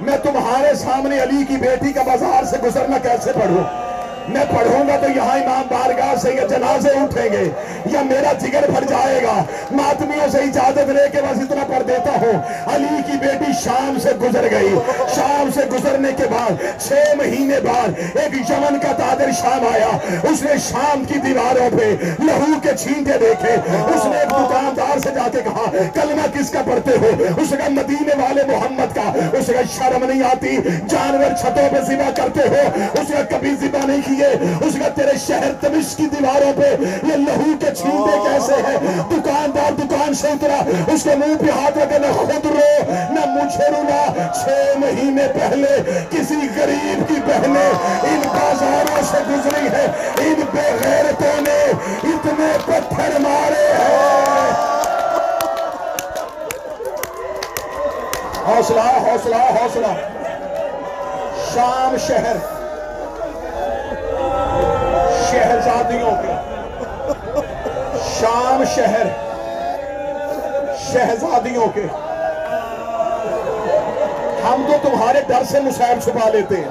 میں 0.00 0.18
تمہارے 0.22 0.74
سامنے 0.74 1.22
علی 1.22 1.44
کی 1.44 1.56
بیٹی 1.56 1.92
کا 1.92 2.02
بازار 2.02 2.44
سے 2.44 2.56
گزرنا 2.62 2.98
کیسے 2.98 3.32
پڑھوں؟ 3.32 3.87
میں 4.28 4.44
پڑھوں 4.56 4.88
گا 4.88 4.96
تو 4.96 5.06
یہاں 5.16 5.38
امام 5.38 5.62
بارگاہ 5.70 6.14
سے 6.14 6.32
یہ 6.34 6.46
جنازے 6.48 6.88
اٹھیں 6.88 7.28
گے 7.32 7.50
یا 7.90 8.02
میرا 8.02 8.32
جگر 8.32 8.70
بھر 8.70 8.84
جائے 8.84 9.22
گا۔ 9.22 9.44
ماتمیوں 9.70 10.28
سے 10.32 10.38
اجازت 10.38 10.90
لے 10.90 11.08
کے 11.12 11.18
بس 11.22 11.38
اتنا 11.42 11.64
پڑھ 11.68 11.82
دیتا 11.88 12.10
ہوں۔ 12.20 12.42
علی 12.74 13.02
کی 13.06 13.18
بیٹی 13.18 13.52
شام 13.64 13.98
سے 14.02 14.10
گزر 14.22 14.46
گئی۔ 14.50 14.74
شام 15.14 15.48
سے 15.54 15.60
گزرنے 15.72 16.08
کے 16.16 16.24
بعد، 16.30 16.80
چھ 16.80 16.92
مہینے 17.16 17.60
بعد 17.60 17.88
ایک 17.98 18.50
یمن 18.50 18.78
کا 18.78 18.92
تادر 18.92 19.30
شام 19.40 19.66
آیا۔ 19.74 19.90
اس 20.22 20.42
نے 20.42 20.52
شام 20.70 21.04
کی 21.04 21.18
دیواروں 21.18 21.78
پہ 21.78 21.94
لہو 22.24 22.60
کے 22.62 22.76
چھینٹے 22.78 23.18
دیکھے۔ 23.18 23.52
اس 23.94 24.04
نے 24.04 24.18
ایک 24.18 24.28
دکاندار 24.28 24.98
سے 24.98 25.10
جا 25.14 25.28
کے 25.32 25.40
کہا، 25.44 25.70
کلمہ 25.94 26.26
کس 26.34 26.50
کا 26.50 26.62
پڑھتے 26.64 26.90
ہو؟ 26.90 27.10
اس 27.36 27.50
کا 27.50 27.68
مدینے 27.68 28.22
والے 28.22 28.42
محمد 28.46 28.94
کا۔ 28.94 29.12
اس 29.32 29.46
کا 29.46 29.62
شرم 29.76 30.04
نہیں 30.04 30.22
آتی، 30.22 30.56
جانور 30.88 31.36
چھتوں 31.40 31.68
پہ 31.70 31.80
ذبح 31.80 32.10
کرتے 32.16 32.48
ہو۔ 32.48 32.62
اس 33.00 33.08
کا 33.08 33.38
کبھی 33.38 33.50
ذبح 33.60 33.86
نہیں 33.86 34.17
کیے 34.18 34.66
اس 34.66 34.74
کا 34.82 34.88
تیرے 34.88 35.16
شہر 35.26 35.52
تمش 35.60 35.96
کی 35.96 36.06
دیواروں 36.06 36.52
پہ 36.56 36.70
یہ 37.06 37.16
لہو 37.16 37.50
کے 37.60 37.74
چھینٹے 37.74 38.18
کیسے 38.24 38.54
ہیں؟ 38.54 38.76
دکاندار 39.10 39.72
دکان 39.72 40.14
سے 40.14 40.28
اترا۔ 40.28 40.58
اس 40.92 41.02
کے 41.02 41.14
منہ 41.14 41.34
پہ 41.38 41.60
ہاتھ 41.60 41.78
لگے 41.78 41.98
نہ 41.98 42.12
خود 42.12 42.46
رو 42.46 42.92
نہ 43.10 43.26
مجھے 43.26 43.68
رونا 43.68 44.32
چھ 44.32 44.78
مہینے 44.78 45.26
پہلے 45.38 45.76
کسی 46.10 46.34
غریب 46.56 47.08
کی 47.08 47.14
بہنیں 47.26 47.70
ان 48.02 48.20
بازاروں 48.26 49.02
سے 49.10 49.18
گزری 49.28 49.66
ہے 49.66 49.86
ان 50.18 50.40
بے 50.54 50.70
غیرتوں 50.84 51.40
نے 51.40 51.60
اتنے 52.02 52.56
پتھر 52.66 53.18
مارے 53.18 53.66
ہیں۔ 53.72 54.52
حوصلہ 58.46 58.80
حوصلہ 58.80 59.36
حوصلہ۔ 59.36 59.92
شام 61.54 61.96
شہر۔ 62.06 62.57
شہزادیوں 65.30 66.10
کے 66.22 66.34
شام 68.18 68.62
شہر 68.74 69.06
شہزادیوں 70.92 71.66
کے 71.74 71.86
ہم 74.44 74.62
تو 74.68 74.76
تمہارے 74.82 75.20
ڈر 75.28 75.42
سے 75.50 75.60
مسائب 75.60 75.98
چھپا 76.04 76.28
لیتے 76.32 76.56
ہیں۔ 76.56 76.70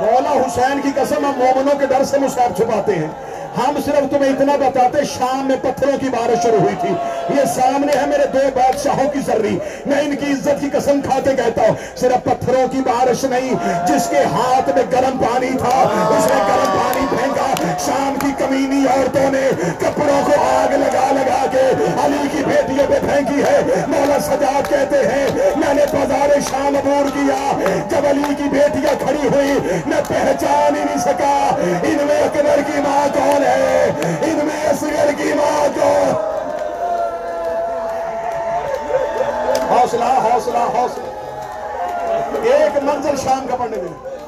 مولا 0.00 0.32
حسین 0.32 0.80
کی 0.80 0.90
قسم 0.94 1.24
ہم 1.24 1.38
مومنوں 1.38 1.78
کے 1.78 1.86
ڈر 1.86 2.04
سے 2.04 2.18
مسائب 2.18 2.56
چھپاتے 2.56 2.94
ہیں۔ 2.94 3.08
ہم 3.56 3.78
صرف 3.84 4.10
تمہیں 4.10 4.30
اتنا 4.32 4.56
بتاتے 4.56 5.04
شام 5.04 5.46
میں 5.46 5.56
پتھروں 5.62 5.96
کی 6.00 6.08
بارش 6.08 6.42
شروع 6.42 6.58
ہوئی 6.58 6.74
تھی۔ 6.80 6.92
یہ 7.36 7.44
سامنے 7.54 7.92
ہے 8.00 8.06
میرے 8.06 8.26
دو 8.26 8.38
بادشاہوں 8.54 9.08
کی 9.10 9.20
ذری 9.26 9.58
میں 9.86 10.00
ان 10.00 10.16
کی 10.16 10.32
عزت 10.32 10.60
کی 10.60 10.68
قسم 10.72 11.00
کھا 11.00 11.18
کے 11.24 11.34
کہتا 11.36 11.62
ہوں، 11.62 11.74
صرف 11.96 12.24
پتھروں 12.24 12.66
کی 12.68 12.80
بارش 12.86 13.24
نہیں، 13.24 13.54
جس 13.88 14.06
کے 14.10 14.22
ہاتھ 14.32 14.68
میں 14.74 14.84
گرم 14.92 15.18
پانی 15.18 15.50
تھا، 15.58 15.76
اس 16.16 16.26
نے 16.30 16.40
گرم 16.48 16.78
پانی 16.78 17.06
پھینکا 17.10 17.39
شام 17.86 18.14
کی 18.20 18.32
کمینی 18.38 18.84
عورتوں 18.86 19.30
نے 19.30 19.48
کپڑوں 19.78 20.20
کو 20.26 20.32
آگ 20.40 20.72
لگا 20.72 21.06
لگا 21.12 21.44
کے 21.52 21.62
علی 22.04 22.28
کی 22.32 22.44
بیٹیوں 22.44 22.86
پہ 22.88 22.98
پھینکی 23.00 23.42
ہے۔ 23.42 23.84
مولا 23.88 24.18
سجاد 24.20 24.68
کہتے 24.70 24.98
ہیں، 25.08 25.28
میں 25.56 25.74
نے 25.74 25.84
بازار 25.92 26.40
شام 26.50 26.76
عبور 26.76 27.10
کیا، 27.10 27.40
جب 27.90 28.06
علی 28.08 28.34
کی 28.34 28.48
بیٹیاں 28.52 28.94
کھڑی 29.04 29.28
ہوئی 29.28 29.80
میں 29.86 30.02
پہچان 30.08 30.76
ہی 30.76 30.84
نہیں 30.84 30.98
سکا۔ 30.98 31.34
ان 31.82 32.06
میں 32.06 32.20
اکبر 32.22 32.60
کی 32.66 32.80
ماں 32.80 33.06
کون 33.14 33.44
ہے؟ 33.44 33.90
ان 34.22 34.38
میں 34.46 34.66
اصغر 34.68 35.12
کی 35.16 35.32
ماں 35.32 35.68
کون؟ 35.74 36.14
حوصلہ 39.70 40.04
حوصلہ 40.04 40.64
حوصلہ۔ 40.76 41.08
ایک 42.44 42.82
منظر 42.82 43.16
شام 43.16 43.46
کا 43.48 43.56
پڑھنے 43.56 43.76
دیں 43.76 44.19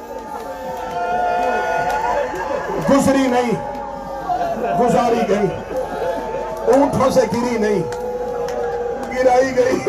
گزری 2.89 3.27
نہیں۔ 3.27 3.51
گزاری 4.79 5.29
گئی۔ 5.29 5.47
اونٹوں 6.67 7.11
سے 7.11 7.21
گری 7.21 7.57
نہیں۔ 7.57 7.79
گرائی 9.15 9.57
گئی۔ 9.57 9.79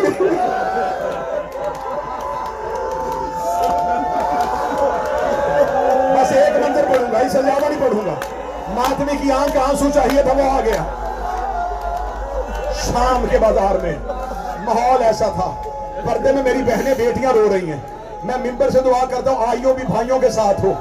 بس 6.17 6.33
ایک 6.33 6.67
منظر 6.67 6.85
پڑھوں 6.91 7.13
گا، 7.13 7.19
اس 7.19 7.33
زیادہ 7.33 7.65
نہیں 7.69 7.81
پڑھوں 7.81 8.07
گا۔ 8.07 8.15
ماتمی 8.69 9.17
کی 9.23 9.33
آنکھ، 9.33 9.57
آنسو 9.57 9.91
چاہیے 9.95 10.23
تھا، 10.23 10.33
وہ 10.33 10.51
آ 10.51 10.61
گیا۔ 10.61 10.83
شام 12.85 13.27
کے 13.31 13.39
بازار 13.39 13.75
میں۔ 13.75 13.93
ماحول 14.65 15.03
ایسا 15.03 15.27
تھا۔ 15.35 15.63
پردے 16.05 16.33
میں 16.33 16.43
میری 16.43 16.63
بہنیں 16.63 16.95
بیٹیاں 16.95 17.33
رو 17.33 17.53
رہی 17.53 17.73
ہیں۔ 17.73 17.81
میں 18.25 18.37
ممبر 18.39 18.71
سے 18.71 18.81
دعا 18.81 19.05
کرتا 19.11 19.31
ہوں، 19.31 19.47
آئیوں 19.47 19.75
بھی 19.75 19.85
بھائیوں 19.87 20.19
کے 20.19 20.31
ساتھ 20.31 20.61
ہو۔ 20.65 20.73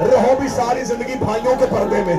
رہو 0.00 0.34
بھی 0.40 0.48
ساری 0.48 0.84
زندگی 0.84 1.14
بھائیوں 1.14 1.54
کے 1.58 1.66
پردے 1.70 2.02
میں۔ 2.06 2.16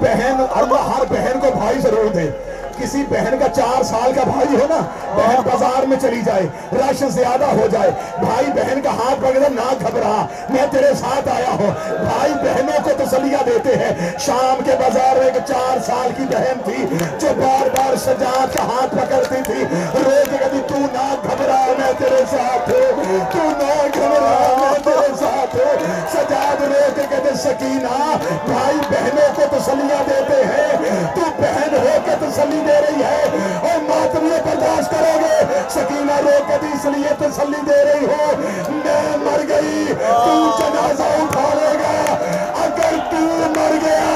بہن 0.00 0.40
ہر 0.52 1.04
بہن 1.10 1.40
کو 1.40 1.46
بھائی 1.58 1.80
ضرور 1.80 2.12
دے۔ 2.14 2.30
کسی 2.78 3.04
بہن 3.10 3.38
کا 3.38 3.48
چار 3.48 3.82
سال 3.82 4.12
کا 4.12 4.22
بھائی 4.24 4.56
ہو 4.56 4.66
نا، 4.68 4.80
بہن 5.14 5.40
بازار 5.44 5.86
میں 5.86 5.96
چلی 6.02 6.22
جائے 6.22 6.42
رش 6.72 7.04
زیادہ 7.08 7.44
ہو 7.44 7.66
جائے۔ 7.70 7.90
بھائی 8.18 8.46
بہن 8.46 8.80
کا 8.80 8.90
ہاتھ 8.90 9.20
پکڑے 9.20 9.48
نہ 9.48 9.74
گھبرا، 9.80 10.26
میں 10.50 10.66
تیرے 10.70 10.94
ساتھ 10.94 11.28
آیا 11.28 11.50
ہوں۔ 11.50 11.70
بھائی 11.88 12.32
بہنوں 12.32 12.84
کو 12.84 12.90
تسلیہ 13.04 13.36
دیتے 13.46 13.74
ہیں۔ 13.76 14.18
شام 14.18 14.64
کے 14.64 14.72
بازار 14.72 15.16
میں 15.16 15.24
ایک 15.24 15.34
چار 15.46 15.78
سال 15.86 16.10
کی 16.16 16.22
بہن 16.22 16.60
تھی، 16.64 16.96
جو 17.20 17.28
بار 17.36 17.68
بار 17.76 17.96
سجاد 17.96 18.56
کا 18.56 18.62
ہاتھ 18.62 18.94
پکڑتی 18.94 19.42
تھی۔ 19.44 19.64
رو 20.04 20.10
کے 20.30 20.36
کہتی، 20.38 20.60
تو 20.68 20.74
نہ 20.78 21.14
گھبرا، 21.22 21.64
میں 21.78 21.92
تیرے 21.98 22.24
ساتھ 22.30 22.70
ہوں۔ 22.70 23.18
تو 23.32 23.38
نہ 23.38 23.88
گھبرا، 23.94 24.54
میں 24.60 24.84
تیرے 24.84 25.14
ساتھ 25.18 25.56
ہوں۔ 25.56 25.86
سجاد 26.12 26.62
رو 26.62 26.88
کے 26.94 27.02
کہتے، 27.10 27.34
سکینہ، 27.38 28.16
بھائی 28.44 28.76
بہنوں 28.90 29.28
کو 29.34 29.56
تسلیہ 29.56 30.02
دیتے 30.08 30.42
ہیں۔ 30.44 30.74
تو 31.14 31.20
بہن 31.38 31.74
ہو 31.74 31.98
کے 32.04 32.10
تسلی 32.20 32.63
دے 32.66 32.78
رہی 32.80 33.02
ہے 33.02 33.22
اور 33.62 33.82
ماتمیوں 33.88 34.38
برداشت 34.46 34.90
کرو 34.90 35.18
گے۔ 35.22 35.60
سکینہ 35.70 36.16
رو 36.20 36.38
کے 36.48 36.56
بھی 36.60 36.68
اس 36.68 36.84
لیے 36.84 37.14
تسلی 37.18 37.60
دے 37.66 37.84
رہی 37.84 38.06
ہو۔ 38.06 38.32
میں 38.68 39.16
مر 39.16 39.40
گئی، 39.48 39.84
تو 39.98 40.50
جنازہ 40.58 41.02
اٹھا 41.02 41.48
لے 41.54 41.78
گا۔ 41.78 42.16
اگر 42.64 42.98
تو 43.10 43.22
مر 43.56 43.76
گیا، 43.84 44.12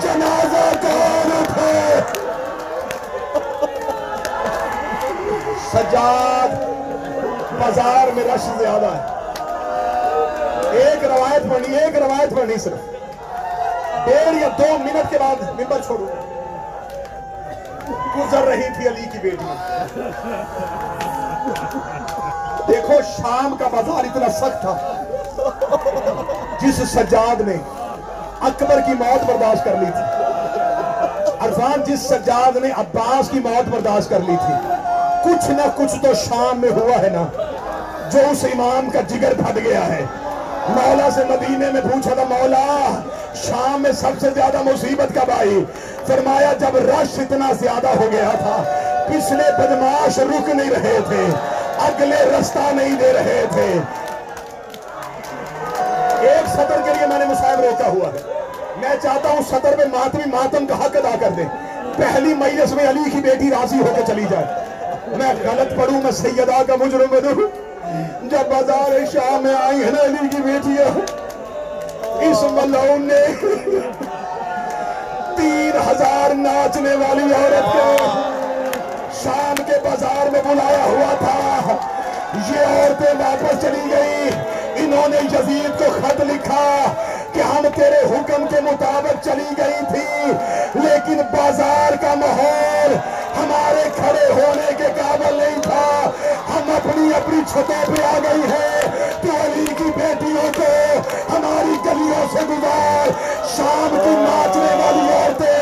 جنازہ 0.00 0.64
کون 0.82 1.32
اٹھے 1.40 2.00
سجاد 5.72 6.48
بازار 7.58 8.06
میں 8.14 8.24
رش 8.24 8.44
زیادہ 8.58 8.86
ہے۔ 8.86 9.10
ایک 10.78 11.04
روایت 11.04 11.42
پڑھنی 11.50 11.76
ایک 11.76 11.96
روایت 11.96 12.30
پڑھنی 12.30 12.56
صرف۔ 12.56 12.90
ڈیڑھ 14.04 14.36
یا 14.36 14.48
دو 14.58 14.78
منٹ 14.78 15.10
کے 15.10 15.18
بعد 15.18 15.42
ممبر 15.42 15.80
چھوڑوں 15.86 16.21
گزر 18.16 18.42
رہی 18.42 18.68
تھی 18.76 18.88
علی 18.88 19.02
کی 19.12 19.18
بیٹی۔ 19.18 19.44
دیکھو، 22.68 22.94
شام 23.16 23.56
کا 23.58 23.68
بازار 23.68 24.04
اتنا 24.04 24.28
سخت 24.28 24.60
تھا۔ 24.60 25.02
جس 26.60 26.88
سجاد 26.88 27.40
نے 27.40 27.54
اکبر 28.40 28.80
کی 28.80 28.92
موت 28.92 29.24
برداشت 29.24 29.64
کر 29.64 29.74
لی 29.80 29.86
تھی۔ 29.86 30.22
عرفان 31.40 31.84
جس 31.86 32.00
سجاد 32.00 32.56
نے 32.56 32.68
عباس 32.76 33.28
کی 33.30 33.40
موت 33.40 33.68
برداشت 33.68 34.10
کر 34.10 34.20
لی 34.20 34.36
تھی۔ 34.46 34.54
کچھ 35.24 35.50
نہ 35.50 35.62
کچھ 35.76 36.02
تو 36.02 36.14
شام 36.14 36.60
میں 36.60 36.70
ہوا 36.70 37.02
ہے 37.02 37.08
نا۔ 37.08 37.24
جو 38.10 38.18
اس 38.30 38.44
امام 38.44 38.90
کا 38.90 39.00
جگر 39.00 39.32
پھٹ 39.34 39.56
گیا 39.64 39.86
ہے۔ 39.86 40.04
مولا 40.68 41.10
سے 41.10 41.24
مدینے 41.24 41.70
میں 41.72 41.80
پوچھا 41.80 42.14
تھا، 42.14 42.22
مولا، 42.28 43.00
شام 43.34 43.82
میں 43.82 43.92
سب 43.92 44.12
سے 44.20 44.30
زیادہ 44.30 44.62
مصیبت 44.62 45.14
کب 45.14 45.30
آئی؟ 45.38 45.64
فرمایا 46.06 46.52
جب 46.52 46.76
رش 46.76 47.18
اتنا 47.18 47.52
زیادہ 47.60 47.86
ہو 47.86 48.08
گیا 48.12 48.30
تھا، 48.38 48.62
پچھلے 49.06 49.44
بدماش 49.58 50.18
رک 50.18 50.48
نہیں 50.48 50.70
رہے 50.70 50.98
تھے، 51.08 51.24
اگلے 51.78 52.16
رستہ 52.16 52.70
نہیں 52.72 52.96
دے 52.96 53.12
رہے 53.12 53.44
تھے۔ 53.52 53.78
ایک 56.28 56.48
سطر 56.48 56.80
کے 56.84 56.90
لیے 56.98 57.06
میں 57.06 57.18
نے 57.18 57.24
مصاحب 57.24 57.60
روکا 57.60 57.86
ہوا 57.86 58.08
ہے۔ 58.08 58.32
میں 58.76 58.96
چاہتا 59.02 59.28
ہوں 59.28 59.40
سطر 59.50 59.76
میں 59.76 59.86
ماتمی 59.86 60.22
ماتم 60.26 60.66
کا 60.66 60.74
حق 60.74 60.96
ادا 60.96 61.14
کر 61.20 61.28
دیں 61.28 61.44
پہلی 61.96 62.34
مجلس 62.34 62.72
میں 62.72 62.90
علی 62.90 63.10
کی 63.10 63.18
بیٹی 63.18 63.50
راضی 63.50 63.78
ہو 63.78 63.92
کے 63.96 64.02
چلی 64.06 64.24
جائے۔ 64.30 64.46
میں 65.16 65.34
غلط 65.44 65.70
پڑھوں، 65.80 66.02
میں 66.02 66.12
سیدہ 66.12 66.62
کا 66.66 66.76
مجرم 66.80 67.10
بنوں۔ 67.10 67.48
جب 68.22 68.48
بازار 68.48 68.98
شام 69.12 69.42
میں 69.42 69.54
آئی 69.54 69.84
ہے 69.84 69.90
نا 69.90 70.04
علی 70.04 70.28
کی 70.28 70.42
بیٹیاں 70.42 70.98
اس 72.20 72.42
ملعون 72.42 73.08
نے 73.08 73.22
تین 75.42 75.76
ہزار 75.86 76.34
ناچنے 76.34 76.94
والی 76.94 77.22
عورت 77.34 77.72
کو 77.72 78.10
شام 79.22 79.56
کے 79.56 79.78
بازار 79.84 80.30
میں 80.30 80.42
بلایا 80.44 80.84
ہوا 80.84 81.14
تھا۔ 81.18 81.76
یہ 82.50 82.66
عورتیں 82.66 83.14
واپس 83.18 83.60
چلی 83.62 83.90
گئی 83.90 84.28
انہوں 84.74 85.08
نے 85.08 85.16
یزید 85.32 85.78
کو 85.78 85.84
خط 86.00 86.20
لکھا۔ 86.20 86.62
کہ 87.34 87.40
ہم 87.40 87.66
تیرے 87.74 88.00
حکم 88.10 88.46
کے 88.50 88.60
مطابق 88.60 89.24
چلی 89.24 89.50
گئی 89.58 89.80
تھی، 89.90 90.32
لیکن 90.80 91.20
بازار 91.32 91.96
کا 92.02 92.14
ماحول 92.20 92.94
ہمارے 93.36 93.88
کھڑے 93.96 94.26
ہونے 94.30 94.70
کے 94.78 94.88
قابل 94.96 95.36
نہیں 95.36 95.60
تھا۔ 95.62 96.10
ہم 96.48 96.70
اپنی 96.76 97.08
اپنی 97.16 97.40
چھتوں 97.52 97.84
پہ 97.86 98.02
آ 98.04 98.18
گئی 98.24 98.42
ہے 98.50 98.70
تو 99.22 99.36
علی 99.44 99.66
کی 99.78 99.90
بیٹیوں 99.96 100.48
کو 100.56 100.72
ہماری 101.30 101.76
گلیوں 101.86 102.26
سے 102.32 102.44
گزار، 102.50 103.10
شام 103.56 103.96
کی 104.04 104.14
ناچنے 104.22 104.74
والی 104.80 105.06
عورتیں 105.12 105.61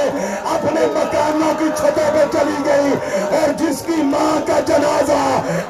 اپنے 0.80 1.00
مکانوں 1.00 1.52
کی 1.58 1.64
چھتوں 1.76 2.10
پہ 2.12 2.24
چلی 2.32 2.64
گئی 2.64 2.92
اور 3.36 3.52
جس 3.58 3.82
کی 3.86 4.02
ماں 4.02 4.46
کا 4.46 4.58
جنازہ 4.66 5.18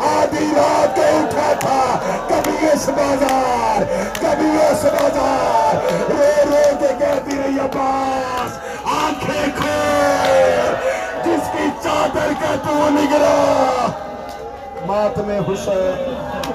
آدھی 0.08 0.46
رات 0.56 0.96
کو 0.96 1.02
اٹھا 1.16 1.52
تھا، 1.60 1.98
کبھی 2.28 2.66
اس 2.66 2.88
بازار، 2.88 3.82
کبھی 4.20 4.50
اس 4.66 4.84
بازار۔ 4.84 5.74
رو 6.10 6.30
رو 6.50 6.62
کے 6.80 6.92
کہتی 6.98 7.36
رہی 7.36 7.58
عباس، 7.60 8.58
آنکھیں 8.94 9.50
کھول، 9.56 10.74
جس 11.24 11.50
کی 11.52 11.68
چادر 11.82 12.32
کا 12.40 12.54
تو 12.64 12.88
نگرا 12.90 13.86
مات 14.86 15.18
میں 15.18 15.40
حسین 15.48 16.29